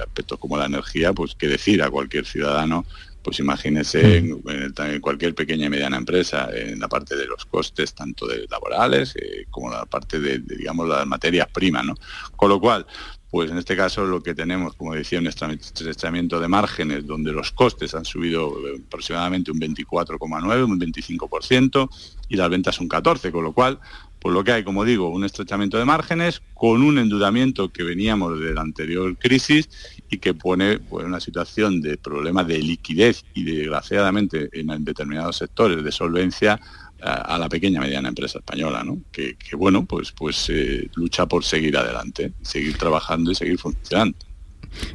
aspectos 0.00 0.38
como 0.38 0.56
la 0.56 0.66
energía, 0.66 1.12
pues 1.12 1.34
qué 1.34 1.48
decir 1.48 1.82
a 1.82 1.90
cualquier 1.90 2.24
ciudadano 2.24 2.84
pues 3.28 3.40
imagínese 3.40 4.22
mm. 4.22 4.40
en, 4.78 5.00
cualquier 5.02 5.34
pequeña 5.34 5.66
y 5.66 5.68
mediana 5.68 5.98
empresa, 5.98 6.48
en 6.50 6.80
la 6.80 6.88
parte 6.88 7.14
de 7.14 7.26
los 7.26 7.44
costes, 7.44 7.92
tanto 7.92 8.26
de 8.26 8.46
laborales 8.48 9.14
eh, 9.16 9.44
como 9.50 9.70
la 9.70 9.84
parte 9.84 10.18
de, 10.18 10.38
digamos, 10.38 10.88
las 10.88 11.06
materias 11.06 11.46
primas, 11.52 11.84
¿no? 11.84 11.94
Con 12.34 12.48
lo 12.48 12.58
cual, 12.58 12.86
pues 13.30 13.50
en 13.50 13.58
este 13.58 13.76
caso 13.76 14.06
lo 14.06 14.22
que 14.22 14.34
tenemos, 14.34 14.74
como 14.76 14.94
decía, 14.94 15.18
un 15.18 15.26
estrechamiento 15.26 16.40
de 16.40 16.48
márgenes 16.48 17.06
donde 17.06 17.32
los 17.32 17.52
costes 17.52 17.94
han 17.94 18.06
subido 18.06 18.48
eh, 18.66 18.80
aproximadamente 18.86 19.50
un 19.50 19.60
24,9, 19.60 20.64
un 20.64 20.80
25% 20.80 21.90
y 22.30 22.36
las 22.36 22.48
ventas 22.48 22.80
un 22.80 22.88
14, 22.88 23.30
con 23.30 23.44
lo 23.44 23.52
cual 23.52 23.78
por 24.20 24.32
lo 24.32 24.42
que 24.42 24.52
hay, 24.52 24.64
como 24.64 24.86
digo, 24.86 25.10
un 25.10 25.24
estrechamiento 25.24 25.76
de 25.76 25.84
márgenes 25.84 26.40
con 26.54 26.82
un 26.82 26.98
endeudamiento 26.98 27.70
que 27.70 27.84
veníamos 27.84 28.40
de 28.40 28.54
la 28.54 28.62
anterior 28.62 29.16
crisis 29.18 29.68
y 30.10 30.18
que 30.18 30.34
pone 30.34 30.78
pues, 30.78 31.06
una 31.06 31.20
situación 31.20 31.80
de 31.80 31.96
problema 31.96 32.44
de 32.44 32.58
liquidez 32.58 33.24
y 33.34 33.44
desgraciadamente 33.44 34.48
en 34.52 34.84
determinados 34.84 35.36
sectores 35.36 35.82
de 35.82 35.92
solvencia 35.92 36.60
a, 37.00 37.38
la 37.38 37.48
pequeña 37.48 37.78
y 37.78 37.82
mediana 37.82 38.08
empresa 38.08 38.38
española, 38.38 38.82
¿no? 38.82 38.98
que, 39.12 39.36
bueno, 39.56 39.84
pues, 39.84 40.12
pues 40.12 40.46
eh, 40.50 40.88
lucha 40.94 41.26
por 41.26 41.44
seguir 41.44 41.76
adelante, 41.76 42.32
seguir 42.42 42.76
trabajando 42.76 43.30
y 43.30 43.34
seguir 43.34 43.58
funcionando. 43.58 44.16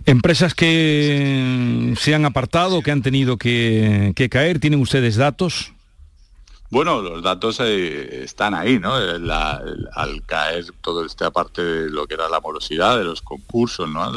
Empresas 0.05 0.53
que 0.53 1.93
se 1.97 2.13
han 2.13 2.25
apartado, 2.25 2.81
que 2.81 2.91
han 2.91 3.01
tenido 3.01 3.37
que, 3.37 4.11
que 4.15 4.29
caer, 4.29 4.59
¿tienen 4.59 4.81
ustedes 4.81 5.15
datos? 5.15 5.72
Bueno, 6.73 7.03
los 7.03 7.21
datos 7.21 7.59
eh, 7.59 8.23
están 8.23 8.55
ahí, 8.55 8.79
¿no? 8.79 8.95
al 8.95 10.23
caer 10.25 10.65
todo 10.81 11.05
esta 11.05 11.29
parte 11.29 11.63
de 11.63 11.91
lo 11.91 12.07
que 12.07 12.15
era 12.15 12.27
la 12.27 12.39
morosidad 12.39 12.97
de 12.97 13.03
los 13.03 13.21
concursos, 13.21 13.87
¿no? 13.87 14.11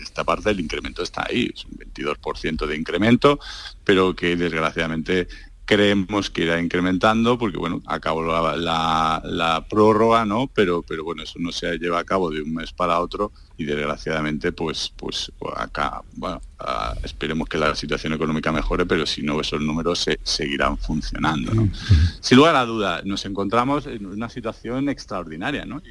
Esta 0.00 0.22
parte 0.22 0.50
del 0.50 0.60
incremento 0.60 1.02
está 1.02 1.26
ahí, 1.28 1.50
es 1.52 1.64
un 1.64 1.72
22% 1.76 2.66
de 2.66 2.76
incremento, 2.76 3.40
pero 3.82 4.14
que 4.14 4.36
desgraciadamente 4.36 5.26
creemos 5.68 6.30
que 6.30 6.44
irá 6.44 6.58
incrementando 6.58 7.36
porque 7.36 7.58
bueno 7.58 7.82
acabó 7.84 8.22
la, 8.22 9.20
la, 9.22 9.66
prórroga 9.68 10.24
no 10.24 10.46
pero 10.46 10.80
pero 10.80 11.04
bueno 11.04 11.22
eso 11.22 11.38
no 11.38 11.52
se 11.52 11.78
lleva 11.78 11.98
a 11.98 12.04
cabo 12.04 12.30
de 12.30 12.40
un 12.40 12.54
mes 12.54 12.72
para 12.72 12.98
otro 13.00 13.32
y 13.58 13.64
desgraciadamente 13.64 14.50
pues 14.52 14.90
pues 14.96 15.30
acá 15.54 16.00
bueno 16.14 16.40
ah, 16.58 16.94
esperemos 17.04 17.50
que 17.50 17.58
la 17.58 17.74
situación 17.74 18.14
económica 18.14 18.50
mejore 18.50 18.86
pero 18.86 19.04
si 19.04 19.20
no 19.20 19.38
esos 19.42 19.60
números 19.60 19.98
se 19.98 20.18
seguirán 20.22 20.78
funcionando 20.78 21.52
¿no? 21.52 21.68
sin 22.20 22.38
lugar 22.38 22.56
a 22.56 22.64
duda 22.64 23.02
nos 23.04 23.26
encontramos 23.26 23.86
en 23.86 24.06
una 24.06 24.30
situación 24.30 24.88
extraordinaria 24.88 25.66
¿no? 25.66 25.82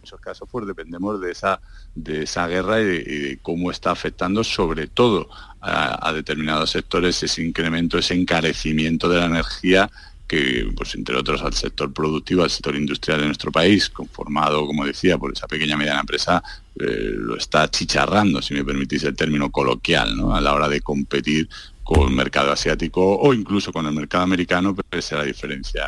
Muchos 0.00 0.20
casos 0.20 0.48
pues 0.50 0.66
dependemos 0.66 1.20
de 1.20 1.32
esa, 1.32 1.60
de 1.94 2.22
esa 2.22 2.46
guerra 2.46 2.80
y 2.80 2.84
de, 2.84 3.38
cómo 3.42 3.70
está 3.70 3.90
afectando 3.90 4.42
sobre 4.42 4.86
todo 4.86 5.28
a, 5.60 6.12
determinados 6.12 6.70
sectores 6.70 7.22
ese 7.22 7.42
incremento, 7.42 7.98
ese 7.98 8.14
encarecimiento 8.14 9.08
de 9.08 9.18
la 9.18 9.26
energía 9.26 9.90
que, 10.26 10.70
pues 10.76 10.94
entre 10.94 11.16
otros, 11.16 11.42
al 11.42 11.54
sector 11.54 11.92
productivo, 11.92 12.44
al 12.44 12.50
sector 12.50 12.76
industrial 12.76 13.20
de 13.20 13.26
nuestro 13.26 13.50
país, 13.50 13.90
conformado, 13.90 14.64
como 14.64 14.86
decía, 14.86 15.18
por 15.18 15.32
esa 15.32 15.48
pequeña 15.48 15.74
y 15.74 15.78
mediana 15.78 16.00
empresa, 16.00 16.40
eh, 16.78 17.10
lo 17.16 17.36
está 17.36 17.68
chicharrando, 17.68 18.40
si 18.40 18.54
me 18.54 18.64
permitís 18.64 19.02
el 19.02 19.16
término 19.16 19.50
coloquial, 19.50 20.16
¿no? 20.16 20.34
a 20.34 20.40
la 20.40 20.54
hora 20.54 20.68
de 20.68 20.82
competir 20.82 21.48
con 21.90 22.08
el 22.08 22.14
mercado 22.14 22.52
asiático 22.52 23.18
o 23.18 23.34
incluso 23.34 23.72
con 23.72 23.84
el 23.84 23.92
mercado 23.92 24.22
americano, 24.22 24.76
pero 24.76 25.00
esa 25.00 25.16
la 25.16 25.24
diferencia 25.24 25.82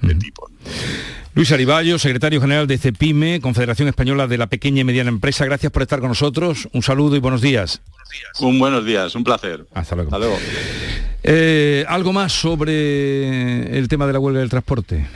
de 0.00 0.14
tipo. 0.14 0.48
Luis 1.34 1.50
Ariballo, 1.50 1.98
secretario 1.98 2.40
general 2.40 2.68
de 2.68 2.78
CEPIME, 2.78 3.40
Confederación 3.40 3.88
Española 3.88 4.28
de 4.28 4.38
la 4.38 4.46
Pequeña 4.46 4.82
y 4.82 4.84
Mediana 4.84 5.10
Empresa, 5.10 5.44
gracias 5.44 5.72
por 5.72 5.82
estar 5.82 5.98
con 5.98 6.08
nosotros. 6.10 6.68
Un 6.72 6.82
saludo 6.82 7.16
y 7.16 7.18
buenos 7.18 7.40
días. 7.40 7.82
Un 8.38 8.60
buenos 8.60 8.84
días, 8.84 9.14
un 9.16 9.24
placer. 9.24 9.66
Hasta 9.74 9.96
luego. 9.96 10.38
Eh, 11.24 11.84
¿Algo 11.88 12.12
más 12.12 12.32
sobre 12.32 13.76
el 13.76 13.88
tema 13.88 14.06
de 14.06 14.12
la 14.12 14.20
huelga 14.20 14.40
del 14.40 14.50
transporte? 14.50 15.06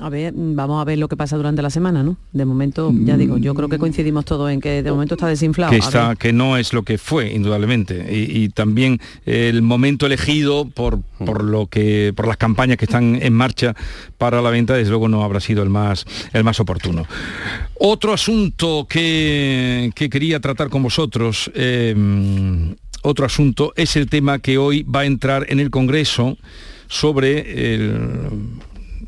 A 0.00 0.10
ver, 0.10 0.32
vamos 0.36 0.80
a 0.80 0.84
ver 0.84 0.96
lo 0.96 1.08
que 1.08 1.16
pasa 1.16 1.36
durante 1.36 1.60
la 1.60 1.70
semana, 1.70 2.04
¿no? 2.04 2.16
De 2.32 2.44
momento, 2.44 2.92
ya 2.94 3.16
digo, 3.16 3.36
yo 3.36 3.52
creo 3.54 3.68
que 3.68 3.78
coincidimos 3.78 4.24
todos 4.24 4.48
en 4.48 4.60
que 4.60 4.80
de 4.84 4.92
momento 4.92 5.16
está 5.16 5.26
desinflado. 5.26 5.72
Que, 5.72 5.78
está, 5.78 6.14
que 6.14 6.32
no 6.32 6.56
es 6.56 6.72
lo 6.72 6.84
que 6.84 6.98
fue, 6.98 7.32
indudablemente. 7.32 8.06
Y, 8.08 8.48
también 8.50 9.00
el 9.26 9.60
momento 9.62 10.06
elegido 10.06 10.68
por, 10.68 11.00
por, 11.02 11.42
lo 11.42 11.66
que, 11.66 12.12
por 12.14 12.28
las 12.28 12.36
campañas 12.36 12.76
que 12.76 12.84
están 12.84 13.18
en 13.20 13.32
marcha 13.32 13.74
para 14.18 14.40
la 14.40 14.50
venta, 14.50 14.74
desde 14.74 14.90
luego 14.90 15.08
no 15.08 15.24
habrá 15.24 15.40
sido 15.40 15.64
el 15.64 15.68
más, 15.68 16.04
el 16.32 16.44
más 16.44 16.60
oportuno. 16.60 17.04
Otro 17.74 18.12
asunto 18.12 18.86
que, 18.88 19.90
quería 19.94 20.38
tratar 20.38 20.68
con 20.68 20.84
vosotros, 20.84 21.50
em, 21.54 22.76
otro 23.02 23.26
asunto, 23.26 23.72
es 23.74 23.96
el 23.96 24.08
tema 24.08 24.38
que 24.38 24.58
hoy 24.58 24.84
va 24.84 25.00
a 25.00 25.06
entrar 25.06 25.46
en 25.48 25.58
el 25.58 25.70
Congreso 25.70 26.38
sobre 26.88 27.74
el 27.74 28.30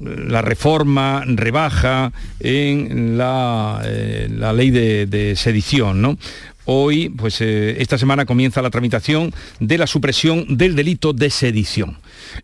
la 0.01 0.43
reforma 0.43 1.23
rebaja 1.27 2.13
en 2.41 3.19
la, 3.19 3.83
eh, 3.85 4.29
ley 4.55 4.71
de, 4.71 5.35
sedición, 5.37 6.01
¿no? 6.03 6.19
hoy, 6.65 7.09
pues 7.09 7.41
eh, 7.41 7.81
esta 7.81 7.99
semana 7.99 8.27
comienza 8.27 8.63
la 8.63 8.71
tramitación 8.71 9.35
de 9.59 9.77
la 9.77 9.89
supresión 9.89 10.57
del 10.57 10.77
delito 10.77 11.13
de 11.13 11.29
sedición. 11.31 11.99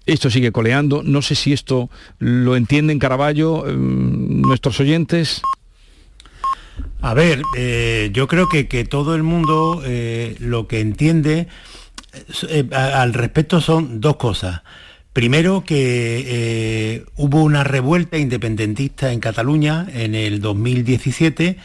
Esto 0.05 0.31
sigue 0.31 0.51
coleando, 0.51 1.03
no 1.05 1.23
sé 1.23 1.37
si 1.37 1.53
esto 1.53 1.91
lo 2.19 2.57
entienden 2.57 2.99
Caraballo, 2.99 3.65
mm, 3.65 4.41
nuestros 4.43 4.81
oyentes. 4.81 5.43
A 7.01 7.15
ver, 7.15 7.43
eh, 7.57 8.11
yo 8.13 8.27
creo 8.27 8.49
que, 8.49 8.67
que, 8.67 8.85
todo 8.85 9.15
el 9.15 9.23
mundo 9.23 9.83
lo 10.41 10.67
que 10.67 10.81
entiende 10.81 11.47
al 12.73 13.15
respecto 13.15 13.61
son 13.61 14.01
dos 14.01 14.17
cosas. 14.17 14.63
Primero, 15.17 15.65
que 15.65 17.03
hubo 17.17 17.43
una 17.43 17.65
revuelta 17.65 18.19
independentista 18.19 19.13
en 19.15 19.21
Cataluña 19.21 19.87
en 19.91 20.15
el 20.15 20.43
2017 20.43 21.57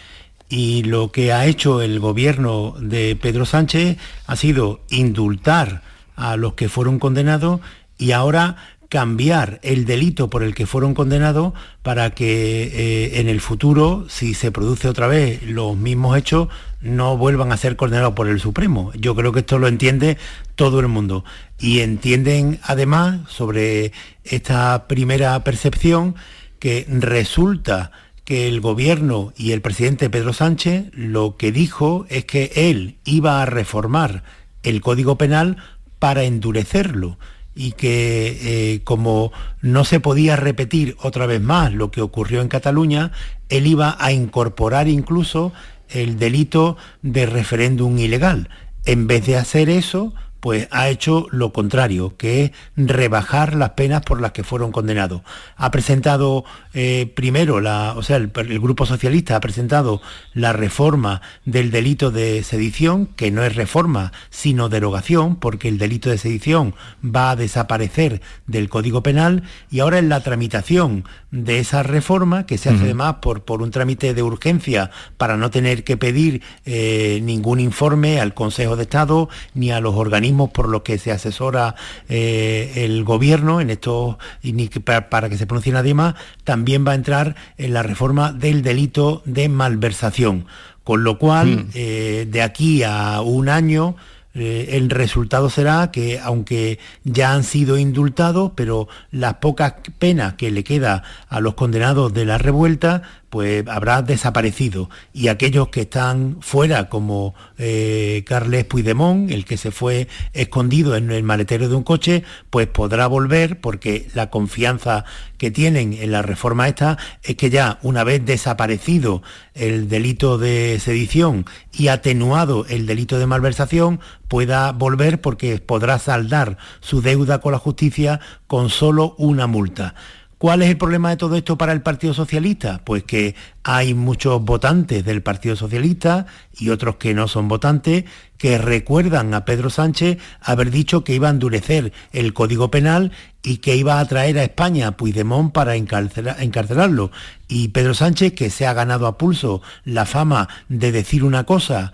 y 0.47 0.83
lo 0.83 1.11
que 1.11 1.33
ha 1.33 1.45
hecho 1.47 1.81
el 1.81 1.99
gobierno 1.99 2.75
de 2.79 3.17
Pedro 3.17 3.45
Sánchez 3.45 3.97
ha 4.25 4.37
sido 4.37 4.79
indultar 4.89 5.81
a 6.15 6.37
los 6.37 6.53
que 6.53 6.69
fueron 6.69 6.97
condenados 6.97 7.59
y 7.97 8.13
ahora 8.13 8.55
cambiar 8.87 9.59
el 9.63 9.83
delito 9.83 10.29
por 10.29 10.43
el 10.43 10.55
que 10.55 10.65
fueron 10.65 10.93
condenados 10.93 11.51
para 11.81 12.11
que 12.11 12.63
eh, 12.63 13.19
en 13.19 13.27
el 13.27 13.41
futuro, 13.41 14.05
si 14.07 14.33
se 14.33 14.53
produce 14.53 14.87
otra 14.87 15.07
vez 15.07 15.43
los 15.43 15.75
mismos 15.75 16.17
hechos, 16.17 16.47
no 16.82 17.17
vuelvan 17.17 17.52
a 17.52 17.58
ser 17.58 17.76
condenados 17.76 18.13
por 18.13 18.28
el 18.28 18.39
Supremo. 18.39 18.91
Yo 18.96 19.15
creo 19.15 19.32
que 19.32 19.39
esto 19.39 19.60
lo 19.60 19.67
entiende 19.67 20.17
todo 20.56 20.80
el 20.80 20.88
mundo. 20.88 21.24
Y 21.60 21.80
entienden 21.80 22.60
además 22.63 23.20
sobre 23.30 23.91
esta 24.24 24.88
primera 24.88 25.44
percepción 25.44 26.15
que 26.60 26.86
resulta 26.89 27.91
que 28.26 28.48
el 28.48 28.62
gobierno 28.62 29.34
y 29.36 29.52
el 29.52 29.62
presidente 29.62 30.10
Pedro 30.10 30.34
Sánchez 30.34 30.86
lo 30.94 31.38
que 31.38 31.52
dijo 31.52 32.06
es 32.10 32.26
que 32.26 32.52
él 32.56 32.98
iba 33.04 33.41
a 33.41 33.46
reformar 33.46 34.24
el 34.63 34.82
Código 34.82 35.17
Penal 35.17 35.58
para 36.00 36.24
endurecerlo 36.24 37.17
y 37.56 37.74
que 37.74 38.74
eh, 38.74 38.82
como 38.84 39.32
no 39.62 39.84
se 39.84 40.00
podía 40.00 40.36
repetir 40.36 40.96
otra 41.02 41.26
vez 41.26 41.41
más 41.41 41.74
lo 41.74 41.91
que 41.91 42.02
ocurrió 42.02 42.41
en 42.41 42.48
Cataluña, 42.48 43.12
él 43.50 43.67
iba 43.67 43.98
a 44.00 44.12
incorporar 44.12 44.88
incluso 44.88 45.52
el 45.93 46.17
delito 46.17 46.77
de 47.01 47.25
referéndum 47.25 47.97
ilegal. 47.97 48.49
En 48.86 49.08
vez 49.08 49.25
de 49.25 49.38
hacer 49.38 49.69
eso, 49.69 50.13
pues 50.41 50.67
ha 50.71 50.89
hecho 50.89 51.27
lo 51.32 51.54
contrario, 51.54 52.17
que 52.17 52.43
es 52.43 52.51
rebajar 52.75 53.56
las 53.56 53.71
penas 53.71 54.01
por 54.01 54.19
las 54.19 54.32
que 54.32 54.43
fueron 54.43 54.71
condenados. 54.71 55.21
Ha 55.56 55.69
presentado 55.69 56.43
eh, 56.73 57.12
primero, 57.15 57.62
la, 57.62 57.93
o 57.95 58.01
sea, 58.01 58.17
el, 58.17 58.32
Grupo 58.60 58.88
Socialista 58.88 59.36
ha 59.36 59.39
presentado 59.39 60.01
la 60.34 60.51
reforma 60.51 61.21
del 61.45 61.69
delito 61.69 62.10
de 62.10 62.41
sedición, 62.43 63.06
que 63.06 63.30
no 63.30 63.43
es 63.43 63.56
reforma, 63.56 64.12
sino 64.32 64.67
derogación, 64.67 65.36
porque 65.36 65.67
el 65.67 65.77
delito 65.77 66.10
de 66.10 66.17
sedición 66.17 66.73
va 67.04 67.32
a 67.32 67.36
desaparecer 67.36 68.21
del 68.47 68.67
Código 68.67 69.04
Penal, 69.04 69.43
y 69.69 69.80
ahora 69.80 69.99
en 69.99 70.10
la 70.10 70.21
tramitación 70.21 71.06
de 71.30 71.60
esa 71.60 71.84
reforma, 71.84 72.47
que 72.47 72.58
se 72.58 72.69
hace 72.69 72.86
además 72.86 73.17
por, 73.21 73.43
por 73.43 73.62
un 73.62 73.69
trámite 73.69 74.15
de 74.15 74.23
urgencia 74.23 74.89
para 75.17 75.38
no 75.38 75.51
tener 75.51 75.84
que 75.84 75.97
pedir 75.97 76.41
eh, 76.65 77.19
ningún 77.21 77.60
informe 77.60 78.19
al 78.19 78.34
Consejo 78.34 78.75
de 78.75 78.84
Estado 78.84 79.30
ni 79.54 79.71
a 79.71 79.80
los 79.80 79.95
organismos 79.95 80.31
por 80.52 80.70
los 80.70 80.82
que 80.82 80.98
se 80.98 81.12
asesora 81.12 81.76
eh, 82.10 82.72
el 82.76 83.04
gobierno 83.04 83.62
en 83.62 83.70
esto 83.70 84.17
y 84.41 84.54
ni 84.54 84.67
para, 84.67 85.30
que 85.30 85.38
se 85.38 85.48
pronuncie 85.48 85.74
nadie 85.74 85.94
más, 85.94 86.15
también 86.44 86.86
va 86.86 86.94
a 86.94 86.96
entrar 86.96 87.36
en 87.58 87.74
la 87.74 87.84
reforma 87.84 88.32
del 88.34 88.62
delito 88.62 89.22
de 89.26 89.50
malversación. 89.50 90.46
Con 90.84 91.04
lo 91.04 91.20
cual, 91.20 91.48
mm. 91.48 91.70
eh, 91.76 92.28
de 92.30 92.41
aquí 92.41 92.84
a 92.84 93.22
un 93.22 93.50
año, 93.50 93.96
eh, 94.34 94.70
el 94.72 94.89
resultado 94.89 95.50
será 95.50 95.91
que 95.91 96.20
aunque 96.20 96.80
ya 97.04 97.34
han 97.34 97.44
sido 97.44 97.78
indultados, 97.78 98.52
pero 98.56 98.88
las 99.12 99.36
pocas 99.36 99.76
penas 100.00 100.36
que 100.36 100.52
le 100.52 100.63
queda 100.63 101.04
a 101.28 101.39
los 101.41 101.56
condenados 101.56 102.13
de 102.13 102.26
la 102.26 102.38
revuelta 102.38 103.04
pues 103.32 103.65
habrá 103.70 104.02
desaparecido. 104.02 104.89
Y 105.13 105.30
aquellos 105.30 105.70
que 105.70 105.82
están 105.82 106.38
fuera 106.41 106.89
como 106.89 107.34
eh, 107.58 108.26
Carles 108.28 108.65
Puigdemont, 108.65 109.32
el 109.32 109.46
que 109.46 109.56
se 109.56 109.72
fue 109.72 110.10
escondido 110.34 110.98
en 110.98 111.10
el 111.12 111.24
maletero 111.24 111.70
de 111.70 111.76
un 111.76 111.84
coche, 111.84 112.24
pues 112.50 112.67
podrá 112.67 113.08
volver 113.08 113.62
porque 113.62 114.10
la 114.13 114.30
confianza 114.30 115.06
que 115.38 115.50
tienen 115.50 115.94
en 115.94 116.12
la 116.12 116.22
reforma 116.22 116.67
esta 116.67 116.98
es 117.24 117.38
que 117.38 117.50
ya 117.50 117.80
una 117.84 118.04
vez 118.04 118.24
desaparecido 118.26 119.24
el 119.53 119.89
delito 119.89 120.37
de 120.37 120.79
sedición 120.79 121.45
y 121.71 121.87
atenuado 121.87 122.65
el 122.67 122.85
delito 122.85 123.19
de 123.19 123.27
malversación, 123.27 123.99
pueda 124.27 124.71
volver 124.71 125.21
porque 125.21 125.59
podrá 125.59 125.99
saldar 125.99 126.57
su 126.79 127.01
deuda 127.01 127.41
con 127.41 127.51
la 127.51 127.59
justicia 127.59 128.19
con 128.47 128.69
solo 128.69 129.15
una 129.17 129.47
multa. 129.47 129.95
¿Cuál 130.41 130.63
es 130.63 130.71
el 130.71 130.77
problema 130.80 131.12
de 131.12 131.17
todo 131.17 131.36
esto 131.36 131.56
para 131.56 131.71
el 131.71 131.84
Partido 131.84 132.15
Socialista? 132.15 132.82
Pues 132.84 133.04
que 133.04 133.36
hay 133.63 133.93
muchos 133.93 134.41
votantes 134.41 135.06
del 135.06 135.21
Partido 135.21 135.56
Socialista 135.56 136.25
y 136.58 136.69
otros 136.69 136.95
que 136.95 137.13
no 137.13 137.27
son 137.27 137.47
votantes 137.47 138.06
que 138.39 138.58
recuerdan 138.58 139.36
a 139.36 139.45
Pedro 139.45 139.69
Sánchez 139.69 140.17
haber 140.41 140.71
dicho 140.71 141.04
que 141.04 141.13
iba 141.13 141.27
a 141.27 141.32
endurecer 141.32 141.93
el 142.12 142.34
Código 142.34 142.71
Penal 142.71 143.12
y 143.43 143.58
que 143.58 143.75
iba 143.75 143.99
a 143.99 144.06
traer 144.08 144.39
a 144.39 144.43
España 144.43 144.88
a 144.88 144.97
Puigdemont 144.97 145.54
para 145.54 145.75
encarcelarlo. 145.75 147.12
Y 147.47 147.67
Pedro 147.67 147.93
Sánchez, 147.93 148.34
que 148.34 148.49
se 148.49 148.65
ha 148.65 148.73
ganado 148.73 149.06
a 149.06 149.19
pulso 149.19 149.62
la 149.86 150.08
fama 150.08 150.49
de 150.69 150.91
decir 150.91 151.23
una 151.23 151.43
cosa 151.43 151.93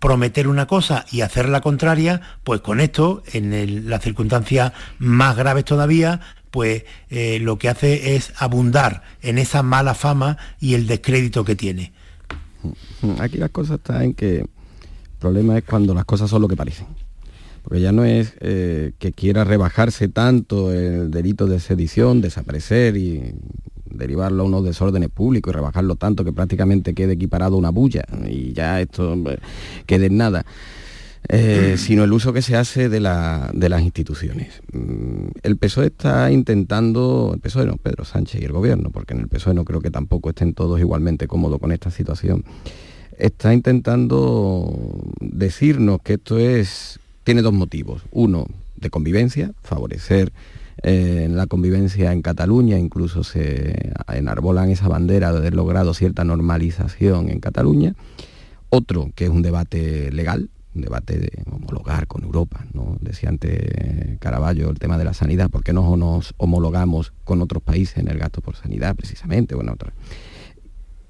prometer 0.00 0.48
una 0.48 0.66
cosa 0.66 1.04
y 1.12 1.20
hacer 1.20 1.48
la 1.48 1.60
contraria, 1.60 2.20
pues 2.42 2.60
con 2.60 2.80
esto, 2.80 3.22
en 3.32 3.88
las 3.88 4.02
circunstancias 4.02 4.72
más 4.98 5.36
graves 5.36 5.64
todavía, 5.64 6.20
pues 6.54 6.84
eh, 7.10 7.40
lo 7.40 7.58
que 7.58 7.68
hace 7.68 8.14
es 8.14 8.32
abundar 8.36 9.02
en 9.22 9.38
esa 9.38 9.64
mala 9.64 9.92
fama 9.92 10.38
y 10.60 10.74
el 10.74 10.86
descrédito 10.86 11.44
que 11.44 11.56
tiene. 11.56 11.92
Aquí 13.18 13.38
las 13.38 13.50
cosas 13.50 13.78
están 13.78 14.02
en 14.02 14.14
que 14.14 14.36
el 14.42 14.48
problema 15.18 15.58
es 15.58 15.64
cuando 15.64 15.94
las 15.94 16.04
cosas 16.04 16.30
son 16.30 16.42
lo 16.42 16.46
que 16.46 16.54
parecen. 16.54 16.86
Porque 17.64 17.80
ya 17.80 17.90
no 17.90 18.04
es 18.04 18.34
eh, 18.38 18.92
que 19.00 19.10
quiera 19.10 19.42
rebajarse 19.42 20.06
tanto 20.06 20.70
el 20.70 21.10
delito 21.10 21.48
de 21.48 21.58
sedición, 21.58 22.20
desaparecer 22.20 22.96
y 22.96 23.34
derivarlo 23.86 24.44
a 24.44 24.46
unos 24.46 24.64
desórdenes 24.64 25.08
públicos 25.08 25.52
y 25.52 25.56
rebajarlo 25.56 25.96
tanto 25.96 26.24
que 26.24 26.32
prácticamente 26.32 26.94
quede 26.94 27.14
equiparado 27.14 27.56
a 27.56 27.58
una 27.58 27.70
bulla 27.70 28.04
y 28.28 28.52
ya 28.52 28.80
esto 28.80 29.16
quede 29.86 30.06
en 30.06 30.18
nada. 30.18 30.46
Eh, 31.28 31.76
sino 31.78 32.04
el 32.04 32.12
uso 32.12 32.34
que 32.34 32.42
se 32.42 32.54
hace 32.54 32.88
de, 32.88 33.00
las 33.00 33.82
instituciones. 33.82 34.60
Mm, 34.72 35.28
el 35.42 35.56
PSOE 35.56 35.86
está 35.86 36.30
intentando, 36.30 37.32
el 37.34 37.40
PSOE 37.40 37.66
no, 37.66 37.76
Pedro 37.76 38.04
Sánchez 38.04 38.42
y 38.42 38.44
el 38.44 38.52
gobierno, 38.52 38.90
porque 38.90 39.14
en 39.14 39.20
el 39.20 39.28
PSOE 39.28 39.54
no 39.54 39.64
creo 39.64 39.80
que 39.80 39.90
tampoco 39.90 40.30
estén 40.30 40.52
todos 40.52 40.80
igualmente 40.80 41.26
cómodos 41.26 41.60
con 41.60 41.72
esta 41.72 41.90
situación, 41.90 42.44
está 43.18 43.54
intentando 43.54 45.02
decirnos 45.20 46.00
que 46.02 46.14
esto 46.14 46.38
es, 46.38 47.00
tiene 47.24 47.40
dos 47.40 47.54
motivos. 47.54 48.02
Uno, 48.10 48.46
de 48.76 48.90
convivencia, 48.90 49.52
favorecer 49.62 50.30
eh, 50.82 51.28
la 51.30 51.46
convivencia 51.46 52.12
en 52.12 52.20
Cataluña, 52.20 52.78
incluso 52.78 53.24
se 53.24 53.92
enarbolan 54.12 54.70
esa 54.70 54.88
bandera 54.88 55.32
de 55.32 55.38
haber 55.38 55.54
logrado 55.54 55.94
cierta 55.94 56.24
normalización 56.24 57.30
en 57.30 57.40
Cataluña. 57.40 57.94
Otro, 58.68 59.10
que 59.14 59.24
es 59.24 59.30
un 59.30 59.42
debate 59.42 60.10
legal, 60.10 60.50
un 60.74 60.82
debate 60.82 61.18
de 61.18 61.30
homologar 61.50 62.06
con 62.06 62.24
Europa, 62.24 62.66
¿no? 62.72 62.96
Decía 63.00 63.28
antes 63.28 64.18
Caraballo 64.18 64.70
el 64.70 64.78
tema 64.78 64.98
de 64.98 65.04
la 65.04 65.14
sanidad, 65.14 65.50
¿por 65.50 65.62
qué 65.62 65.72
no 65.72 65.96
nos 65.96 66.34
homologamos 66.36 67.12
con 67.24 67.42
otros 67.42 67.62
países 67.62 67.98
en 67.98 68.08
el 68.08 68.18
gasto 68.18 68.40
por 68.40 68.56
sanidad 68.56 68.94
precisamente? 68.96 69.54
Bueno, 69.54 69.74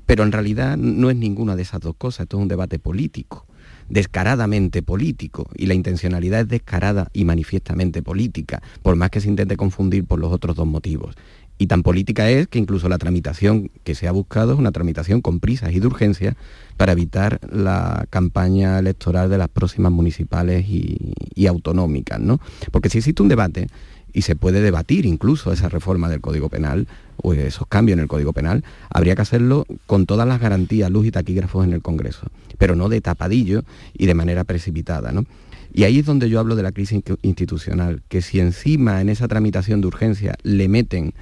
Pero 0.07 0.25
en 0.25 0.33
realidad 0.33 0.77
no 0.77 1.11
es 1.11 1.17
ninguna 1.17 1.57
de 1.57 1.63
esas 1.63 1.81
dos 1.81 1.95
cosas, 1.97 2.25
esto 2.25 2.39
es 2.39 2.43
un 2.43 2.49
debate 2.49 2.79
político, 2.79 3.47
descaradamente 3.89 4.83
político, 4.83 5.49
y 5.55 5.67
la 5.67 5.75
intencionalidad 5.75 6.41
es 6.41 6.49
descarada 6.49 7.09
y 7.13 7.25
manifiestamente 7.25 8.03
política, 8.03 8.63
por 8.83 8.97
más 8.97 9.11
que 9.11 9.21
se 9.21 9.29
intente 9.29 9.57
confundir 9.57 10.05
por 10.05 10.19
los 10.19 10.33
otros 10.33 10.57
dos 10.57 10.67
motivos. 10.67 11.15
Y 11.57 11.69
tan 11.69 11.83
política 11.83 12.29
es 12.31 12.49
que 12.49 12.59
incluso 12.59 12.89
la 12.89 12.99
tramitación 12.99 13.71
que 13.85 13.95
se 13.95 14.09
ha 14.09 14.13
buscado 14.13 14.53
es 14.53 14.59
una 14.59 14.73
tramitación 14.73 15.21
con 15.21 15.39
prisas 15.39 15.73
y 15.73 15.79
de 15.79 15.87
urgencia 15.87 16.37
para 16.77 16.93
evitar 16.93 17.39
la 17.51 18.07
campaña 18.11 18.79
electoral 18.79 19.31
de 19.31 19.39
las 19.39 19.49
próximas 19.49 19.93
municipales 19.93 20.67
y, 20.69 21.47
autonómicas, 21.47 22.19
¿no? 22.19 22.41
Porque 22.73 22.89
si 22.89 22.99
existe 22.99 23.23
un 23.23 23.29
debate 23.29 23.69
y 24.13 24.23
se 24.23 24.35
puede 24.35 24.63
debatir 24.63 25.07
incluso 25.07 25.53
esa 25.53 25.69
reforma 25.69 26.09
del 26.09 26.21
Código 26.21 26.49
Penal 26.49 26.89
o 27.19 27.35
esos 27.35 27.67
cambios 27.69 27.99
en 27.99 28.03
el 28.03 28.09
Código 28.09 28.33
Penal, 28.33 28.65
habría 28.91 29.15
que 29.15 29.23
hacerlo 29.23 29.67
con 29.87 30.07
todas 30.07 30.27
las 30.27 30.41
garantías, 30.41 30.91
luz 30.91 31.07
y 31.07 31.11
taquígrafos 31.13 31.65
en 31.65 31.73
el 31.73 31.83
Congreso, 31.83 32.27
pero 32.59 32.75
no 32.75 32.89
de 32.89 33.01
tapadillo 33.01 33.63
y 33.93 34.07
de 34.07 34.15
manera 34.15 34.43
precipitada, 34.45 35.13
¿no? 35.13 35.25
Y 35.73 35.83
ahí 35.83 35.99
es 35.99 36.07
donde 36.07 36.31
yo 36.31 36.39
hablo 36.39 36.55
de 36.55 36.63
la 36.63 36.71
crisis 36.71 37.03
institucional, 37.23 38.03
que 38.09 38.23
si 38.23 38.39
encima 38.39 39.01
en 39.01 39.09
esa 39.09 39.27
tramitación 39.27 39.81
de 39.81 39.89
urgencia 39.89 40.37
le 40.45 40.69
meten 40.69 41.15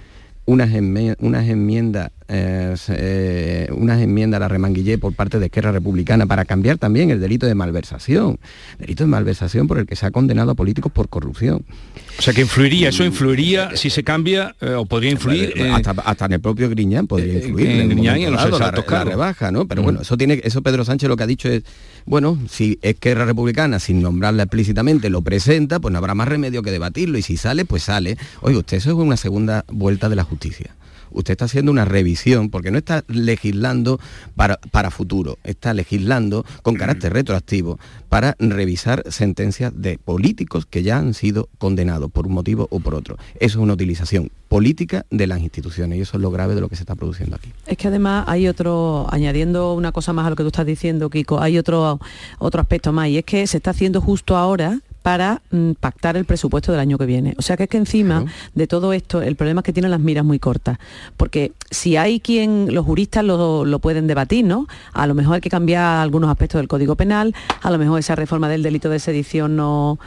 unas, 0.46 0.70
enmiendas 0.72 2.10
eh, 2.32 2.74
eh, 2.88 3.68
unas 3.76 4.00
enmiendas 4.00 4.38
a 4.38 4.40
la 4.40 4.48
remanguillé 4.48 4.96
por 4.96 5.14
parte 5.14 5.38
de 5.38 5.46
Esquerra 5.46 5.70
Republicana 5.70 6.26
para 6.26 6.46
cambiar 6.46 6.78
también 6.78 7.10
el 7.10 7.20
delito 7.20 7.46
de 7.46 7.54
malversación, 7.54 8.38
delito 8.78 9.04
de 9.04 9.08
malversación 9.08 9.68
por 9.68 9.78
el 9.78 9.86
que 9.86 9.96
se 9.96 10.06
ha 10.06 10.10
condenado 10.10 10.52
a 10.52 10.54
políticos 10.54 10.90
por 10.90 11.08
corrupción. 11.08 11.64
O 12.18 12.22
sea 12.22 12.32
que 12.32 12.40
influiría, 12.40 12.88
eso 12.88 13.04
influiría 13.04 13.76
si 13.76 13.90
se 13.90 14.02
cambia 14.02 14.54
eh, 14.60 14.72
o 14.72 14.86
podría 14.86 15.10
influir 15.10 15.52
eh, 15.56 15.70
hasta, 15.70 15.90
hasta, 15.90 16.24
en 16.24 16.32
el 16.32 16.40
propio 16.40 16.70
Griñán 16.70 17.06
podría 17.06 17.34
influir 17.34 17.68
en, 17.68 17.80
en 17.82 17.88
Griñán 17.90 18.18
y 18.18 18.24
en 18.24 18.32
los 18.32 18.58
la, 18.58 18.70
la, 18.70 19.04
rebaja, 19.04 19.50
¿no? 19.50 19.66
Pero 19.66 19.82
bueno, 19.82 20.00
eso 20.00 20.16
tiene 20.16 20.40
eso 20.42 20.62
Pedro 20.62 20.84
Sánchez 20.86 21.08
lo 21.08 21.16
que 21.16 21.24
ha 21.24 21.26
dicho 21.26 21.48
es 21.50 21.64
bueno, 22.06 22.38
si 22.48 22.78
Esquerra 22.82 23.24
Republicana, 23.26 23.78
sin 23.78 24.02
nombrarla 24.02 24.44
explícitamente, 24.44 25.10
lo 25.10 25.22
presenta, 25.22 25.80
pues 25.80 25.92
no 25.92 25.98
habrá 25.98 26.14
más 26.14 26.28
remedio 26.28 26.62
que 26.62 26.70
debatirlo 26.70 27.18
y 27.18 27.22
si 27.22 27.36
sale, 27.36 27.64
pues 27.64 27.84
sale. 27.84 28.16
Oye, 28.40 28.56
usted 28.56 28.78
eso 28.78 28.90
es 28.90 28.96
una 28.96 29.16
segunda 29.16 29.64
vuelta 29.68 30.08
de 30.08 30.16
la 30.16 30.24
justicia 30.24 30.74
usted 31.14 31.32
está 31.32 31.46
haciendo 31.46 31.72
una 31.72 31.84
revisión, 31.84 32.50
porque 32.50 32.70
no 32.70 32.78
está 32.78 33.04
legislando 33.08 34.00
para, 34.36 34.56
para 34.70 34.90
futuro, 34.90 35.38
está 35.44 35.74
legislando 35.74 36.44
con 36.62 36.74
carácter 36.76 37.12
retroactivo 37.12 37.78
para 38.08 38.36
revisar 38.38 39.02
sentencias 39.08 39.72
de 39.74 39.98
políticos 39.98 40.66
que 40.66 40.82
ya 40.82 40.98
han 40.98 41.14
sido 41.14 41.48
condenados 41.58 42.10
por 42.10 42.26
un 42.26 42.34
motivo 42.34 42.68
o 42.70 42.80
por 42.80 42.94
otro. 42.94 43.16
Eso 43.40 43.58
es 43.58 43.62
una 43.62 43.74
utilización 43.74 44.30
política 44.48 45.06
de 45.10 45.26
las 45.26 45.40
instituciones 45.40 45.98
y 45.98 46.02
eso 46.02 46.18
es 46.18 46.22
lo 46.22 46.30
grave 46.30 46.54
de 46.54 46.60
lo 46.60 46.68
que 46.68 46.76
se 46.76 46.82
está 46.82 46.94
produciendo 46.94 47.36
aquí. 47.36 47.50
Es 47.66 47.78
que 47.78 47.88
además 47.88 48.24
hay 48.28 48.48
otro, 48.48 49.06
añadiendo 49.10 49.72
una 49.72 49.92
cosa 49.92 50.12
más 50.12 50.26
a 50.26 50.30
lo 50.30 50.36
que 50.36 50.42
tú 50.42 50.48
estás 50.48 50.66
diciendo, 50.66 51.08
Kiko, 51.08 51.40
hay 51.40 51.56
otro, 51.56 52.00
otro 52.38 52.60
aspecto 52.60 52.92
más 52.92 53.08
y 53.08 53.18
es 53.18 53.24
que 53.24 53.46
se 53.46 53.56
está 53.56 53.70
haciendo 53.70 54.00
justo 54.00 54.36
ahora 54.36 54.80
para 55.02 55.42
mm, 55.50 55.72
pactar 55.72 56.16
el 56.16 56.24
presupuesto 56.24 56.72
del 56.72 56.80
año 56.80 56.98
que 56.98 57.06
viene. 57.06 57.34
O 57.38 57.42
sea 57.42 57.56
que 57.56 57.64
es 57.64 57.68
que 57.68 57.76
encima 57.76 58.24
de 58.54 58.66
todo 58.66 58.92
esto 58.92 59.20
el 59.20 59.36
problema 59.36 59.60
es 59.60 59.64
que 59.64 59.72
tienen 59.72 59.90
las 59.90 60.00
miras 60.00 60.24
muy 60.24 60.38
cortas. 60.38 60.78
Porque 61.16 61.52
si 61.70 61.96
hay 61.96 62.20
quien, 62.20 62.72
los 62.72 62.86
juristas 62.86 63.24
lo, 63.24 63.64
lo, 63.64 63.78
pueden 63.80 64.06
debatir, 64.06 64.44
¿no? 64.44 64.66
A 64.92 65.06
lo 65.06 65.14
mejor 65.14 65.36
hay 65.36 65.40
que 65.40 65.50
cambiar 65.50 66.00
algunos 66.00 66.30
aspectos 66.30 66.60
del 66.60 66.68
Código 66.68 66.96
Penal, 66.96 67.34
a 67.62 67.70
lo 67.70 67.78
mejor 67.78 67.98
esa 67.98 68.14
reforma 68.14 68.48
del 68.48 68.62
delito 68.62 68.88
de 68.88 68.98
sedición 68.98 69.56
no 69.56 69.98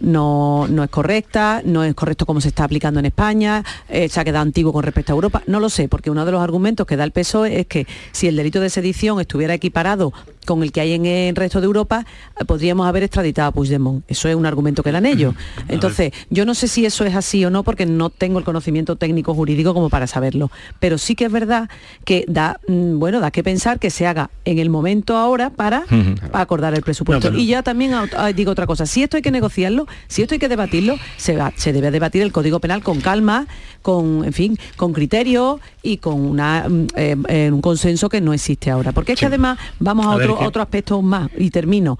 no, 0.00 0.66
no, 0.68 0.82
es 0.82 0.90
correcta, 0.90 1.62
no 1.64 1.84
es 1.84 1.94
correcto 1.94 2.26
como 2.26 2.40
se 2.40 2.48
está 2.48 2.64
aplicando 2.64 3.00
en 3.00 3.06
España, 3.06 3.64
eh, 3.88 4.08
se 4.08 4.18
ha 4.18 4.24
quedado 4.24 4.42
antiguo 4.42 4.72
con 4.72 4.82
respecto 4.82 5.12
a 5.12 5.14
Europa. 5.14 5.42
No 5.46 5.60
lo 5.60 5.68
sé, 5.68 5.88
porque 5.88 6.10
uno 6.10 6.24
de 6.24 6.32
los 6.32 6.42
argumentos 6.42 6.86
que 6.86 6.96
da 6.96 7.04
el 7.04 7.12
PSOE 7.12 7.60
es 7.60 7.66
que 7.66 7.86
si 8.12 8.26
el 8.26 8.36
delito 8.36 8.60
de 8.60 8.70
sedición 8.70 9.20
estuviera 9.20 9.54
equiparado 9.54 10.12
con 10.46 10.62
el 10.62 10.72
que 10.72 10.80
hay 10.80 10.92
en 10.94 11.06
el 11.06 11.36
resto 11.36 11.60
de 11.60 11.66
Europa, 11.66 12.06
eh, 12.38 12.44
podríamos 12.44 12.86
haber 12.86 13.02
extraditado 13.02 13.48
a 13.48 13.52
Puigdemont. 13.52 14.04
Eso 14.08 14.28
es 14.28 14.34
un 14.34 14.46
argumento 14.46 14.82
que 14.82 14.92
dan 14.92 15.06
ellos. 15.06 15.34
Entonces, 15.68 16.12
yo 16.30 16.44
no 16.44 16.54
sé 16.54 16.68
si 16.68 16.86
eso 16.86 17.04
es 17.04 17.14
así 17.14 17.44
o 17.44 17.50
no, 17.50 17.62
porque 17.62 17.86
no 17.86 18.10
tengo 18.10 18.38
el 18.38 18.44
conocimiento 18.44 18.96
técnico 18.96 19.34
jurídico 19.34 19.74
como 19.74 19.90
para 19.90 20.06
saberlo. 20.06 20.50
Pero 20.78 20.98
sí 20.98 21.14
que 21.14 21.26
es 21.26 21.32
verdad 21.32 21.68
que 22.04 22.24
da, 22.28 22.60
mm, 22.66 22.98
bueno, 22.98 23.20
da 23.20 23.30
que 23.30 23.42
pensar 23.42 23.78
que 23.78 23.90
se 23.90 24.06
haga 24.06 24.30
en 24.44 24.58
el 24.58 24.70
momento 24.70 25.16
ahora 25.16 25.50
para 25.50 25.84
acordar 26.32 26.74
el 26.74 26.82
presupuesto. 26.82 27.32
Y 27.34 27.46
ya 27.46 27.62
también 27.62 27.94
ah, 27.94 28.32
digo 28.32 28.52
otra 28.52 28.66
cosa, 28.66 28.86
si 28.86 29.02
esto 29.02 29.16
hay 29.16 29.22
que 29.22 29.30
negociarlo, 29.30 29.86
si 30.08 30.22
esto 30.22 30.34
hay 30.34 30.38
que 30.38 30.48
debatirlo, 30.48 30.98
se, 31.16 31.36
va, 31.36 31.52
se 31.56 31.72
debe 31.72 31.90
debatir 31.90 32.22
el 32.22 32.32
Código 32.32 32.60
Penal 32.60 32.82
con 32.82 33.00
calma, 33.00 33.46
con, 33.82 34.24
en 34.24 34.32
fin, 34.32 34.58
con 34.76 34.92
criterio 34.92 35.60
y 35.82 35.98
con 35.98 36.20
una, 36.20 36.68
mm, 36.68 36.86
eh, 36.96 37.16
eh, 37.28 37.50
un 37.52 37.60
consenso 37.60 38.08
que 38.08 38.20
no 38.20 38.32
existe 38.32 38.70
ahora. 38.70 38.92
Porque 38.92 39.12
es 39.12 39.20
que 39.20 39.26
además, 39.26 39.58
vamos 39.78 40.06
a, 40.06 40.10
otro, 40.10 40.38
otro 40.46 40.62
aspecto 40.62 41.00
más, 41.02 41.30
y 41.36 41.50
termino. 41.50 41.98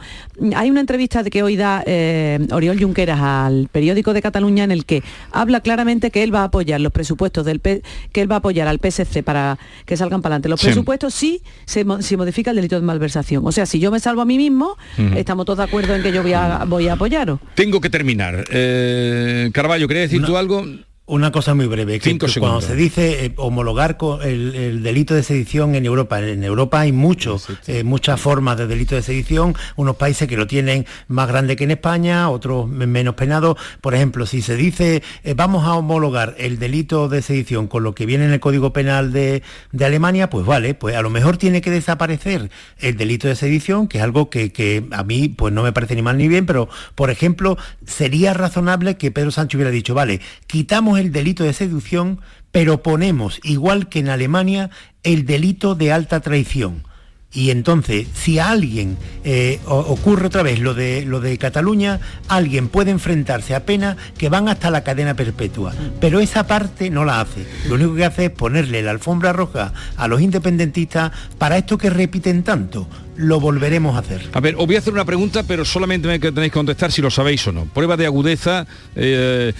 Hay 0.54 0.70
una 0.70 0.80
entrevista 0.80 1.22
de 1.22 1.30
que 1.30 1.42
hoy 1.42 1.56
da 1.56 1.82
eh, 1.86 2.38
Oriol 2.52 2.78
Junqueras 2.78 3.20
al 3.20 3.68
periódico 3.70 4.12
de 4.12 4.22
Cataluña 4.22 4.64
en 4.64 4.70
el 4.70 4.84
que 4.84 5.02
habla 5.32 5.60
claramente 5.60 6.10
que 6.10 6.22
él 6.22 6.34
va 6.34 6.40
a 6.40 6.44
apoyar 6.44 6.80
los 6.80 6.92
presupuestos 6.92 7.44
del 7.44 7.60
P, 7.60 7.82
que 8.12 8.20
él 8.20 8.30
va 8.30 8.36
a 8.36 8.38
apoyar 8.38 8.68
al 8.68 8.78
PSC 8.78 9.22
para 9.22 9.58
que 9.86 9.96
salgan 9.96 10.22
para 10.22 10.34
adelante. 10.34 10.48
Los 10.48 10.60
sí. 10.60 10.66
presupuestos 10.66 11.14
sí 11.14 11.42
se, 11.64 11.84
se, 12.00 12.16
modifica 12.16 12.50
el 12.50 12.56
delito 12.56 12.76
de 12.76 12.82
malversación. 12.82 13.46
O 13.46 13.52
sea, 13.52 13.66
si 13.66 13.78
yo 13.78 13.90
me 13.90 14.00
salvo 14.00 14.22
a 14.22 14.24
mí 14.24 14.36
mismo, 14.36 14.76
uh 14.98 15.00
-huh. 15.00 15.16
estamos 15.16 15.46
todos 15.46 15.58
de 15.58 15.64
acuerdo 15.64 15.94
en 15.94 16.02
que 16.02 16.12
yo 16.12 16.22
voy 16.22 16.32
a, 16.32 16.64
voy 16.66 16.88
a 16.88 16.94
apoyaros. 16.94 17.40
Tengo 17.54 17.80
que 17.80 17.90
terminar. 17.90 18.44
Eh, 18.50 19.50
Carballo, 19.52 19.88
¿querías 19.88 20.04
decir 20.10 20.20
no. 20.20 20.26
tú 20.26 20.36
algo? 20.36 20.64
Una 21.10 21.32
cosa 21.32 21.54
muy 21.54 21.66
breve, 21.66 21.98
que, 21.98 22.16
que 22.16 22.38
cuando 22.38 22.60
se 22.60 22.76
dice 22.76 23.24
eh, 23.24 23.32
homologar 23.36 23.98
el, 24.22 24.54
el, 24.54 24.82
delito 24.84 25.12
de 25.12 25.24
sedición 25.24 25.74
en 25.74 25.84
Europa, 25.84 26.20
en 26.20 26.44
Europa 26.44 26.78
hay 26.78 26.92
muchos, 26.92 27.42
sí, 27.42 27.52
sí. 27.62 27.72
Eh, 27.72 27.82
muchas 27.82 28.20
formas 28.20 28.56
de 28.56 28.68
delito 28.68 28.94
de 28.94 29.02
sedición, 29.02 29.56
unos 29.74 29.96
países 29.96 30.28
que 30.28 30.36
lo 30.36 30.46
tienen 30.46 30.86
más 31.08 31.26
grande 31.26 31.56
que 31.56 31.64
en 31.64 31.72
España, 31.72 32.30
otros 32.30 32.68
menos 32.68 33.16
penados. 33.16 33.58
Por 33.80 33.96
ejemplo, 33.96 34.24
si 34.24 34.40
se 34.40 34.54
dice 34.54 35.02
eh, 35.24 35.34
vamos 35.34 35.64
a 35.64 35.74
homologar 35.74 36.36
el 36.38 36.60
delito 36.60 37.08
de 37.08 37.22
sedición 37.22 37.66
con 37.66 37.82
lo 37.82 37.92
que 37.92 38.06
viene 38.06 38.26
en 38.26 38.32
el 38.32 38.38
Código 38.38 38.72
Penal 38.72 39.12
de, 39.12 39.42
de, 39.72 39.84
Alemania, 39.84 40.30
pues 40.30 40.46
vale, 40.46 40.74
pues 40.74 40.94
a 40.94 41.02
lo 41.02 41.10
mejor 41.10 41.38
tiene 41.38 41.60
que 41.60 41.72
desaparecer 41.72 42.52
el 42.78 42.96
delito 42.96 43.26
de 43.26 43.34
sedición, 43.34 43.88
que 43.88 43.98
es 43.98 44.04
algo 44.04 44.30
que, 44.30 44.52
que 44.52 44.84
a 44.92 45.02
mí 45.02 45.28
pues 45.28 45.52
no 45.52 45.64
me 45.64 45.72
parece 45.72 45.96
ni 45.96 46.02
mal 46.02 46.18
ni 46.18 46.28
bien, 46.28 46.46
pero 46.46 46.68
por 46.94 47.10
ejemplo, 47.10 47.58
sería 47.84 48.32
razonable 48.32 48.96
que 48.96 49.10
Pedro 49.10 49.32
Sánchez 49.32 49.56
hubiera 49.56 49.72
dicho, 49.72 49.92
vale, 49.92 50.20
quitamos 50.46 50.99
el 51.00 51.12
delito 51.12 51.44
de 51.44 51.52
seducción, 51.52 52.20
pero 52.52 52.82
ponemos, 52.82 53.40
igual 53.42 53.88
que 53.88 54.00
en 54.00 54.08
Alemania, 54.08 54.70
el 55.02 55.26
delito 55.26 55.74
de 55.74 55.92
alta 55.92 56.20
traición. 56.20 56.84
Y 57.32 57.50
entonces, 57.50 58.08
si 58.12 58.40
a 58.40 58.50
alguien 58.50 58.96
eh, 59.22 59.60
ocurre 59.66 60.26
otra 60.26 60.42
vez 60.42 60.58
lo 60.58 60.74
de, 60.74 61.04
lo 61.04 61.20
de 61.20 61.38
Cataluña, 61.38 62.00
alguien 62.26 62.68
puede 62.68 62.90
enfrentarse 62.90 63.54
a 63.54 63.64
penas 63.64 63.96
que 64.18 64.28
van 64.28 64.48
hasta 64.48 64.68
la 64.68 64.82
cadena 64.82 65.14
perpetua. 65.14 65.72
Pero 66.00 66.18
esa 66.18 66.48
parte 66.48 66.90
no 66.90 67.04
la 67.04 67.20
hace. 67.20 67.46
Lo 67.68 67.76
único 67.76 67.94
que 67.94 68.04
hace 68.04 68.24
es 68.26 68.30
ponerle 68.32 68.82
la 68.82 68.90
alfombra 68.90 69.32
roja 69.32 69.72
a 69.96 70.08
los 70.08 70.20
independentistas 70.20 71.12
para 71.38 71.56
esto 71.56 71.78
que 71.78 71.88
repiten 71.88 72.42
tanto. 72.42 72.88
Lo 73.14 73.38
volveremos 73.38 73.94
a 73.94 74.00
hacer. 74.00 74.28
A 74.32 74.40
ver, 74.40 74.56
os 74.58 74.66
voy 74.66 74.74
a 74.74 74.80
hacer 74.80 74.92
una 74.92 75.04
pregunta, 75.04 75.44
pero 75.44 75.64
solamente 75.64 76.08
me 76.08 76.18
tenéis 76.18 76.50
que 76.50 76.58
contestar 76.58 76.90
si 76.90 77.00
lo 77.00 77.12
sabéis 77.12 77.46
o 77.46 77.52
no. 77.52 77.66
Prueba 77.66 77.96
de 77.96 78.06
agudeza. 78.06 78.66
Eh, 78.96 79.52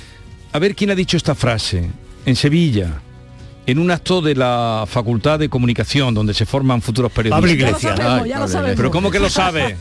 a 0.52 0.58
ver 0.58 0.74
quién 0.74 0.90
ha 0.90 0.94
dicho 0.94 1.16
esta 1.16 1.34
frase. 1.34 1.90
En 2.26 2.36
Sevilla, 2.36 3.00
en 3.66 3.78
un 3.78 3.90
acto 3.90 4.20
de 4.20 4.34
la 4.34 4.84
Facultad 4.86 5.38
de 5.38 5.48
Comunicación, 5.48 6.12
donde 6.14 6.34
se 6.34 6.44
forman 6.44 6.82
futuros 6.82 7.12
periodistas. 7.12 7.40
Pablo 7.40 7.52
Iglesias. 7.52 7.82
Ya 7.82 7.90
lo 7.90 8.02
sabemos, 8.02 8.28
ya 8.28 8.38
lo 8.40 8.48
sabemos. 8.48 8.76
Pero 8.76 8.90
¿cómo 8.90 9.10
que 9.10 9.20
lo 9.20 9.30
sabe? 9.30 9.76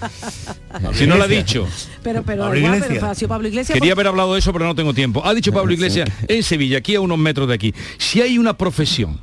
si 0.93 1.07
no 1.07 1.17
lo 1.17 1.23
ha 1.23 1.27
dicho. 1.27 1.67
Pero, 2.03 2.23
pero, 2.23 2.43
Pablo 2.43 2.57
igual, 2.59 2.75
Iglesias. 2.75 3.17
pero 3.17 3.29
Pablo 3.29 3.47
Iglesias. 3.47 3.73
Quería 3.73 3.93
haber 3.93 4.07
hablado 4.07 4.33
de 4.33 4.39
eso, 4.39 4.53
pero 4.53 4.65
no 4.65 4.75
tengo 4.75 4.93
tiempo. 4.93 5.25
Ha 5.25 5.33
dicho 5.33 5.51
Pablo 5.51 5.73
Iglesias 5.79 6.09
en 6.27 6.43
Sevilla, 6.43 6.77
aquí 6.77 6.95
a 6.95 7.01
unos 7.01 7.17
metros 7.17 7.47
de 7.47 7.55
aquí. 7.55 7.73
Si 7.97 8.21
hay 8.21 8.37
una 8.37 8.57
profesión 8.57 9.19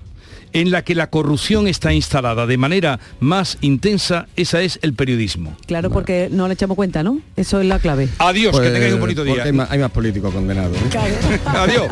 en 0.53 0.71
la 0.71 0.83
que 0.83 0.95
la 0.95 1.11
corrupción 1.11 1.69
está 1.69 1.93
instalada 1.93 2.47
de 2.47 2.57
manera 2.57 2.99
más 3.21 3.59
intensa, 3.61 4.27
esa 4.37 4.63
es 4.63 4.79
el 4.83 4.95
periodismo. 4.95 5.57
Claro, 5.67 5.91
porque 5.91 6.29
no 6.31 6.49
le 6.49 6.55
echamos 6.55 6.77
cuenta, 6.77 7.03
¿no? 7.03 7.21
Eso 7.37 7.61
es 7.61 7.67
la 7.67 7.79
clave. 7.79 8.09
Adiós, 8.19 8.53
pues, 8.53 8.67
que 8.67 8.73
tengáis 8.73 8.95
un 8.95 9.01
bonito 9.01 9.25
día. 9.25 9.45
Hay 9.45 9.53
más, 9.53 9.71
hay 9.71 9.79
más 9.79 9.91
políticos 9.91 10.33
condenados. 10.33 10.77
¿eh? 10.77 10.89
Claro. 10.91 11.15
Adiós. 11.47 11.89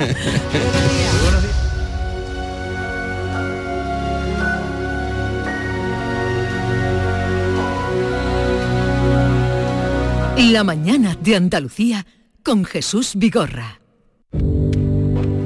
La 10.36 10.64
mañana 10.64 11.16
de 11.20 11.36
Andalucía 11.36 12.06
con 12.42 12.64
Jesús 12.64 13.12
Vigorra. 13.14 13.83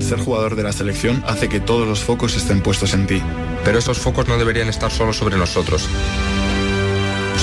Ser 0.08 0.20
jugador 0.20 0.56
de 0.56 0.62
la 0.62 0.72
selección 0.72 1.22
hace 1.26 1.50
que 1.50 1.60
todos 1.60 1.86
los 1.86 2.02
focos 2.02 2.34
estén 2.34 2.62
puestos 2.62 2.94
en 2.94 3.06
ti. 3.06 3.22
Pero 3.62 3.78
esos 3.78 3.98
focos 3.98 4.26
no 4.26 4.38
deberían 4.38 4.70
estar 4.70 4.90
solo 4.90 5.12
sobre 5.12 5.36
nosotros, 5.36 5.86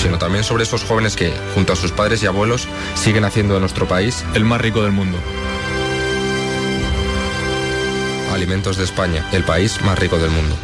sino 0.02 0.18
también 0.18 0.44
sobre 0.44 0.64
esos 0.64 0.84
jóvenes 0.84 1.16
que, 1.16 1.32
junto 1.54 1.74
a 1.74 1.76
sus 1.76 1.92
padres 1.92 2.24
y 2.24 2.26
abuelos, 2.26 2.68
siguen 2.96 3.24
haciendo 3.24 3.54
de 3.54 3.60
nuestro 3.60 3.88
país 3.88 4.26
el 4.34 4.46
más 4.46 4.60
rico 4.60 4.82
del 4.82 4.94
mundo. 4.94 5.20
Alimentos 8.34 8.78
de 8.78 8.86
España, 8.86 9.30
el 9.32 9.44
país 9.44 9.80
más 9.84 10.00
rico 10.00 10.18
del 10.18 10.32
mundo. 10.32 10.56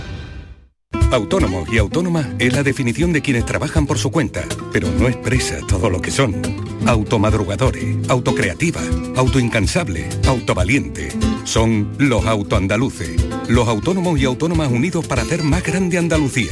Autónomo 1.12 1.66
y 1.72 1.78
autónoma 1.78 2.34
es 2.40 2.54
la 2.54 2.64
definición 2.64 3.14
de 3.14 3.22
quienes 3.22 3.46
trabajan 3.46 3.86
por 3.86 4.00
su 4.00 4.10
cuenta, 4.10 4.44
pero 4.74 4.90
no 4.90 5.08
expresa 5.08 5.60
todo 5.68 5.92
lo 5.92 6.02
que 6.02 6.10
son. 6.10 6.42
Automadrugadores, 6.88 8.10
autocreativa, 8.10 8.82
autoincansable, 9.16 10.10
autovaliente. 10.26 11.10
Son 11.44 11.90
los 11.98 12.26
autoandaluces, 12.26 13.16
los 13.48 13.68
autónomos 13.68 14.20
y 14.20 14.26
autónomas 14.26 14.72
unidos 14.72 15.08
para 15.08 15.24
hacer 15.24 15.44
más 15.44 15.64
grande 15.64 15.98
Andalucía. 15.98 16.52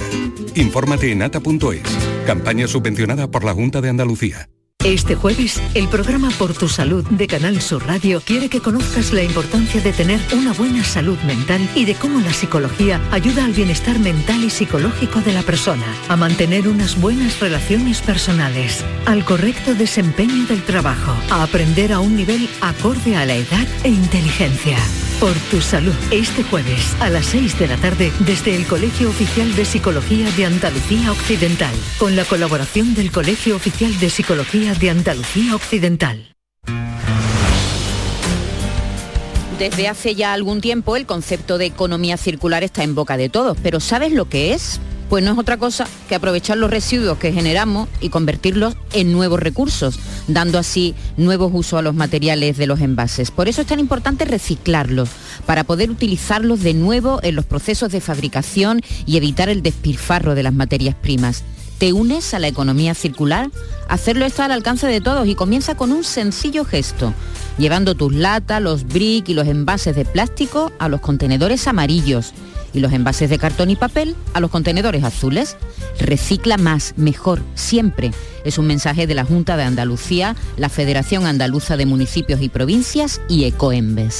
Infórmate 0.56 1.12
en 1.12 1.22
ata.es, 1.22 1.82
campaña 2.26 2.68
subvencionada 2.68 3.30
por 3.30 3.44
la 3.44 3.54
Junta 3.54 3.82
de 3.82 3.90
Andalucía. 3.90 4.50
Este 4.86 5.14
jueves, 5.14 5.62
el 5.74 5.90
programa 5.90 6.30
Por 6.40 6.54
tu 6.54 6.70
Salud 6.70 7.06
de 7.10 7.28
Canal 7.28 7.62
Sur 7.62 7.86
Radio 7.86 8.22
quiere 8.22 8.48
que 8.48 8.62
conozcas 8.62 9.12
la 9.12 9.22
importancia 9.22 9.82
de 9.82 9.92
tener 9.92 10.22
una 10.32 10.54
buena 10.54 10.86
salud 10.86 11.20
mental 11.24 11.60
y 11.76 11.84
de 11.84 11.96
cómo 11.96 12.22
la 12.22 12.32
psicología 12.32 13.02
ayuda 13.12 13.44
al 13.44 13.52
bienestar 13.52 14.00
mental 14.00 14.42
y 14.42 14.50
psicológico 14.50 15.20
de 15.20 15.34
la 15.34 15.42
persona, 15.42 15.86
a 16.08 16.16
mantener 16.16 16.70
unas 16.70 17.00
buenas 17.00 17.42
relaciones 17.42 18.02
personales, 18.02 18.86
al 19.06 19.26
correcto 19.26 19.76
desempeño 19.76 20.46
del 20.46 20.64
trabajo, 20.64 21.14
a 21.30 21.44
aprender 21.44 21.92
a 21.92 22.00
un 22.00 22.16
nivel 22.16 22.48
acorde 22.62 23.18
a 23.18 23.26
la 23.26 23.36
edad 23.36 23.68
e 23.84 23.90
inteligencia. 23.90 24.78
Por 25.20 25.34
tu 25.52 25.60
salud, 25.60 25.94
este 26.12 26.44
jueves 26.44 26.96
a 27.02 27.10
las 27.10 27.26
6 27.26 27.60
de 27.60 27.68
la 27.68 27.76
tarde 27.76 28.14
desde 28.20 28.56
el 28.56 28.66
Colegio 28.66 29.10
Oficial 29.10 29.54
de 29.54 29.66
Psicología 29.66 30.32
de 30.32 30.46
Andalucía 30.46 31.12
Occidental, 31.12 31.76
con 31.98 32.16
la 32.16 32.24
colaboración 32.24 32.94
del 32.96 33.12
Colegio 33.12 33.58
Oficial 33.58 34.00
de 34.00 34.10
Psicología 34.10 34.69
de 34.76 34.92
Andalucía 34.92 35.56
Occidental. 35.56 36.36
Desde 39.58 39.88
hace 39.88 40.14
ya 40.14 40.34
algún 40.34 40.62
tiempo 40.62 40.96
el 40.96 41.08
concepto 41.08 41.58
de 41.58 41.66
economía 41.66 42.18
circular 42.18 42.64
está 42.64 42.84
en 42.84 42.94
boca 42.94 43.18
de 43.18 43.30
todos, 43.30 43.58
pero 43.64 43.80
¿sabes 43.80 44.14
lo 44.14 44.30
que 44.30 44.54
es? 44.54 44.80
Pues 45.10 45.24
no 45.24 45.32
es 45.32 45.40
otra 45.40 45.58
cosa 45.58 45.88
que 46.08 46.14
aprovechar 46.14 46.58
los 46.58 46.70
residuos 46.70 47.18
que 47.18 47.34
generamos 47.34 47.90
y 48.00 48.10
convertirlos 48.10 48.76
en 48.94 49.12
nuevos 49.12 49.40
recursos, 49.40 50.00
dando 50.28 50.60
así 50.60 50.94
nuevos 51.18 51.52
usos 51.54 51.80
a 51.80 51.82
los 51.82 51.96
materiales 51.96 52.56
de 52.58 52.68
los 52.68 52.80
envases. 52.80 53.32
Por 53.32 53.50
eso 53.50 53.62
es 53.62 53.68
tan 53.68 53.80
importante 53.80 54.24
reciclarlos, 54.24 55.10
para 55.48 55.64
poder 55.64 55.90
utilizarlos 55.90 56.62
de 56.62 56.76
nuevo 56.76 57.20
en 57.24 57.36
los 57.36 57.46
procesos 57.46 57.92
de 57.92 58.02
fabricación 58.02 58.82
y 59.08 59.18
evitar 59.18 59.50
el 59.50 59.64
despilfarro 59.64 60.36
de 60.36 60.44
las 60.44 60.54
materias 60.54 60.94
primas. 60.94 61.44
¿Te 61.80 61.94
unes 61.94 62.34
a 62.34 62.40
la 62.40 62.50
economía 62.50 62.94
circular? 62.94 63.50
Hacerlo 63.88 64.26
está 64.26 64.46
al 64.46 64.52
alcance 64.52 64.86
de 64.86 65.00
todos 65.00 65.26
y 65.28 65.34
comienza 65.34 65.76
con 65.76 65.94
un 65.94 66.04
sencillo 66.04 66.66
gesto, 66.66 67.14
llevando 67.58 67.96
tus 67.96 68.14
latas, 68.14 68.62
los 68.62 68.84
brick 68.84 69.30
y 69.30 69.34
los 69.34 69.48
envases 69.48 69.96
de 69.96 70.04
plástico 70.04 70.74
a 70.78 70.90
los 70.90 71.00
contenedores 71.00 71.68
amarillos 71.68 72.34
y 72.74 72.82
los 72.82 72.92
envases 72.92 73.30
de 73.30 73.40
cartón 73.40 73.70
y 73.70 73.78
papel 73.78 74.18
a 74.34 74.42
los 74.42 74.52
contenedores 74.52 75.06
azules. 75.06 75.56
Recicla 76.02 76.58
más, 76.58 76.96
mejor, 76.98 77.42
siempre. 77.56 78.12
Es 78.44 78.58
un 78.58 78.68
mensaje 78.68 79.08
de 79.08 79.16
la 79.16 79.24
Junta 79.24 79.56
de 79.56 79.64
Andalucía, 79.64 80.36
la 80.58 80.68
Federación 80.68 81.26
Andaluza 81.26 81.78
de 81.78 81.86
Municipios 81.86 82.42
y 82.42 82.50
Provincias 82.50 83.22
y 83.30 83.46
Ecoembes. 83.46 84.20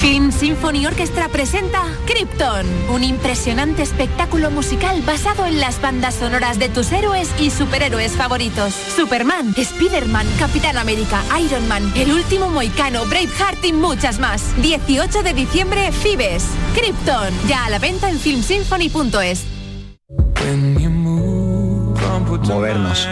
Film 0.00 0.30
Symphony 0.30 0.86
Orchestra 0.86 1.28
presenta 1.28 1.82
Krypton, 2.06 2.64
un 2.88 3.02
impresionante 3.02 3.82
espectáculo 3.82 4.50
musical 4.52 5.02
basado 5.02 5.44
en 5.44 5.58
las 5.58 5.80
bandas 5.80 6.14
sonoras 6.14 6.60
de 6.60 6.68
tus 6.68 6.92
héroes 6.92 7.28
y 7.40 7.50
superhéroes 7.50 8.12
favoritos. 8.12 8.72
Superman, 8.72 9.54
Spider-Man, 9.56 10.26
Capitán 10.38 10.78
América, 10.78 11.20
Iron 11.40 11.66
Man, 11.66 11.92
El 11.96 12.12
Último 12.12 12.48
Moicano, 12.48 13.06
Braveheart 13.06 13.64
y 13.64 13.72
muchas 13.72 14.20
más. 14.20 14.54
18 14.62 15.24
de 15.24 15.34
diciembre, 15.34 15.90
Fibes. 15.90 16.44
Krypton, 16.74 17.34
ya 17.48 17.66
a 17.66 17.70
la 17.70 17.80
venta 17.80 18.08
en 18.08 18.18
filmsymphony.es. 18.18 19.44
Movernos. 22.48 23.08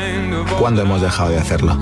¿Cuándo 0.59 0.83
hemos 0.83 1.03
dejado 1.03 1.31
de 1.31 1.39
hacerlo? 1.39 1.77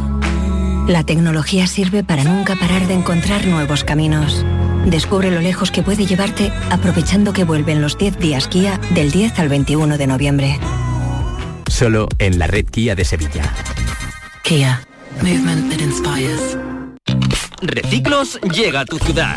La 0.89 1.05
tecnología 1.05 1.67
sirve 1.67 2.03
para 2.03 2.25
nunca 2.25 2.57
parar 2.57 2.87
de 2.87 2.95
encontrar 2.95 3.47
nuevos 3.47 3.85
caminos. 3.85 4.45
Descubre 4.87 5.31
lo 5.31 5.41
lejos 5.41 5.71
que 5.71 5.83
puede 5.83 6.07
llevarte 6.07 6.53
aprovechando 6.71 7.33
que 7.33 7.45
vuelven 7.45 7.81
los 7.81 7.97
10 7.97 8.19
días 8.19 8.49
Kia 8.49 8.79
del 8.95 9.11
10 9.11 9.39
al 9.39 9.49
21 9.49 9.99
de 9.99 10.07
noviembre. 10.07 10.59
Solo 11.69 12.09
en 12.19 12.39
la 12.39 12.47
red 12.47 12.67
Kia 12.67 12.95
de 12.95 13.05
Sevilla. 13.05 13.53
Kia. 14.43 14.81
Movement 15.23 15.71
that 15.71 15.81
inspires. 15.81 16.59
Reciclos 17.63 18.39
llega 18.55 18.81
a 18.81 18.85
tu 18.85 18.99
ciudad. 18.99 19.37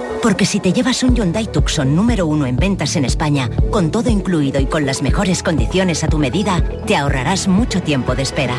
Porque 0.21 0.45
si 0.45 0.59
te 0.59 0.71
llevas 0.71 1.03
un 1.03 1.15
Hyundai 1.15 1.51
Tucson 1.51 1.95
número 1.95 2.27
uno 2.27 2.45
en 2.45 2.55
ventas 2.55 2.95
en 2.95 3.05
España, 3.05 3.49
con 3.71 3.89
todo 3.91 4.09
incluido 4.09 4.59
y 4.59 4.67
con 4.67 4.85
las 4.85 5.01
mejores 5.01 5.41
condiciones 5.41 6.03
a 6.03 6.07
tu 6.07 6.19
medida, 6.19 6.63
te 6.85 6.95
ahorrarás 6.95 7.47
mucho 7.47 7.81
tiempo 7.81 8.13
de 8.13 8.23
espera. 8.23 8.55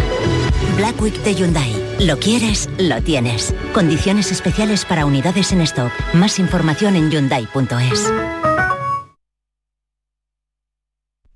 Black 0.77 1.01
Week 1.01 1.15
de 1.23 1.35
Hyundai. 1.35 1.73
Lo 2.01 2.19
quieres, 2.19 2.69
lo 2.79 3.01
tienes. 3.03 3.55
Condiciones 3.73 4.33
especiales 4.33 4.85
para 4.85 5.07
unidades 5.07 5.53
en 5.53 5.61
stock. 5.61 5.93
Más 6.15 6.41
información 6.41 6.97
en 6.97 7.11
hyundai.es. 7.11 8.13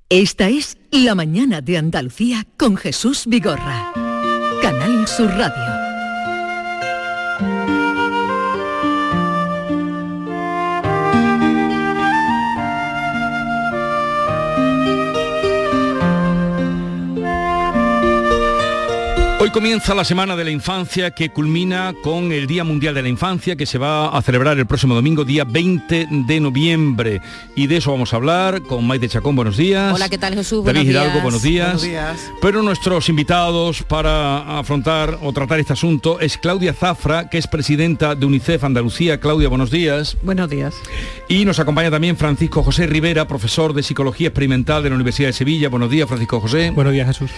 Esta 0.08 0.48
es 0.48 0.78
La 0.90 1.14
mañana 1.14 1.60
de 1.60 1.78
Andalucía 1.78 2.46
con 2.56 2.76
Jesús 2.76 3.24
Vigorra. 3.26 3.92
Canal 4.62 5.06
Sur 5.06 5.30
Radio. 5.30 5.75
Comienza 19.56 19.94
la 19.94 20.04
Semana 20.04 20.36
de 20.36 20.44
la 20.44 20.50
Infancia 20.50 21.12
que 21.12 21.30
culmina 21.30 21.94
con 22.02 22.30
el 22.30 22.46
Día 22.46 22.62
Mundial 22.62 22.94
de 22.94 23.00
la 23.00 23.08
Infancia 23.08 23.56
que 23.56 23.64
se 23.64 23.78
va 23.78 24.08
a 24.08 24.20
celebrar 24.20 24.58
el 24.58 24.66
próximo 24.66 24.94
domingo, 24.94 25.24
día 25.24 25.44
20 25.44 26.08
de 26.10 26.40
noviembre. 26.40 27.22
Y 27.54 27.66
de 27.66 27.78
eso 27.78 27.90
vamos 27.90 28.12
a 28.12 28.16
hablar 28.16 28.60
con 28.60 28.86
Maite 28.86 29.08
Chacón, 29.08 29.34
buenos 29.34 29.56
días. 29.56 29.94
Hola, 29.94 30.10
¿qué 30.10 30.18
tal 30.18 30.34
Jesús? 30.34 30.62
David 30.62 30.80
Buenos 30.80 30.90
Hidalgo, 30.90 31.10
días. 31.10 31.22
buenos 31.22 31.42
días. 31.42 31.66
Buenos 31.68 31.82
días. 31.84 32.32
Pero 32.42 32.62
nuestros 32.62 33.08
invitados 33.08 33.82
para 33.82 34.58
afrontar 34.58 35.18
o 35.22 35.32
tratar 35.32 35.58
este 35.58 35.72
asunto 35.72 36.20
es 36.20 36.36
Claudia 36.36 36.74
Zafra, 36.74 37.30
que 37.30 37.38
es 37.38 37.46
presidenta 37.46 38.14
de 38.14 38.26
UNICEF 38.26 38.62
Andalucía. 38.62 39.20
Claudia, 39.20 39.48
buenos 39.48 39.70
días. 39.70 40.18
Buenos 40.22 40.50
días. 40.50 40.74
Y 41.30 41.46
nos 41.46 41.58
acompaña 41.60 41.90
también 41.90 42.18
Francisco 42.18 42.62
José 42.62 42.86
Rivera, 42.86 43.26
profesor 43.26 43.72
de 43.72 43.82
Psicología 43.82 44.28
Experimental 44.28 44.82
de 44.82 44.90
la 44.90 44.96
Universidad 44.96 45.30
de 45.30 45.32
Sevilla. 45.32 45.70
Buenos 45.70 45.90
días, 45.90 46.06
Francisco 46.06 46.42
José. 46.42 46.72
Buenos 46.72 46.92
días, 46.92 47.06
Jesús. 47.06 47.30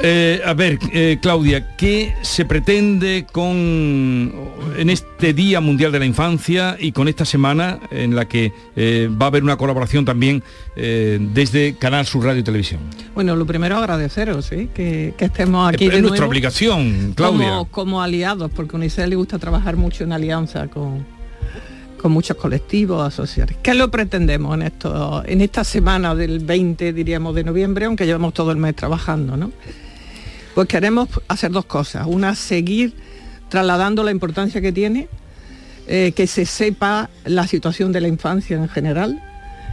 Eh, 0.00 0.40
a 0.44 0.54
ver, 0.54 0.78
eh, 0.92 1.18
Claudia, 1.22 1.76
¿qué 1.76 2.14
se 2.22 2.44
pretende 2.44 3.26
con 3.30 4.32
en 4.76 4.90
este 4.90 5.32
Día 5.32 5.60
Mundial 5.60 5.92
de 5.92 6.00
la 6.00 6.06
Infancia 6.06 6.76
y 6.78 6.90
con 6.92 7.06
esta 7.06 7.24
semana 7.24 7.78
en 7.90 8.16
la 8.16 8.26
que 8.26 8.52
eh, 8.74 9.08
va 9.10 9.26
a 9.26 9.28
haber 9.28 9.44
una 9.44 9.56
colaboración 9.56 10.04
también 10.04 10.42
desde 10.74 11.76
Canal 11.76 12.04
Sur 12.04 12.24
Radio 12.24 12.40
y 12.40 12.42
Televisión? 12.42 12.80
Bueno, 13.14 13.36
lo 13.36 13.46
primero 13.46 13.76
agradeceros 13.76 14.46
¿sí? 14.46 14.68
que, 14.74 15.14
que 15.16 15.26
estemos 15.26 15.68
aquí 15.68 15.84
es 15.84 15.92
de 15.92 16.00
nuestra 16.00 16.18
nuevo 16.18 16.30
obligación, 16.30 17.12
Claudia. 17.14 17.48
Como, 17.50 17.64
como 17.66 18.02
aliados, 18.02 18.50
porque 18.50 18.74
a 18.74 18.78
UNICEF 18.78 19.06
le 19.06 19.14
gusta 19.14 19.38
trabajar 19.38 19.76
mucho 19.76 20.02
en 20.02 20.12
alianza 20.12 20.66
con, 20.66 21.06
con 22.04 22.12
muchos 22.12 22.36
colectivos, 22.36 23.02
asociados. 23.02 23.56
¿Qué 23.62 23.72
lo 23.72 23.90
pretendemos 23.90 24.54
en 24.56 24.60
esto, 24.60 25.22
en 25.24 25.40
esta 25.40 25.64
semana 25.64 26.14
del 26.14 26.40
20, 26.40 26.92
diríamos, 26.92 27.34
de 27.34 27.44
noviembre, 27.44 27.86
aunque 27.86 28.04
llevamos 28.04 28.34
todo 28.34 28.50
el 28.50 28.58
mes 28.58 28.76
trabajando, 28.76 29.38
¿no? 29.38 29.52
Pues 30.54 30.68
queremos 30.68 31.08
hacer 31.28 31.50
dos 31.50 31.64
cosas. 31.64 32.06
Una, 32.06 32.34
seguir 32.34 32.92
trasladando 33.48 34.04
la 34.04 34.10
importancia 34.10 34.60
que 34.60 34.70
tiene 34.70 35.08
eh, 35.86 36.12
que 36.14 36.26
se 36.26 36.44
sepa 36.44 37.08
la 37.24 37.46
situación 37.46 37.90
de 37.90 38.02
la 38.02 38.08
infancia 38.08 38.58
en 38.58 38.68
general 38.68 39.22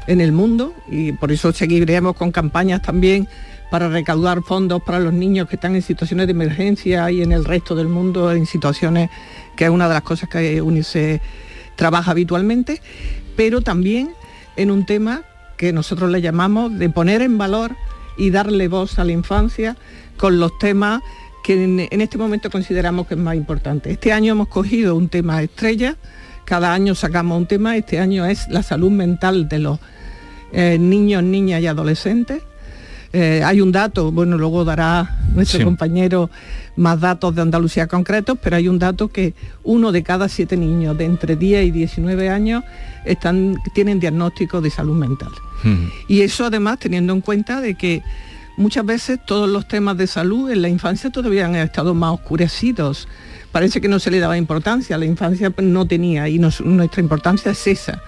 en 0.07 0.21
el 0.21 0.31
mundo 0.31 0.73
y 0.89 1.11
por 1.11 1.33
eso 1.33 1.51
seguiremos 1.51 2.15
con 2.15 2.31
campañas 2.31 2.81
también 2.81 3.27
para 3.69 3.89
recaudar 3.89 4.41
fondos 4.41 4.81
para 4.81 5.01
los 5.01 5.11
niños 5.11 5.49
que 5.49 5.57
están 5.57 5.75
en 5.75 5.81
situaciones 5.81 6.27
de 6.27 6.31
emergencia 6.31 7.11
y 7.11 7.23
en 7.23 7.33
el 7.33 7.43
resto 7.43 7.75
del 7.75 7.89
mundo 7.89 8.31
en 8.31 8.45
situaciones 8.45 9.09
que 9.57 9.65
es 9.65 9.69
una 9.69 9.89
de 9.89 9.95
las 9.95 10.03
cosas 10.03 10.29
que 10.29 10.61
UNICEF 10.61 11.21
trabaja 11.81 12.11
habitualmente, 12.11 12.79
pero 13.35 13.61
también 13.61 14.11
en 14.55 14.69
un 14.69 14.85
tema 14.85 15.23
que 15.57 15.73
nosotros 15.73 16.11
le 16.11 16.21
llamamos 16.21 16.77
de 16.77 16.91
poner 16.91 17.23
en 17.23 17.39
valor 17.39 17.75
y 18.19 18.29
darle 18.29 18.67
voz 18.67 18.99
a 18.99 19.03
la 19.03 19.13
infancia 19.13 19.75
con 20.15 20.39
los 20.39 20.55
temas 20.59 21.01
que 21.43 21.63
en, 21.63 22.01
este 22.01 22.19
momento 22.19 22.51
consideramos 22.51 23.07
que 23.07 23.15
es 23.15 23.19
más 23.19 23.35
importante. 23.35 23.89
Este 23.89 24.13
año 24.13 24.33
hemos 24.33 24.47
cogido 24.49 24.95
un 24.95 25.09
tema 25.09 25.41
estrella, 25.41 25.95
cada 26.45 26.71
año 26.71 26.93
sacamos 26.93 27.35
un 27.35 27.47
tema, 27.47 27.75
este 27.75 27.97
año 27.97 28.27
es 28.27 28.47
la 28.49 28.61
salud 28.61 28.91
mental 28.91 29.49
de 29.49 29.57
los 29.57 29.79
eh, 30.53 30.77
niños, 30.79 31.23
niñas 31.23 31.63
y 31.63 31.65
adolescentes. 31.65 32.43
Eh, 33.13 33.41
hay 33.43 33.59
un 33.59 33.71
dato, 33.73 34.11
bueno, 34.11 34.37
luego 34.37 34.63
dará 34.63 35.19
nuestro 35.35 35.59
Sí. 35.59 35.65
compañero 35.65 36.29
más 36.77 36.99
datos 37.01 37.35
de 37.35 37.41
Andalucía 37.41 37.87
concretos, 37.87 38.37
pero 38.41 38.55
hay 38.55 38.69
un 38.69 38.79
dato 38.79 39.09
que 39.09 39.33
uno 39.63 39.91
de 39.91 40.01
cada 40.03 40.29
siete 40.29 40.55
niños 40.55 40.97
de 40.97 41.05
entre 41.05 41.35
10 41.35 41.65
y 41.67 41.71
19 41.71 42.29
años 42.29 42.63
están, 43.03 43.57
tienen 43.73 43.99
diagnóstico 43.99 44.61
de 44.61 44.69
salud 44.69 44.95
mental. 44.95 45.31
Y 46.07 46.21
eso 46.21 46.45
además 46.45 46.79
teniendo 46.79 47.11
en 47.13 47.21
cuenta 47.21 47.59
de 47.61 47.75
que 47.75 48.01
muchas 48.57 48.85
veces 48.85 49.19
todos 49.25 49.49
los 49.49 49.67
temas 49.67 49.97
de 49.97 50.07
salud 50.07 50.49
en 50.49 50.61
la 50.61 50.69
infancia 50.69 51.09
todavía 51.09 51.45
han 51.45 51.55
estado 51.55 51.93
más 51.93 52.13
oscurecidos. 52.13 53.07
Parece 53.51 53.81
que 53.81 53.87
no 53.89 53.99
se 53.99 54.09
le 54.09 54.19
daba 54.19 54.37
importancia, 54.37 54.97
la 54.97 55.05
infancia 55.05 55.53
no 55.61 55.85
tenía 55.85 56.29
y 56.29 56.39
nos- 56.39 56.61
nuestra 56.61 57.01
importancia 57.01 57.51
es 57.51 57.67
esa, 57.67 58.01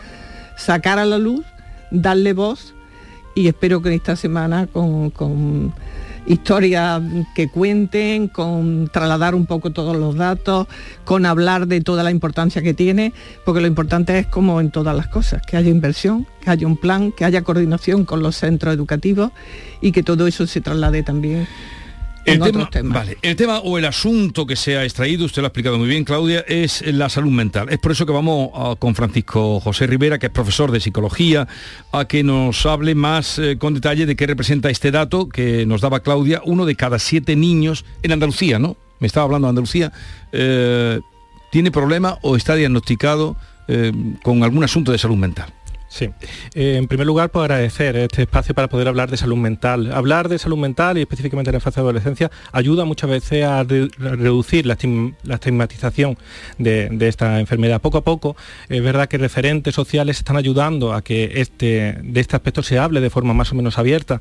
sacar 0.58 0.97
a 0.97 1.06
la 1.06 1.18
luz, 1.18 1.45
darle 1.91 2.32
voz 2.34 2.72
y 3.36 3.48
espero 3.48 3.82
que 3.82 3.94
esta 3.94 4.16
semana 4.16 4.68
con, 4.68 5.10
con 5.10 5.74
historias 6.26 7.02
que 7.36 7.50
cuenten, 7.50 8.28
con 8.28 8.88
trasladar 8.92 9.36
un 9.36 9.46
poco 9.46 9.72
todos 9.72 9.96
los 9.96 10.16
datos, 10.16 10.68
con 11.06 11.26
hablar 11.26 11.68
de 11.68 11.82
toda 11.82 12.04
la 12.04 12.12
importancia 12.12 12.62
que 12.62 12.74
tiene, 12.74 13.14
porque 13.46 13.62
lo 13.62 13.68
importante 13.68 14.18
es 14.20 14.28
como 14.28 14.62
en 14.62 14.72
todas 14.72 14.96
las 14.96 15.08
cosas, 15.08 15.42
que 15.46 15.58
haya 15.58 15.70
inversión, 15.70 16.28
que 16.42 16.50
haya 16.50 16.68
un 16.68 16.78
plan, 16.78 17.12
que 17.12 17.26
haya 17.26 17.42
coordinación 17.42 18.06
con 18.06 18.22
los 18.22 18.38
centros 18.38 18.74
educativos 18.74 19.32
y 19.82 19.92
que 19.92 20.04
todo 20.04 20.28
eso 20.28 20.48
se 20.48 20.62
traslade 20.62 21.04
también 21.04 21.48
El 22.26 22.36
en 22.36 22.41
tema, 22.41 22.47
otros 22.59 22.69
temas. 22.69 22.93
vale, 22.93 23.17
el 23.21 23.36
tema 23.36 23.59
o 23.59 23.78
el 23.78 23.86
asunto 23.86 24.45
que 24.45 24.55
se 24.55 24.78
ha 24.78 24.84
extraído, 24.84 25.26
usted 25.26 25.41
lo 25.41 25.47
ha 25.47 25.49
explicado 25.49 25.78
muy 25.78 25.88
bien, 25.88 26.05
Claudia, 26.05 26.43
es 26.47 26.82
la 26.86 27.09
salud 27.09 27.32
mental. 27.32 27.67
Es 27.69 27.80
por 27.80 27.91
eso 27.91 28.05
que 28.05 28.13
vamos 28.13 28.49
ah, 28.53 28.76
con 28.80 28.95
Francisco 28.95 29.59
José 29.59 29.88
Rivera, 29.88 30.19
que 30.19 30.28
es 30.28 30.32
profesor 30.32 30.71
de 30.71 30.80
psicología, 30.80 31.47
a 31.91 32.05
que 32.05 32.24
nos 32.24 32.65
hable 32.65 32.95
más 32.95 33.39
eh, 33.39 33.57
con 33.57 33.74
detalle 33.74 34.05
de 34.05 34.15
qué 34.15 34.26
representa 34.26 34.69
este 34.69 34.91
dato 34.91 35.28
que 35.28 35.65
nos 35.65 35.82
daba 35.82 35.99
Claudia, 35.99 36.41
uno 36.45 36.65
de 36.65 36.76
cada 36.76 36.99
siete 36.99 37.36
niños 37.36 37.86
en 38.03 38.13
Andalucía, 38.13 38.59
¿no? 38.59 38.78
Me 38.99 39.07
estaba 39.07 39.26
hablando 39.26 39.47
de 39.47 39.49
Andalucía, 39.49 39.91
eh, 40.32 41.01
tiene 41.51 41.71
problema 41.71 42.17
o 42.21 42.38
está 42.38 42.55
diagnosticado 42.55 43.36
eh, 43.67 43.91
con 44.24 44.43
algún 44.43 44.63
asunto 44.63 44.91
de 44.91 44.97
salud 44.97 45.17
mental. 45.17 45.53
Sí. 45.94 46.10
Eh, 46.56 46.78
en 46.78 46.88
primer 46.88 47.06
lugar, 47.06 47.30
pues 47.30 47.44
agradecer 47.44 47.96
este 47.98 48.24
espacio 48.24 48.56
para 48.56 48.68
poder 48.68 48.88
hablar 48.88 49.12
de 49.12 49.18
salud 49.18 49.36
mental. 49.36 49.91
Hablar 49.94 50.28
de 50.28 50.39
salud 50.39 50.58
mental 50.58 50.98
y 50.98 51.02
específicamente 51.02 51.52
en 51.52 51.54
la 51.54 51.60
fase 51.60 51.76
de 51.76 51.82
adolescencia 51.82 52.32
ayuda 52.52 52.84
muchas 52.84 53.12
veces 53.12 53.46
a, 53.46 53.64
re- 53.64 53.89
a 54.00 54.16
reducir 54.16 54.66
la, 54.66 54.74
estigmatización 54.74 56.18
de, 56.58 56.89
esta 57.02 57.39
enfermedad. 57.39 57.80
Poco 57.80 58.00
a 58.00 58.04
poco, 58.04 58.36
es 58.70 58.82
verdad 58.82 59.08
que 59.08 59.20
referentes 59.20 59.76
sociales 59.76 60.18
están 60.18 60.36
ayudando 60.36 60.94
a 60.94 61.04
que 61.04 61.34
este, 61.36 62.00
de 62.02 62.22
este 62.22 62.38
aspecto 62.38 62.64
se 62.64 62.80
hable 62.80 63.00
de 63.00 63.12
forma 63.12 63.36
más 63.36 63.52
o 63.52 63.56
menos 63.56 63.78
abierta. 63.78 64.20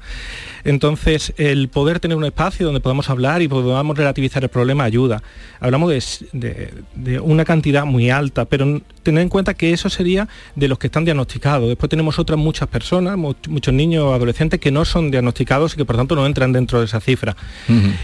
Entonces, 0.65 1.33
el 1.39 1.71
poder 1.71 2.01
tener 2.01 2.19
un 2.19 2.27
espacio 2.27 2.67
donde 2.67 2.81
podamos 2.81 3.09
hablar 3.09 3.41
y 3.41 3.49
podamos 3.49 3.97
relativizar 3.97 4.43
el 4.43 4.51
problema 4.51 4.85
ayuda. 4.85 5.23
Hablamos 5.59 5.91
de, 6.35 7.21
una 7.23 7.47
cantidad 7.47 7.87
muy 7.87 8.11
alta, 8.11 8.45
pero 8.45 8.83
tener 9.03 9.23
en 9.23 9.31
cuenta 9.31 9.55
que 9.55 9.73
eso 9.73 9.89
sería 9.89 10.29
de 10.55 10.69
los 10.69 10.79
que 10.79 10.89
están 10.89 11.07
diagnosticados. 11.07 11.62
Después 11.69 11.89
tenemos 11.91 12.19
otras 12.19 12.39
muchas 12.39 12.69
personas, 12.69 13.17
mu- 13.17 13.35
muchos 13.49 13.75
niños 13.75 14.05
o 14.05 14.15
adolescentes 14.15 14.61
que 14.61 14.71
no 14.71 14.85
son 14.85 15.11
diagnosticados 15.11 15.75
y 15.75 15.77
que 15.77 15.85
por 15.85 15.97
tanto 15.97 16.15
no 16.15 16.27
entran 16.27 16.53
dentro 16.53 16.79
de 16.81 16.87
esa 16.87 17.01
cifra. 17.01 17.37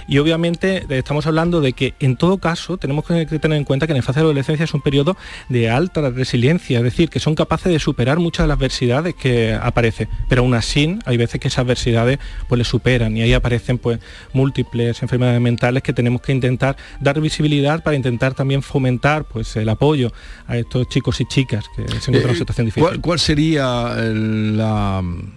Y 0.06 0.18
obviamente 0.18 0.78
eh, 0.88 0.98
estamos 0.98 1.26
hablando 1.26 1.60
de 1.60 1.72
que 1.72 1.94
en 2.00 2.16
todo 2.16 2.38
caso 2.38 2.76
tenemos 2.78 3.04
que 3.04 3.26
tener 3.38 3.58
en 3.58 3.64
cuenta 3.64 3.86
que 3.86 3.92
en 3.92 3.98
la 3.98 4.02
fase 4.02 4.20
de 4.20 4.24
adolescencia 4.24 4.64
es 4.64 4.74
un 4.74 4.80
periodo 4.82 5.16
de 5.48 5.70
alta 5.70 6.08
resiliencia, 6.10 6.78
es 6.78 6.84
decir, 6.84 7.08
que 7.10 7.20
son 7.20 7.34
capaces 7.34 7.72
de 7.72 7.78
superar 7.78 8.18
muchas 8.18 8.44
de 8.44 8.48
las 8.48 8.58
adversidades 8.58 9.14
que 9.14 9.54
aparecen, 9.60 10.08
pero 10.28 10.42
aún 10.42 10.54
así 10.54 10.98
hay 11.04 11.16
veces 11.16 11.40
que 11.40 11.48
esas 11.48 11.60
adversidades 11.64 12.18
pues 12.48 12.58
les 12.58 12.68
superan 12.68 13.16
y 13.16 13.22
ahí 13.22 13.32
aparecen 13.32 13.78
pues 13.78 13.98
múltiples 14.32 15.02
enfermedades 15.02 15.40
mentales 15.40 15.82
que 15.82 15.92
tenemos 15.92 16.20
que 16.22 16.32
intentar 16.32 16.76
dar 17.00 17.20
visibilidad 17.20 17.82
para 17.82 17.96
intentar 17.96 18.34
también 18.34 18.62
fomentar 18.62 19.24
pues 19.24 19.56
el 19.56 19.68
apoyo 19.68 20.12
a 20.46 20.56
estos 20.56 20.88
chicos 20.88 21.20
y 21.20 21.24
chicas 21.26 21.64
que 21.74 21.82
se 21.82 22.10
encuentran 22.10 22.14
en 22.14 22.20
Eh, 22.20 22.24
una 22.30 22.34
situación 22.38 22.66
difícil. 22.66 22.82
¿Cuál, 22.82 23.00
cuál 23.00 23.18
sería 23.18 23.47
la 23.56 25.00
mm, 25.02 25.32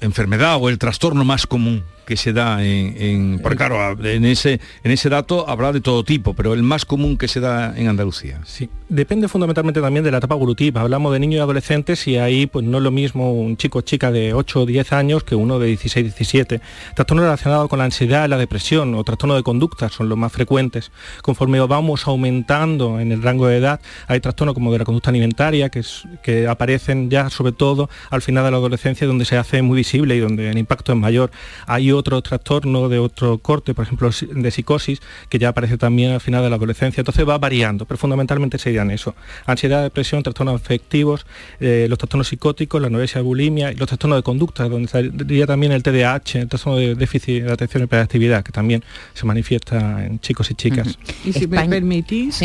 enfermedad 0.00 0.58
o 0.60 0.68
el 0.68 0.78
trastorno 0.78 1.24
más 1.24 1.46
común 1.46 1.84
que 2.06 2.16
se 2.16 2.32
da 2.32 2.64
en, 2.64 2.94
en- 2.98 3.38
porque 3.42 3.56
claro, 3.58 4.02
en 4.04 4.24
ese, 4.24 4.60
en 4.84 4.90
ese 4.92 5.08
dato 5.08 5.48
habrá 5.48 5.72
de 5.72 5.80
todo 5.80 6.04
tipo, 6.04 6.34
pero 6.34 6.54
el 6.54 6.62
más 6.62 6.84
común 6.84 7.16
que 7.18 7.28
se 7.28 7.40
da 7.40 7.74
en 7.76 7.88
Andalucía. 7.88 8.40
Sí, 8.44 8.68
depende 8.88 9.28
fundamentalmente 9.28 9.80
también 9.80 10.04
de 10.04 10.10
la 10.10 10.18
etapa 10.18 10.34
evolutiva. 10.36 10.80
Hablamos 10.80 11.12
de 11.12 11.18
niños 11.18 11.38
y 11.38 11.40
adolescentes 11.40 12.06
y 12.06 12.16
ahí 12.16 12.46
pues 12.46 12.64
no 12.64 12.78
es 12.78 12.84
lo 12.84 12.90
mismo 12.90 13.32
un 13.32 13.56
chico 13.56 13.78
o 13.80 13.82
chica 13.82 14.10
de 14.12 14.32
8 14.32 14.60
o 14.62 14.66
10 14.66 14.92
años 14.92 15.24
que 15.24 15.34
uno 15.34 15.58
de 15.58 15.66
16, 15.66 16.04
17. 16.06 16.60
Trastornos 16.94 17.24
relacionados 17.24 17.68
con 17.68 17.78
la 17.80 17.84
ansiedad 17.86 18.28
la 18.28 18.38
depresión 18.38 18.94
o 18.94 19.02
trastornos 19.04 19.36
de 19.36 19.42
conducta 19.42 19.88
son 19.88 20.08
los 20.08 20.16
más 20.16 20.32
frecuentes. 20.32 20.92
Conforme 21.22 21.58
vamos 21.60 22.06
aumentando 22.06 23.00
en 23.00 23.12
el 23.12 23.22
rango 23.22 23.46
de 23.48 23.56
edad, 23.56 23.80
hay 24.06 24.20
trastornos 24.20 24.54
como 24.54 24.72
de 24.72 24.78
la 24.78 24.84
conducta 24.84 25.10
alimentaria 25.10 25.68
que, 25.68 25.80
es- 25.80 26.04
que 26.22 26.46
aparecen 26.46 27.10
ya 27.10 27.30
sobre 27.30 27.52
todo 27.52 27.88
al 28.10 28.22
final 28.22 28.44
de 28.44 28.50
la 28.52 28.56
adolescencia 28.58 29.06
donde 29.06 29.24
se 29.24 29.36
hace 29.36 29.62
muy 29.62 29.76
visible 29.76 30.14
y 30.16 30.20
donde 30.20 30.50
el 30.50 30.58
impacto 30.58 30.92
es 30.92 30.98
mayor. 30.98 31.30
Hay 31.66 31.90
otro 31.96 32.20
trastorno 32.22 32.88
de 32.88 32.98
otro 32.98 33.38
corte, 33.38 33.74
por 33.74 33.84
ejemplo, 33.84 34.10
de 34.30 34.50
psicosis, 34.50 35.00
que 35.28 35.38
ya 35.38 35.48
aparece 35.48 35.78
también 35.78 36.12
al 36.12 36.20
final 36.20 36.42
de 36.42 36.50
la 36.50 36.56
adolescencia. 36.56 37.00
Entonces 37.00 37.28
va 37.28 37.38
variando, 37.38 37.84
pero 37.84 37.98
fundamentalmente 37.98 38.58
serían 38.58 38.90
eso. 38.90 39.14
Ansiedad, 39.46 39.82
depresión, 39.82 40.22
trastornos 40.22 40.60
afectivos, 40.60 41.26
eh, 41.60 41.86
los 41.88 41.98
trastornos 41.98 42.28
psicóticos, 42.28 42.80
la 42.80 42.88
anorexia, 42.88 43.20
bulimia 43.22 43.72
y 43.72 43.76
los 43.76 43.88
trastornos 43.88 44.18
de 44.18 44.22
conducta, 44.22 44.68
donde 44.68 44.86
estaría 44.86 45.46
también 45.46 45.72
el 45.72 45.82
TDAH, 45.82 46.40
el 46.40 46.48
trastorno 46.48 46.78
de 46.78 46.94
déficit 46.94 47.44
de 47.44 47.52
atención 47.52 47.82
y 47.82 47.84
hiperactividad, 47.84 48.44
que 48.44 48.52
también 48.52 48.84
se 49.14 49.26
manifiesta 49.26 50.04
en 50.04 50.20
chicos 50.20 50.50
y 50.50 50.54
chicas. 50.54 50.98
Y 51.24 51.32
si 51.32 51.46
me 51.46 51.68
permitís, 51.68 52.42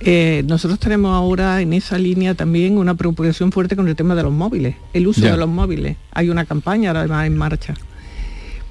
eh, 0.00 0.42
nosotros 0.46 0.78
tenemos 0.78 1.14
ahora 1.14 1.60
en 1.60 1.72
esa 1.72 1.98
línea 1.98 2.34
también 2.34 2.78
una 2.78 2.94
preocupación 2.94 3.52
fuerte 3.52 3.76
con 3.76 3.88
el 3.88 3.96
tema 3.96 4.14
de 4.14 4.22
los 4.22 4.32
móviles, 4.32 4.76
el 4.92 5.06
uso 5.06 5.22
de 5.22 5.36
los 5.36 5.48
móviles. 5.48 5.96
Hay 6.12 6.28
una 6.28 6.44
campaña 6.44 6.90
además 6.90 7.26
en 7.26 7.36
marcha. 7.36 7.74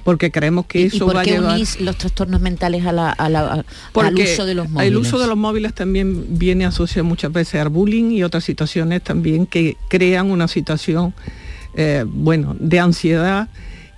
Porque 0.06 0.30
creemos 0.30 0.66
que 0.66 0.82
¿Y- 0.82 0.84
eso 0.84 0.96
¿Y 0.96 1.00
por 1.00 1.16
va 1.16 1.20
a 1.20 1.24
qué 1.24 1.32
llevar... 1.32 1.56
unís 1.56 1.80
los 1.80 1.96
trastornos 1.98 2.40
mentales 2.40 2.86
a 2.86 2.92
la- 2.92 3.10
a 3.10 3.28
la- 3.28 3.64
al 3.94 4.14
uso 4.14 4.46
de 4.46 4.54
los 4.54 4.70
móviles? 4.70 4.88
El 4.92 4.96
uso 4.96 5.18
de 5.18 5.26
los 5.26 5.36
móviles 5.36 5.74
también 5.74 6.38
viene 6.38 6.64
asociado 6.64 7.04
muchas 7.04 7.32
veces 7.32 7.60
al 7.60 7.68
bullying 7.68 8.12
y 8.12 8.22
otras 8.22 8.44
situaciones 8.44 9.02
también 9.02 9.46
que 9.46 9.76
crean 9.88 10.30
una 10.30 10.46
situación, 10.46 11.12
eh, 11.74 12.04
bueno, 12.06 12.56
de 12.60 12.78
ansiedad 12.78 13.48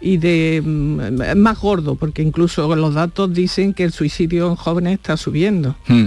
y 0.00 0.16
de 0.16 0.62
mm, 0.64 1.36
más 1.36 1.58
gordo, 1.60 1.94
porque 1.94 2.22
incluso 2.22 2.74
los 2.74 2.94
datos 2.94 3.34
dicen 3.34 3.74
que 3.74 3.84
el 3.84 3.92
suicidio 3.92 4.48
en 4.48 4.56
jóvenes 4.56 4.94
está 4.94 5.16
subiendo. 5.18 5.76
Hmm. 5.88 6.06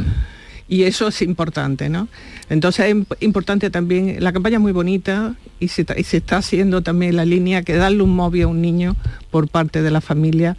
Y 0.68 0.84
eso 0.84 1.08
es 1.10 1.22
importante, 1.22 1.90
¿no? 1.90 2.08
Entonces 2.50 2.86
es 2.88 2.96
imp- 2.96 3.18
importante 3.20 3.70
también, 3.70 4.18
la 4.24 4.32
campaña 4.32 4.56
es 4.58 4.62
muy 4.62 4.72
bonita 4.72 5.36
y 5.60 5.68
se, 5.68 5.86
está 5.98 6.38
haciendo 6.38 6.82
también 6.82 7.16
la 7.16 7.26
línea 7.26 7.64
que 7.64 7.74
darle 7.76 8.04
un 8.04 8.16
móvil 8.16 8.44
a 8.44 8.48
un 8.48 8.62
niño 8.62 8.96
por 9.32 9.48
parte 9.50 9.82
de 9.82 9.92
la 9.92 10.00
familia 10.02 10.56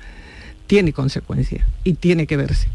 tiene 0.66 0.92
consecuencias 0.92 1.66
y 1.84 1.94
tiene 1.94 2.26
que 2.26 2.36
verse. 2.36 2.68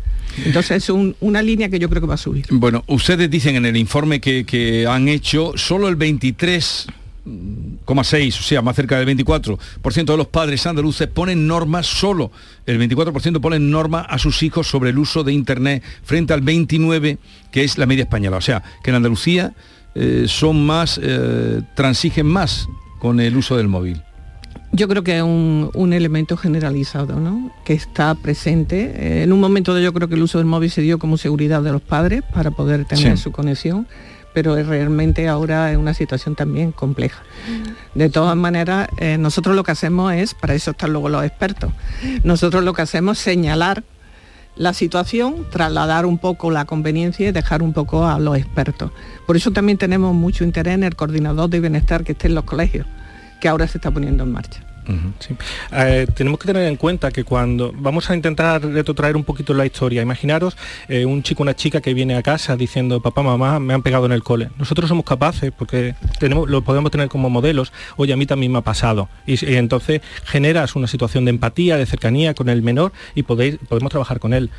Entonces 0.46 0.84
es 0.84 0.90
un- 0.90 1.16
una 1.20 1.42
línea 1.42 1.70
que 1.70 1.80
yo 1.80 1.90
creo 1.90 2.02
que 2.02 2.08
va 2.08 2.16
a 2.16 2.18
subir. 2.18 2.46
Bueno, 2.50 2.84
ustedes 2.88 3.30
dicen 3.30 3.56
en 3.56 3.66
el 3.66 3.78
informe 3.78 4.20
que, 4.20 4.44
que 4.46 4.86
han 4.88 5.08
hecho, 5.08 5.54
solo 5.56 5.88
el 5.88 5.96
23,6, 7.28 8.40
o 8.40 8.44
sea, 8.44 8.62
más 8.62 8.76
cerca 8.76 9.00
del 9.00 9.18
24% 9.18 10.06
de 10.06 10.18
los 10.18 10.28
padres 10.28 10.66
andaluces 10.66 11.08
ponen 11.08 11.48
normas, 11.48 11.86
solo 11.86 12.32
el 12.66 12.80
24% 12.80 13.40
ponen 13.40 13.70
normas 13.72 14.06
a 14.10 14.18
sus 14.18 14.44
hijos 14.44 14.68
sobre 14.68 14.90
el 14.90 14.98
uso 14.98 15.24
de 15.24 15.34
Internet 15.34 15.84
frente 16.04 16.34
al 16.34 16.42
29% 16.44 17.18
que 17.52 17.64
es 17.64 17.78
la 17.78 17.86
media 17.86 18.04
española. 18.04 18.38
O 18.38 18.42
sea, 18.42 18.62
que 18.84 18.90
en 18.92 18.96
Andalucía 18.98 19.54
eh, 19.96 20.26
son 20.28 20.66
más, 20.66 21.00
eh, 21.02 21.62
transigen 21.76 22.26
más 22.28 22.68
con 23.00 23.20
el 23.20 23.36
uso 23.38 23.58
del 23.58 23.68
móvil. 23.68 24.02
Yo 24.74 24.88
creo 24.90 25.02
que 25.02 25.16
es 25.18 25.24
un, 25.24 25.72
un 25.74 25.94
elemento 25.94 26.36
generalizado, 26.36 27.20
¿no? 27.22 27.52
Que 27.64 27.74
está 27.74 28.14
presente. 28.16 28.92
Eh, 28.96 29.24
en 29.24 29.32
un 29.32 29.40
momento 29.40 29.74
de 29.74 29.82
yo 29.82 29.94
creo 29.94 30.10
que 30.10 30.16
el 30.16 30.22
uso 30.22 30.40
del 30.40 30.46
móvil 30.46 30.70
se 30.70 30.82
dio 30.82 31.00
como 31.00 31.18
seguridad 31.18 31.64
de 31.64 31.72
los 31.72 31.82
padres 31.82 32.22
para 32.34 32.52
poder 32.52 32.84
tener 32.86 33.16
Sí. 33.18 33.24
su 33.24 33.32
conexión, 33.32 33.88
pero 34.38 34.56
es 34.56 34.68
realmente 34.68 35.28
ahora 35.28 35.72
es 35.72 35.80
una 35.80 35.96
situación 35.96 36.36
también 36.36 36.72
compleja. 36.72 37.24
De 37.96 38.08
todas 38.08 38.36
maneras, 38.36 38.88
eh, 38.98 39.18
nosotros 39.18 39.56
lo 39.56 39.64
que 39.64 39.72
hacemos 39.72 40.14
es, 40.14 40.36
para 40.36 40.54
eso 40.54 40.70
están 40.70 40.92
luego 40.92 41.10
los 41.10 41.26
expertos, 41.26 41.72
nosotros 42.24 42.64
lo 42.64 42.74
que 42.74 42.84
hacemos 42.84 43.18
es 43.18 43.24
señalar 43.24 43.84
la 44.56 44.74
situación, 44.74 45.48
trasladar 45.50 46.06
un 46.06 46.20
poco 46.20 46.52
la 46.52 46.66
conveniencia 46.66 47.28
y 47.28 47.32
dejar 47.32 47.64
un 47.64 47.74
poco 47.74 48.06
a 48.06 48.20
los 48.20 48.38
expertos. 48.38 48.92
Por 49.26 49.38
eso 49.38 49.50
también 49.50 49.80
tenemos 49.80 50.14
mucho 50.14 50.44
interés 50.44 50.76
en 50.76 50.84
el 50.84 50.96
coordinador 50.96 51.50
de 51.50 51.60
bienestar 51.60 52.04
que 52.04 52.12
esté 52.12 52.28
en 52.28 52.36
los 52.36 52.44
colegios, 52.44 52.86
que 53.42 53.48
ahora 53.48 53.68
se 53.68 53.80
está 53.80 53.90
poniendo 53.90 54.24
en 54.24 54.34
marcha. 54.34 54.67
Sí. 55.20 55.36
Eh, 55.74 56.08
tenemos 56.16 56.40
que 56.40 56.48
tener 56.48 56.68
en 56.68 56.76
cuenta 56.76 57.12
que 57.12 57.24
cuando 57.24 57.74
vamos 57.76 58.10
a 58.10 58.16
intentar 58.16 58.62
retrotraer 58.62 59.16
un 59.16 59.24
poquito 59.24 59.54
la 59.54 59.66
historia, 59.66 60.02
imaginaros 60.02 60.56
eh, 60.88 61.06
un 61.06 61.24
chico, 61.24 61.44
una 61.44 61.56
chica 61.56 61.82
que 61.82 61.94
viene 61.94 62.16
a 62.16 62.24
casa 62.24 62.56
diciendo, 62.56 63.02
papá, 63.02 63.22
mamá, 63.22 63.60
me 63.60 63.74
han 63.74 63.82
pegado 63.82 64.06
en 64.06 64.12
el 64.12 64.24
cole. 64.24 64.50
Nosotros 64.58 64.88
somos 64.88 65.06
capaces, 65.06 65.52
porque 65.52 65.96
tenemos, 66.20 66.50
lo 66.50 66.62
podemos 66.64 66.92
tener 66.92 67.10
como 67.10 67.30
modelos, 67.30 67.74
oye, 67.98 68.14
a 68.14 68.18
mí 68.18 68.26
también 68.26 68.52
me 68.52 68.60
ha 68.60 68.62
pasado. 68.62 69.10
Y, 69.26 69.44
y 69.46 69.56
entonces 69.56 70.02
generas 70.24 70.76
una 70.76 70.88
situación 70.88 71.26
de 71.26 71.32
empatía, 71.32 71.78
de 71.78 71.86
cercanía 71.86 72.34
con 72.34 72.50
el 72.50 72.62
menor 72.62 72.92
y 73.16 73.24
podéis, 73.24 73.58
podemos 73.68 73.92
trabajar 73.92 74.20
con 74.20 74.34
él. 74.34 74.50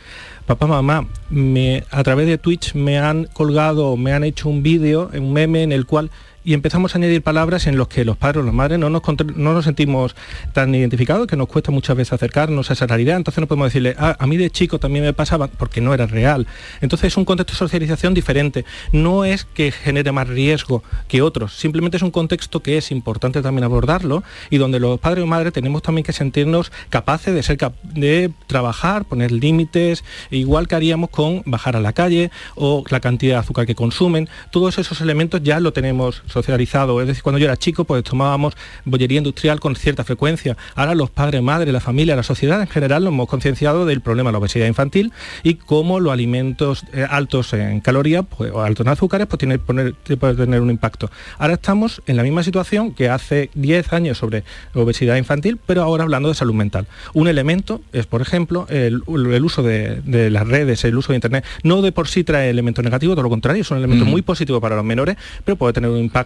Papá, 0.46 0.66
mamá, 0.66 1.06
me, 1.28 1.84
a 1.90 2.02
través 2.02 2.26
de 2.26 2.38
Twitch 2.38 2.74
me 2.74 2.98
han 2.98 3.24
colgado, 3.26 3.96
me 3.98 4.14
han 4.14 4.24
hecho 4.24 4.48
un 4.48 4.62
vídeo, 4.62 5.10
un 5.12 5.32
meme 5.32 5.62
en 5.62 5.72
el 5.72 5.84
cual 5.84 6.10
y 6.44 6.54
empezamos 6.54 6.94
a 6.94 6.98
añadir 6.98 7.22
palabras 7.22 7.66
en 7.66 7.76
los 7.76 7.88
que 7.88 8.04
los 8.04 8.16
padres 8.16 8.42
o 8.42 8.46
las 8.46 8.54
madres 8.54 8.78
no 8.78 8.90
nos, 8.90 9.02
no 9.36 9.52
nos 9.52 9.64
sentimos 9.64 10.14
tan 10.52 10.74
identificados, 10.74 11.26
que 11.26 11.36
nos 11.36 11.48
cuesta 11.48 11.70
muchas 11.70 11.96
veces 11.96 12.12
acercarnos 12.12 12.70
a 12.70 12.72
esa 12.72 12.86
realidad, 12.86 13.16
entonces 13.16 13.40
no 13.40 13.46
podemos 13.46 13.66
decirle, 13.68 13.94
"Ah, 13.98 14.16
a 14.18 14.26
mí 14.26 14.36
de 14.36 14.50
chico 14.50 14.78
también 14.78 15.04
me 15.04 15.12
pasaba, 15.12 15.48
porque 15.48 15.80
no 15.80 15.94
era 15.94 16.06
real. 16.06 16.46
Entonces 16.80 17.08
es 17.08 17.16
un 17.16 17.24
contexto 17.24 17.52
de 17.52 17.58
socialización 17.58 18.14
diferente, 18.14 18.64
no 18.92 19.24
es 19.24 19.44
que 19.44 19.72
genere 19.72 20.12
más 20.12 20.28
riesgo 20.28 20.82
que 21.08 21.22
otros, 21.22 21.54
simplemente 21.56 21.96
es 21.96 22.02
un 22.02 22.10
contexto 22.10 22.60
que 22.62 22.78
es 22.78 22.90
importante 22.90 23.42
también 23.42 23.64
abordarlo 23.64 24.22
y 24.50 24.58
donde 24.58 24.80
los 24.80 24.98
padres 25.00 25.24
o 25.24 25.26
madres 25.26 25.52
tenemos 25.52 25.82
también 25.82 26.04
que 26.04 26.12
sentirnos 26.12 26.72
capaces 26.90 27.34
de 27.34 27.42
ser 27.42 27.56
cap- 27.58 27.74
de 27.82 28.30
trabajar, 28.46 29.04
poner 29.04 29.32
límites, 29.32 30.04
igual 30.30 30.68
que 30.68 30.74
haríamos 30.76 31.10
con 31.10 31.42
bajar 31.46 31.76
a 31.76 31.80
la 31.80 31.92
calle 31.92 32.30
o 32.54 32.84
la 32.90 33.00
cantidad 33.00 33.34
de 33.34 33.40
azúcar 33.40 33.66
que 33.66 33.74
consumen, 33.74 34.28
todos 34.50 34.78
esos 34.78 35.00
elementos 35.00 35.42
ya 35.42 35.60
lo 35.60 35.72
tenemos 35.72 36.22
socializado, 36.28 37.00
es 37.00 37.06
decir, 37.06 37.22
cuando 37.22 37.38
yo 37.38 37.46
era 37.46 37.56
chico 37.56 37.84
pues 37.84 38.02
tomábamos 38.04 38.54
bollería 38.84 39.18
industrial 39.18 39.60
con 39.60 39.74
cierta 39.76 40.04
frecuencia, 40.04 40.56
ahora 40.74 40.94
los 40.94 41.10
padres, 41.10 41.42
madres, 41.42 41.72
la 41.72 41.80
familia, 41.80 42.16
la 42.16 42.22
sociedad 42.22 42.60
en 42.60 42.68
general 42.68 43.04
nos 43.04 43.12
hemos 43.12 43.28
concienciado 43.28 43.86
del 43.86 44.00
problema 44.00 44.28
de 44.28 44.32
la 44.32 44.38
obesidad 44.38 44.66
infantil 44.66 45.12
y 45.42 45.54
cómo 45.54 46.00
los 46.00 46.12
alimentos 46.12 46.84
eh, 46.92 47.06
altos 47.08 47.52
en 47.52 47.80
calorías 47.80 48.24
pues, 48.36 48.52
o 48.52 48.62
altos 48.62 48.86
en 48.86 48.92
azúcares 48.92 49.26
pues 49.26 49.38
tiene, 49.38 49.58
poner- 49.58 49.94
puede 50.18 50.34
tener 50.34 50.60
un 50.60 50.70
impacto. 50.70 51.10
Ahora 51.38 51.54
estamos 51.54 52.02
en 52.06 52.16
la 52.16 52.22
misma 52.22 52.42
situación 52.42 52.92
que 52.92 53.08
hace 53.08 53.50
10 53.54 53.92
años 53.92 54.18
sobre 54.18 54.44
obesidad 54.74 55.16
infantil, 55.16 55.58
pero 55.66 55.82
ahora 55.82 56.04
hablando 56.04 56.28
de 56.28 56.34
salud 56.34 56.54
mental. 56.54 56.86
Un 57.14 57.28
elemento 57.28 57.80
es, 57.92 58.06
por 58.06 58.20
ejemplo, 58.22 58.66
el, 58.68 59.02
el 59.08 59.44
uso 59.44 59.62
de, 59.62 60.00
de 60.04 60.30
las 60.30 60.46
redes, 60.46 60.84
el 60.84 60.96
uso 60.96 61.12
de 61.12 61.16
Internet. 61.16 61.44
No 61.62 61.82
de 61.82 61.92
por 61.92 62.08
sí 62.08 62.24
trae 62.24 62.50
elementos 62.50 62.84
negativos, 62.84 63.14
todo 63.16 63.22
lo 63.24 63.30
contrario, 63.30 63.62
es 63.62 63.70
un 63.70 63.78
elemento 63.78 64.04
Mm. 64.04 64.10
muy 64.10 64.22
positivo 64.22 64.60
para 64.60 64.76
los 64.76 64.84
menores, 64.84 65.16
pero 65.44 65.56
puede 65.56 65.72
tener 65.72 65.90
un 65.90 65.98
impacto. 65.98 66.17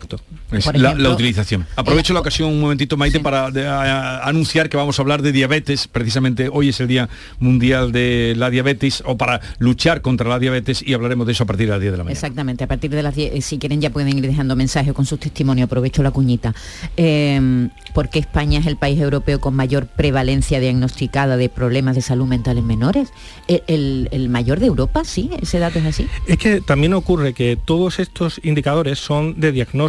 Es 0.50 0.66
la, 0.74 0.94
la 0.94 1.10
utilización. 1.10 1.66
Aprovecho 1.76 2.12
la 2.14 2.20
ocasión 2.20 2.50
un 2.50 2.60
momentito, 2.60 2.96
Maite, 2.96 3.20
para 3.20 3.50
de- 3.50 3.66
a- 3.66 3.80
a- 4.18 4.28
anunciar 4.28 4.68
que 4.68 4.76
vamos 4.76 4.98
a 4.98 5.02
hablar 5.02 5.22
de 5.22 5.32
diabetes. 5.32 5.88
Precisamente 5.88 6.48
hoy 6.52 6.68
es 6.70 6.80
el 6.80 6.88
Día 6.88 7.08
Mundial 7.38 7.92
de 7.92 8.34
la 8.36 8.50
Diabetes 8.50 9.02
o 9.06 9.16
para 9.16 9.40
luchar 9.58 10.02
contra 10.02 10.28
la 10.28 10.38
diabetes 10.38 10.82
y 10.86 10.94
hablaremos 10.94 11.26
de 11.26 11.32
eso 11.32 11.44
a 11.44 11.46
partir 11.46 11.66
de 11.66 11.72
las 11.72 11.80
10 11.80 11.92
de 11.92 11.98
la 11.98 12.04
mañana. 12.04 12.12
Exactamente, 12.12 12.64
a 12.64 12.66
partir 12.66 12.90
de 12.90 13.02
las 13.02 13.14
10, 13.14 13.32
eh, 13.34 13.40
si 13.40 13.58
quieren 13.58 13.80
ya 13.80 13.90
pueden 13.90 14.16
ir 14.18 14.26
dejando 14.26 14.56
mensajes 14.56 14.92
con 14.92 15.06
sus 15.06 15.18
testimonios, 15.20 15.66
aprovecho 15.66 16.02
la 16.02 16.10
cuñita. 16.10 16.54
Eh, 16.96 17.68
¿Por 17.94 18.08
qué 18.08 18.18
España 18.18 18.58
es 18.60 18.66
el 18.66 18.76
país 18.76 19.00
europeo 19.00 19.40
con 19.40 19.54
mayor 19.54 19.86
prevalencia 19.86 20.60
diagnosticada 20.60 21.36
de 21.36 21.48
problemas 21.48 21.94
de 21.94 22.02
salud 22.02 22.26
mental 22.26 22.58
en 22.58 22.66
menores? 22.66 23.08
¿El, 23.48 23.62
el- 23.66 24.08
el 24.12 24.28
mayor 24.28 24.60
de 24.60 24.66
Europa? 24.66 25.02
¿Sí? 25.04 25.30
¿Ese 25.40 25.58
dato 25.58 25.78
es 25.78 25.84
así? 25.86 26.06
Es 26.26 26.38
que 26.38 26.60
también 26.60 26.94
ocurre 26.94 27.32
que 27.34 27.56
todos 27.62 27.98
estos 27.98 28.40
indicadores 28.44 28.98
son 28.98 29.38
de 29.40 29.52
diagnóstico. 29.52 29.81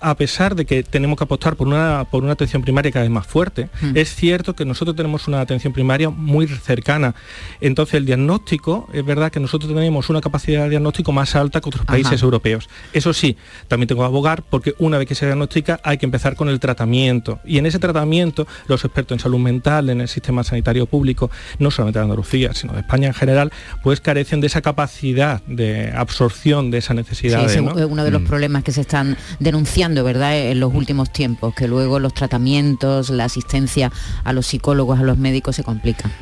A 0.00 0.16
pesar 0.16 0.54
de 0.54 0.64
que 0.64 0.82
tenemos 0.82 1.16
que 1.18 1.24
apostar 1.24 1.56
por 1.56 1.66
una, 1.66 2.04
por 2.10 2.22
una 2.22 2.32
atención 2.32 2.62
primaria 2.62 2.90
cada 2.92 3.02
vez 3.04 3.10
más 3.10 3.26
fuerte, 3.26 3.68
Mm. 3.82 3.96
es 3.96 4.14
cierto 4.14 4.54
que 4.54 4.64
nosotros 4.64 4.96
tenemos 4.96 5.26
una 5.28 5.40
atención 5.40 5.72
primaria 5.72 6.10
muy 6.10 6.46
cercana. 6.46 7.14
Entonces 7.60 7.94
el 7.94 8.06
diagnóstico, 8.06 8.88
es 8.92 9.04
verdad 9.04 9.30
que 9.32 9.40
nosotros 9.40 9.72
tenemos 9.72 10.08
una 10.10 10.20
capacidad 10.20 10.64
de 10.64 10.70
diagnóstico 10.70 11.12
más 11.12 11.34
alta 11.36 11.60
que 11.60 11.68
otros 11.68 11.82
Ajá. 11.82 11.92
países 11.92 12.22
europeos. 12.22 12.68
Eso 12.92 13.12
sí, 13.12 13.36
también 13.68 13.88
tengo 13.88 14.02
que 14.02 14.06
abogar 14.06 14.42
porque 14.48 14.74
una 14.78 14.98
vez 14.98 15.06
que 15.08 15.14
se 15.14 15.26
diagnostica 15.26 15.80
hay 15.84 15.98
que 15.98 16.06
empezar 16.06 16.36
con 16.36 16.48
el 16.48 16.60
tratamiento. 16.60 17.40
Y 17.44 17.58
en 17.58 17.66
ese 17.66 17.78
tratamiento 17.78 18.46
los 18.68 18.84
expertos 18.84 19.16
en 19.16 19.20
salud 19.20 19.38
mental, 19.38 19.90
en 19.90 20.00
el 20.00 20.08
sistema 20.08 20.44
sanitario 20.44 20.86
público, 20.86 21.30
no 21.58 21.70
solamente 21.70 21.98
de 21.98 22.04
Andalucía, 22.04 22.52
sino 22.54 22.72
de 22.72 22.80
España 22.80 23.08
en 23.08 23.14
general, 23.14 23.52
pues 23.82 24.00
carecen 24.00 24.40
de 24.40 24.46
esa 24.46 24.60
capacidad 24.62 25.42
de 25.46 25.92
absorción 25.94 26.70
de 26.70 26.78
esa 26.78 26.94
necesidad. 26.94 27.40
Sí, 27.48 27.58
es 27.58 27.60
uno 27.60 28.04
de 28.04 28.10
los 28.10 28.22
Mm. 28.22 28.26
problemas 28.26 28.64
que 28.64 28.72
se 28.72 28.80
están 28.82 29.16
denunciando, 29.40 30.04
¿verdad?, 30.04 30.38
en 30.38 30.60
los 30.60 30.72
últimos 30.72 31.10
tiempos, 31.10 31.54
que 31.54 31.66
luego 31.66 31.98
los 31.98 32.14
tratamientos, 32.14 33.10
la 33.10 33.24
asistencia 33.24 33.90
a 34.22 34.32
los 34.32 34.46
psicólogos, 34.46 35.00
a 35.00 35.02
los 35.02 35.18
médicos 35.18 35.56
se 35.56 35.64
complican. 35.64 36.12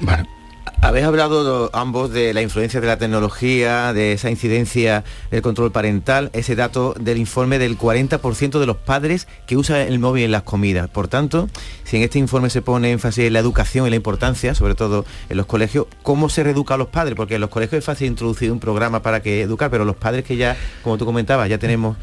Habéis 0.81 1.07
hablado 1.07 1.71
ambos 1.73 2.11
de 2.13 2.33
la 2.35 2.43
influencia 2.43 2.81
de 2.81 2.87
la 2.87 2.99
tecnología, 2.99 3.93
de 3.93 4.13
esa 4.13 4.31
incidencia 4.31 5.05
del 5.31 5.43
control 5.43 5.73
parental, 5.73 6.31
ese 6.33 6.57
dato 6.57 6.95
del 6.99 7.19
informe 7.19 7.59
del 7.59 7.79
40% 7.79 8.59
de 8.59 8.67
los 8.67 8.77
padres 8.77 9.29
que 9.47 9.57
usan 9.57 9.81
el 9.81 9.99
móvil 9.99 10.25
en 10.25 10.33
las 10.33 10.43
comidas. 10.43 10.89
Por 10.89 11.09
tanto, 11.09 11.49
si 11.85 11.97
en 11.97 12.03
este 12.03 12.19
informe 12.19 12.51
se 12.51 12.63
pone 12.63 12.91
énfasis 12.91 13.25
en 13.25 13.33
la 13.33 13.39
educación 13.39 13.87
y 13.87 13.91
la 13.91 13.97
importancia, 13.97 14.55
sobre 14.55 14.75
todo 14.75 15.05
en 15.29 15.37
los 15.37 15.47
colegios, 15.47 15.87
¿cómo 16.03 16.29
se 16.29 16.43
reeduca 16.45 16.75
a 16.75 16.77
los 16.77 16.89
padres? 16.89 17.15
Porque 17.15 17.37
en 17.37 17.41
los 17.41 17.51
colegios 17.51 17.79
es 17.79 17.85
fácil 17.85 18.09
introducir 18.09 18.53
un 18.53 18.61
programa 18.61 19.03
para 19.03 19.21
que 19.21 19.43
educar, 19.43 19.71
pero 19.71 19.85
los 19.85 19.97
padres 19.97 20.25
que 20.25 20.37
ya, 20.37 20.57
como 20.83 20.99
tú 20.99 21.05
comentabas, 21.05 21.49
ya 21.49 21.59
tenemos 21.59 21.97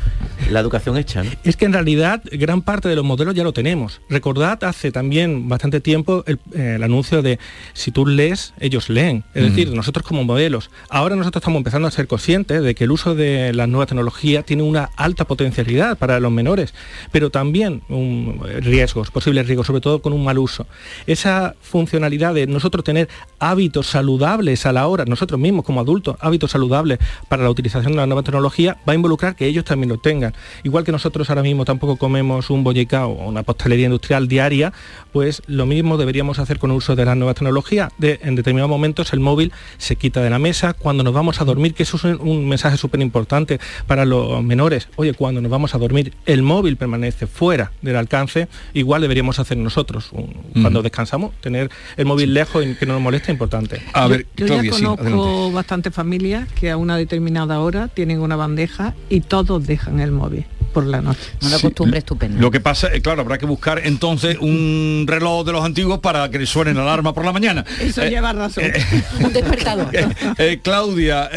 la 0.49 0.59
educación 0.59 0.97
hecha. 0.97 1.23
Es 1.43 1.55
que 1.55 1.65
en 1.65 1.73
realidad 1.73 2.21
gran 2.31 2.61
parte 2.61 2.89
de 2.89 2.95
los 2.95 3.05
modelos 3.05 3.35
ya 3.35 3.43
lo 3.43 3.53
tenemos. 3.53 4.01
Recordad 4.09 4.63
hace 4.63 4.91
también 4.91 5.49
bastante 5.49 5.81
tiempo 5.81 6.23
el, 6.27 6.39
eh, 6.53 6.73
el 6.75 6.83
anuncio 6.83 7.21
de 7.21 7.39
si 7.73 7.91
tú 7.91 8.05
lees, 8.05 8.53
ellos 8.59 8.89
leen, 8.89 9.23
es 9.33 9.43
decir, 9.43 9.71
nosotros 9.73 10.05
como 10.05 10.23
modelos. 10.23 10.69
Ahora 10.89 11.15
nosotros 11.15 11.41
estamos 11.41 11.57
empezando 11.59 11.87
a 11.87 11.91
ser 11.91 12.07
conscientes 12.07 12.61
de 12.61 12.75
que 12.75 12.85
el 12.85 12.91
uso 12.91 13.15
de 13.15 13.53
la 13.53 13.67
nueva 13.67 13.85
tecnología 13.85 14.43
tiene 14.43 14.63
una 14.63 14.89
alta 14.95 15.25
potencialidad 15.25 15.97
para 15.97 16.19
los 16.19 16.31
menores, 16.31 16.73
pero 17.11 17.29
también 17.29 17.81
un, 17.89 18.39
riesgos, 18.61 19.11
posibles 19.11 19.47
riesgos, 19.47 19.67
sobre 19.67 19.81
todo 19.81 20.01
con 20.01 20.13
un 20.13 20.23
mal 20.23 20.37
uso. 20.37 20.67
Esa 21.07 21.55
funcionalidad 21.61 22.33
de 22.33 22.47
nosotros 22.47 22.83
tener 22.83 23.09
hábitos 23.39 23.87
saludables 23.87 24.65
a 24.65 24.71
la 24.71 24.87
hora, 24.87 25.05
nosotros 25.05 25.39
mismos 25.39 25.65
como 25.65 25.79
adultos, 25.79 26.15
hábitos 26.19 26.51
saludables 26.51 26.99
para 27.27 27.43
la 27.43 27.49
utilización 27.49 27.93
de 27.93 27.97
la 27.97 28.07
nueva 28.07 28.23
tecnología, 28.23 28.77
va 28.87 28.93
a 28.93 28.95
involucrar 28.95 29.35
que 29.35 29.45
ellos 29.45 29.65
también 29.65 29.89
lo 29.89 29.97
tengan. 29.97 30.33
Igual 30.63 30.83
que 30.83 30.91
nosotros 30.91 31.29
ahora 31.29 31.43
mismo 31.43 31.65
tampoco 31.65 31.97
comemos 31.97 32.49
un 32.49 32.63
bollicao 32.63 33.11
o 33.11 33.27
una 33.29 33.43
pastelería 33.43 33.85
industrial 33.85 34.27
diaria, 34.27 34.73
pues 35.11 35.41
lo 35.47 35.65
mismo 35.65 35.97
deberíamos 35.97 36.39
hacer 36.39 36.59
con 36.59 36.71
el 36.71 36.77
uso 36.77 36.95
de 36.95 37.05
las 37.05 37.17
nuevas 37.17 37.35
tecnologías. 37.35 37.91
De, 37.97 38.19
en 38.23 38.34
determinados 38.35 38.69
momentos 38.69 39.13
el 39.13 39.19
móvil 39.19 39.51
se 39.77 39.95
quita 39.95 40.21
de 40.21 40.29
la 40.29 40.39
mesa, 40.39 40.73
cuando 40.73 41.03
nos 41.03 41.13
vamos 41.13 41.41
a 41.41 41.45
dormir, 41.45 41.73
que 41.73 41.83
eso 41.83 41.97
es 41.97 42.03
un 42.03 42.47
mensaje 42.47 42.77
súper 42.77 43.01
importante 43.01 43.59
para 43.87 44.05
los 44.05 44.43
menores. 44.43 44.87
Oye, 44.95 45.13
cuando 45.13 45.41
nos 45.41 45.51
vamos 45.51 45.75
a 45.75 45.77
dormir, 45.77 46.13
el 46.25 46.41
móvil 46.41 46.77
permanece 46.77 47.27
fuera 47.27 47.71
del 47.81 47.95
alcance, 47.95 48.47
igual 48.73 49.01
deberíamos 49.01 49.39
hacer 49.39 49.57
nosotros. 49.57 50.11
cuando 50.53 50.81
descansamos, 50.81 51.33
tener 51.41 51.69
el 51.97 52.05
móvil 52.05 52.33
lejos 52.33 52.65
y 52.65 52.75
que 52.75 52.85
no 52.85 52.93
nos 52.93 53.01
moleste, 53.01 53.31
importante. 53.31 53.81
A 53.93 54.07
ver, 54.07 54.25
yo, 54.35 54.47
ya 54.47 54.69
conozco 54.69 55.51
bastantes 55.51 55.93
familias 55.93 56.47
que 56.53 56.71
a 56.71 56.77
una 56.77 56.97
determinada 56.97 57.59
hora 57.59 57.87
tienen 57.87 58.19
una 58.19 58.35
bandeja 58.35 58.93
y 59.09 59.21
todos 59.21 59.65
dejan 59.65 59.99
el 59.99 60.11
móvil 60.11 60.45
por 60.75 60.85
la 60.85 61.01
noche. 61.01 61.31
Una 61.41 61.57
costumbre 61.57 61.99
estupenda. 61.99 62.41
Lo 62.41 62.51
que 62.51 62.59
pasa, 62.59 62.89
es 62.89 63.01
claro, 63.01 63.21
habrá 63.21 63.37
que 63.37 63.45
buscar 63.45 63.79
entonces 63.85 64.37
un 64.41 65.05
reloj 65.07 65.45
de 65.45 65.53
los 65.53 65.63
antiguos 65.63 65.99
para 65.99 66.29
que 66.29 66.37
le 66.37 66.45
suenen 66.45 66.75
alarma 66.77 67.13
por 67.13 67.23
la 67.23 67.31
mañana. 67.31 67.63
Eso 67.79 68.03
eh, 68.03 68.09
lleva 68.09 68.33
razón. 68.33 68.65
Eh, 68.65 68.73
un 69.23 69.31
despertador. 69.31 69.87
Eh, 70.37 70.59
Claudia, 70.61 71.29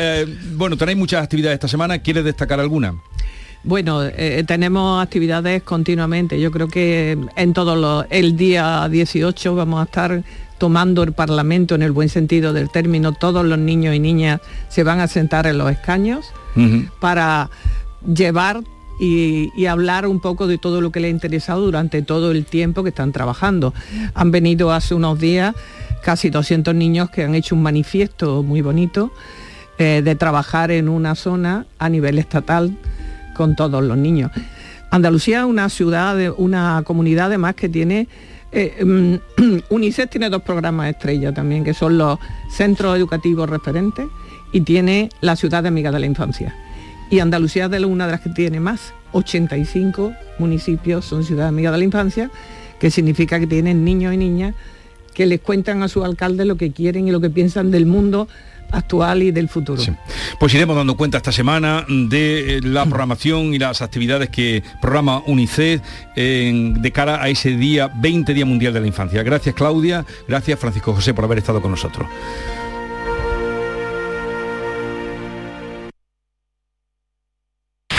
bueno, 0.55 0.77
tenéis 0.77 0.99
muchas 0.99 1.23
actividades 1.23 1.55
esta 1.55 1.69
semana, 1.69 1.99
¿quieres 2.01 2.25
destacar 2.25 2.59
alguna? 2.59 2.97
Bueno, 3.63 4.03
tenemos 4.47 5.01
actividades 5.01 5.63
continuamente. 5.63 6.41
Yo 6.41 6.51
creo 6.51 6.67
que 6.67 7.17
en 7.37 7.53
todos 7.53 7.79
los... 7.79 8.07
El 8.11 8.37
día 8.37 8.89
18 8.89 9.55
vamos 9.55 9.81
a 9.81 9.85
estar 9.85 10.25
tomando 10.59 11.05
el 11.05 11.13
Parlamento 11.13 11.77
en 11.77 11.83
el 11.83 11.93
buen 11.93 12.09
sentido 12.09 12.53
del 12.53 12.71
término. 12.71 13.13
Todos 13.13 13.45
los 13.45 13.59
niños 13.59 13.95
y 13.95 14.01
niñas 14.01 14.41
se 14.69 14.83
van 14.83 14.99
a 14.99 15.07
sentar 15.07 15.47
en 15.47 15.59
los 15.59 15.71
escaños 15.71 16.27
para 16.99 17.51
llevar 18.03 18.63
y, 18.99 19.67
hablar 19.67 20.07
un 20.07 20.21
poco 20.21 20.47
de 20.47 20.57
todo 20.59 20.81
lo 20.81 20.91
que 20.91 21.01
le 21.01 21.09
ha 21.09 21.11
interesado 21.11 21.63
durante 21.63 22.03
todo 22.03 22.31
el 22.31 22.45
tiempo 22.45 22.83
que 22.83 22.89
están 22.89 23.13
trabajando. 23.13 23.75
Han 24.15 24.31
venido 24.31 24.73
hace 24.73 24.95
unos 24.95 25.19
días 25.19 25.55
casi 26.03 26.31
200 26.31 26.75
niños 26.75 27.11
que 27.11 27.25
han 27.25 27.35
hecho 27.35 27.55
un 27.55 27.63
manifiesto 27.63 28.43
muy 28.43 28.63
bonito 28.63 29.13
eh, 29.79 30.01
de 30.03 30.15
trabajar 30.15 30.71
en 30.71 30.89
una 30.89 31.15
zona 31.15 31.67
a 31.79 31.89
nivel 31.89 32.19
estatal 32.19 32.77
con 33.35 33.57
todos 33.57 33.83
los 33.85 33.99
niños. 33.99 34.31
Andalucía 34.91 35.41
es 35.41 35.45
una 35.45 35.69
ciudad, 35.69 36.17
una 36.39 36.83
comunidad 36.85 37.27
además 37.27 37.55
que 37.55 37.69
tiene 37.69 38.09
eh, 38.53 38.85
mm, 38.85 39.59
UNICEF 39.75 40.09
tiene 40.09 40.31
dos 40.31 40.43
programas 40.43 40.89
estrella 40.91 41.33
también, 41.33 41.65
que 41.65 41.75
son 41.75 41.99
los 41.99 42.19
centros 42.51 42.97
educativos 42.97 43.49
referentes 43.49 44.07
y 44.53 44.63
tiene 44.63 45.11
la 45.21 45.37
ciudad 45.37 45.63
de 45.63 45.69
amiga 45.69 45.91
de 45.91 46.01
la 46.01 46.07
infancia. 46.07 46.55
Y 47.11 47.21
Andalucía 47.21 47.67
es 47.67 47.71
de 47.71 47.85
una 47.85 48.07
de 48.07 48.13
las 48.13 48.21
que 48.21 48.31
tiene 48.31 48.61
más. 48.61 48.93
85 49.13 50.13
municipios 50.39 51.05
son 51.05 51.25
ciudades 51.25 51.49
amigas 51.49 51.73
de 51.73 51.79
la 51.79 51.85
infancia, 51.85 52.31
que 52.79 52.91
significa 52.91 53.41
que 53.41 53.47
tienen 53.47 53.85
niños 53.85 54.13
y 54.15 54.17
niñas 54.17 54.55
que 55.15 55.27
les 55.27 55.41
cuentan 55.41 55.83
a 55.83 55.89
su 55.89 56.05
alcalde 56.05 56.45
lo 56.45 56.57
que 56.57 56.71
quieren 56.71 57.09
y 57.09 57.11
lo 57.11 57.21
que 57.21 57.29
piensan 57.29 57.73
del 57.73 57.87
mundo 57.87 58.29
actual 58.71 59.23
y 59.25 59.33
del 59.33 59.49
futuro. 59.49 59.83
Pues 60.39 60.55
iremos 60.55 60.77
dando 60.77 60.97
cuenta 60.97 61.17
esta 61.17 61.33
semana 61.33 61.85
de 61.89 62.59
eh, 62.59 62.61
la 62.63 62.85
programación 62.87 63.53
y 63.53 63.59
las 63.59 63.83
actividades 63.83 64.29
que 64.29 64.63
programa 64.81 65.23
UNICEF 65.27 65.81
de 66.15 66.91
cara 66.93 67.21
a 67.21 67.29
ese 67.29 67.57
día 67.57 67.91
20 68.01 68.33
Día 68.33 68.47
Mundial 68.47 68.73
de 68.73 68.81
la 68.81 68.87
Infancia. 68.87 69.23
Gracias 69.25 69.57
Claudia, 69.57 70.05
gracias 70.29 70.59
Francisco 70.59 70.95
José 70.95 71.15
por 71.15 71.25
haber 71.25 71.39
estado 71.39 71.61
con 71.61 71.73
nosotros. 71.73 72.07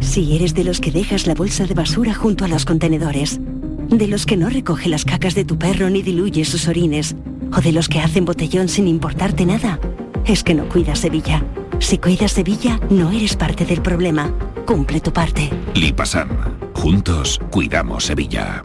Si 0.00 0.36
eres 0.36 0.54
de 0.54 0.64
los 0.64 0.80
que 0.80 0.90
dejas 0.90 1.26
la 1.26 1.34
bolsa 1.34 1.66
de 1.66 1.74
basura 1.74 2.14
junto 2.14 2.44
a 2.44 2.48
los 2.48 2.64
contenedores 2.64 3.40
de 3.88 4.08
los 4.08 4.26
que 4.26 4.36
no 4.36 4.48
recoge 4.48 4.88
las 4.88 5.04
cacas 5.04 5.34
de 5.34 5.44
tu 5.44 5.58
perro 5.58 5.90
ni 5.90 6.02
diluye 6.02 6.44
sus 6.44 6.68
orines, 6.68 7.16
o 7.56 7.60
de 7.60 7.72
los 7.72 7.88
que 7.88 8.00
hacen 8.00 8.24
botellón 8.24 8.68
sin 8.68 8.88
importarte 8.88 9.46
nada, 9.46 9.78
es 10.24 10.42
que 10.42 10.54
no 10.54 10.68
cuidas 10.68 11.00
Sevilla. 11.00 11.44
Si 11.80 11.98
cuidas 11.98 12.32
Sevilla, 12.32 12.80
no 12.90 13.10
eres 13.10 13.36
parte 13.36 13.64
del 13.64 13.82
problema. 13.82 14.32
Cumple 14.66 15.00
tu 15.00 15.12
parte. 15.12 15.50
Lipasan. 15.74 16.28
Juntos 16.74 17.40
cuidamos 17.50 18.04
Sevilla. 18.04 18.64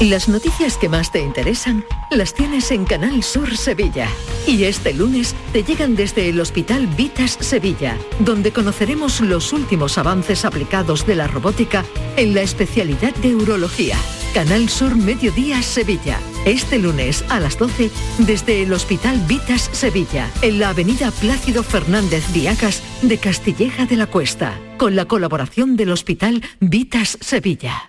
Las 0.00 0.28
noticias 0.28 0.76
que 0.76 0.90
más 0.90 1.10
te 1.10 1.20
interesan 1.22 1.82
las 2.10 2.34
tienes 2.34 2.70
en 2.70 2.84
Canal 2.84 3.22
Sur 3.22 3.56
Sevilla. 3.56 4.08
Y 4.46 4.64
este 4.64 4.92
lunes 4.92 5.34
te 5.54 5.64
llegan 5.64 5.96
desde 5.96 6.28
el 6.28 6.38
Hospital 6.38 6.86
Vitas 6.86 7.38
Sevilla, 7.40 7.96
donde 8.18 8.52
conoceremos 8.52 9.22
los 9.22 9.54
últimos 9.54 9.96
avances 9.96 10.44
aplicados 10.44 11.06
de 11.06 11.14
la 11.14 11.28
robótica 11.28 11.82
en 12.18 12.34
la 12.34 12.42
especialidad 12.42 13.14
de 13.16 13.34
urología. 13.36 13.96
Canal 14.34 14.68
Sur 14.68 14.96
Mediodía 14.96 15.62
Sevilla. 15.62 16.18
Este 16.44 16.78
lunes 16.78 17.24
a 17.30 17.40
las 17.40 17.58
12 17.58 17.90
desde 18.18 18.64
el 18.64 18.74
Hospital 18.74 19.18
Vitas 19.26 19.70
Sevilla, 19.72 20.30
en 20.42 20.58
la 20.58 20.68
avenida 20.68 21.10
Plácido 21.10 21.62
Fernández 21.62 22.30
Viacas 22.34 22.82
de 23.00 23.16
Castilleja 23.16 23.86
de 23.86 23.96
la 23.96 24.06
Cuesta, 24.08 24.60
con 24.76 24.94
la 24.94 25.06
colaboración 25.06 25.74
del 25.74 25.90
Hospital 25.90 26.42
Vitas 26.60 27.16
Sevilla. 27.22 27.88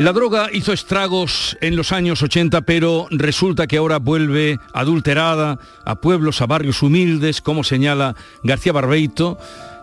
La 0.00 0.14
droga 0.14 0.48
hizo 0.50 0.72
estragos 0.72 1.58
en 1.60 1.76
los 1.76 1.92
años 1.92 2.22
80, 2.22 2.62
pero 2.62 3.06
resulta 3.10 3.66
que 3.66 3.76
ahora 3.76 3.98
vuelve 3.98 4.58
adulterada 4.72 5.58
a 5.84 5.96
pueblos, 5.96 6.40
a 6.40 6.46
barrios 6.46 6.82
humildes, 6.82 7.42
como 7.42 7.64
señala 7.64 8.16
García 8.42 8.72
Barbeito. 8.72 9.36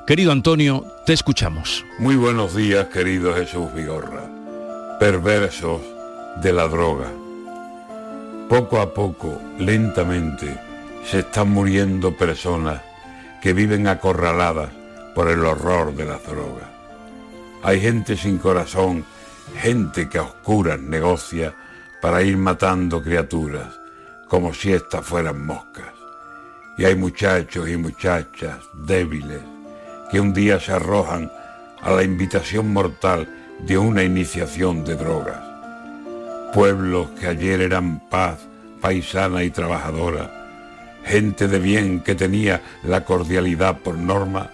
Querido 0.07 0.31
Antonio, 0.31 0.87
te 1.05 1.13
escuchamos. 1.13 1.85
Muy 1.99 2.15
buenos 2.15 2.55
días, 2.55 2.87
querido 2.87 3.35
Jesús 3.35 3.71
Vigorra. 3.75 4.27
Perversos 4.99 5.81
de 6.41 6.51
la 6.51 6.67
droga. 6.67 7.11
Poco 8.49 8.81
a 8.81 8.95
poco, 8.95 9.39
lentamente, 9.59 10.59
se 11.05 11.19
están 11.19 11.51
muriendo 11.51 12.17
personas 12.17 12.81
que 13.39 13.53
viven 13.53 13.87
acorraladas 13.87 14.71
por 15.13 15.29
el 15.29 15.45
horror 15.45 15.93
de 15.93 16.05
la 16.05 16.17
droga. 16.17 16.71
Hay 17.61 17.79
gente 17.79 18.17
sin 18.17 18.39
corazón 18.39 19.05
gente 19.55 20.09
que 20.09 20.17
a 20.17 20.23
oscuras 20.23 20.79
negocia 20.79 21.53
para 22.01 22.21
ir 22.21 22.37
matando 22.37 23.01
criaturas, 23.01 23.79
como 24.27 24.53
si 24.53 24.73
éstas 24.73 25.05
fueran 25.05 25.45
moscas. 25.45 25.93
Y 26.77 26.85
hay 26.85 26.95
muchachos 26.95 27.67
y 27.69 27.77
muchachas 27.77 28.57
débiles 28.73 29.41
que 30.11 30.19
un 30.19 30.33
día 30.33 30.59
se 30.59 30.73
arrojan 30.73 31.31
a 31.81 31.91
la 31.91 32.03
invitación 32.03 32.71
mortal 32.71 33.27
de 33.59 33.77
una 33.77 34.03
iniciación 34.03 34.83
de 34.85 34.95
drogas. 34.95 35.39
Pueblos 36.53 37.09
que 37.19 37.27
ayer 37.27 37.61
eran 37.61 37.99
paz, 38.09 38.39
paisana 38.81 39.43
y 39.43 39.49
trabajadora, 39.49 40.31
gente 41.03 41.47
de 41.47 41.59
bien 41.59 42.01
que 42.01 42.15
tenía 42.15 42.61
la 42.83 43.03
cordialidad 43.03 43.79
por 43.79 43.97
norma, 43.97 44.51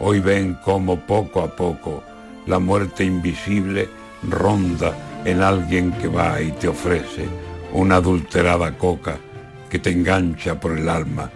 hoy 0.00 0.20
ven 0.20 0.54
como 0.54 1.00
poco 1.00 1.40
a 1.40 1.56
poco 1.56 2.02
la 2.46 2.58
muerte 2.58 3.04
invisible 3.04 3.88
ronda 4.28 5.22
en 5.24 5.42
alguien 5.42 5.92
que 5.92 6.08
va 6.08 6.40
y 6.40 6.52
te 6.52 6.68
ofrece 6.68 7.26
una 7.72 7.96
adulterada 7.96 8.76
coca 8.76 9.18
que 9.68 9.78
te 9.78 9.90
engancha 9.90 10.60
por 10.60 10.78
el 10.78 10.88
alma, 10.88 11.30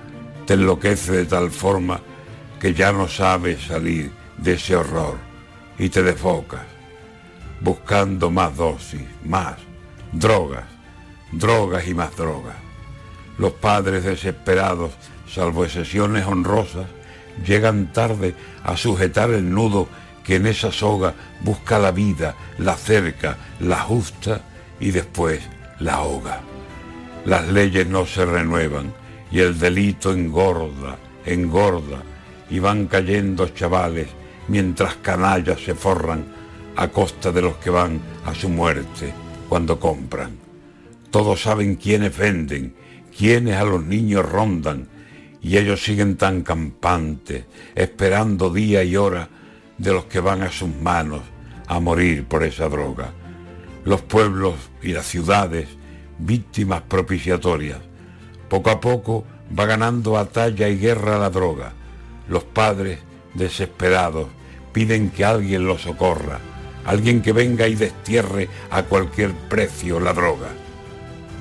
te 0.46 0.54
enloquece 0.54 1.12
de 1.12 1.24
tal 1.24 1.50
forma 1.50 2.00
que 2.60 2.74
ya 2.74 2.92
no 2.92 3.08
sabes 3.08 3.66
salir 3.66 4.10
de 4.36 4.54
ese 4.54 4.76
horror 4.76 5.16
y 5.78 5.88
te 5.88 6.02
desfocas, 6.02 6.62
buscando 7.60 8.30
más 8.30 8.56
dosis, 8.56 9.02
más 9.24 9.56
drogas, 10.12 10.64
drogas 11.32 11.86
y 11.86 11.94
más 11.94 12.14
drogas. 12.16 12.56
Los 13.38 13.52
padres 13.52 14.04
desesperados, 14.04 14.92
salvo 15.28 15.64
excepciones 15.64 16.26
honrosas, 16.26 16.86
llegan 17.46 17.92
tarde 17.92 18.34
a 18.64 18.76
sujetar 18.76 19.30
el 19.30 19.52
nudo 19.52 19.88
que 20.28 20.36
en 20.36 20.46
esa 20.46 20.70
soga 20.70 21.14
busca 21.40 21.78
la 21.78 21.90
vida, 21.90 22.36
la 22.58 22.76
cerca, 22.76 23.38
la 23.60 23.80
justa 23.80 24.42
y 24.78 24.90
después 24.90 25.40
la 25.80 25.94
ahoga. 25.94 26.42
Las 27.24 27.48
leyes 27.48 27.86
no 27.86 28.04
se 28.04 28.26
renuevan 28.26 28.92
y 29.32 29.38
el 29.38 29.58
delito 29.58 30.12
engorda, 30.12 30.98
engorda 31.24 32.02
y 32.50 32.58
van 32.58 32.88
cayendo 32.88 33.48
chavales 33.48 34.08
mientras 34.48 34.96
canallas 34.96 35.64
se 35.64 35.74
forran 35.74 36.26
a 36.76 36.88
costa 36.88 37.32
de 37.32 37.40
los 37.40 37.56
que 37.56 37.70
van 37.70 37.98
a 38.26 38.34
su 38.34 38.50
muerte 38.50 39.14
cuando 39.48 39.80
compran. 39.80 40.36
Todos 41.10 41.40
saben 41.40 41.76
quiénes 41.76 42.14
venden, 42.14 42.74
quiénes 43.16 43.56
a 43.56 43.64
los 43.64 43.82
niños 43.82 44.30
rondan 44.30 44.88
y 45.40 45.56
ellos 45.56 45.82
siguen 45.82 46.18
tan 46.18 46.42
campantes, 46.42 47.46
esperando 47.74 48.50
día 48.50 48.84
y 48.84 48.94
hora 48.94 49.30
de 49.78 49.92
los 49.92 50.04
que 50.04 50.20
van 50.20 50.42
a 50.42 50.50
sus 50.50 50.68
manos 50.68 51.22
a 51.66 51.80
morir 51.80 52.24
por 52.24 52.42
esa 52.42 52.68
droga. 52.68 53.12
Los 53.84 54.02
pueblos 54.02 54.54
y 54.82 54.92
las 54.92 55.06
ciudades, 55.06 55.68
víctimas 56.18 56.82
propiciatorias. 56.82 57.78
Poco 58.48 58.70
a 58.70 58.80
poco 58.80 59.24
va 59.58 59.66
ganando 59.66 60.12
batalla 60.12 60.68
y 60.68 60.78
guerra 60.78 61.18
la 61.18 61.30
droga. 61.30 61.72
Los 62.28 62.44
padres, 62.44 62.98
desesperados, 63.34 64.28
piden 64.72 65.10
que 65.10 65.24
alguien 65.24 65.66
los 65.66 65.82
socorra, 65.82 66.40
alguien 66.84 67.22
que 67.22 67.32
venga 67.32 67.68
y 67.68 67.74
destierre 67.74 68.48
a 68.70 68.82
cualquier 68.82 69.32
precio 69.32 70.00
la 70.00 70.12
droga. 70.12 70.48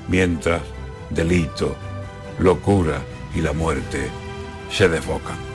Mientras, 0.08 0.62
delito, 1.10 1.76
locura 2.38 3.02
y 3.34 3.40
la 3.40 3.52
muerte 3.52 4.08
se 4.70 4.88
desbocan. 4.88 5.47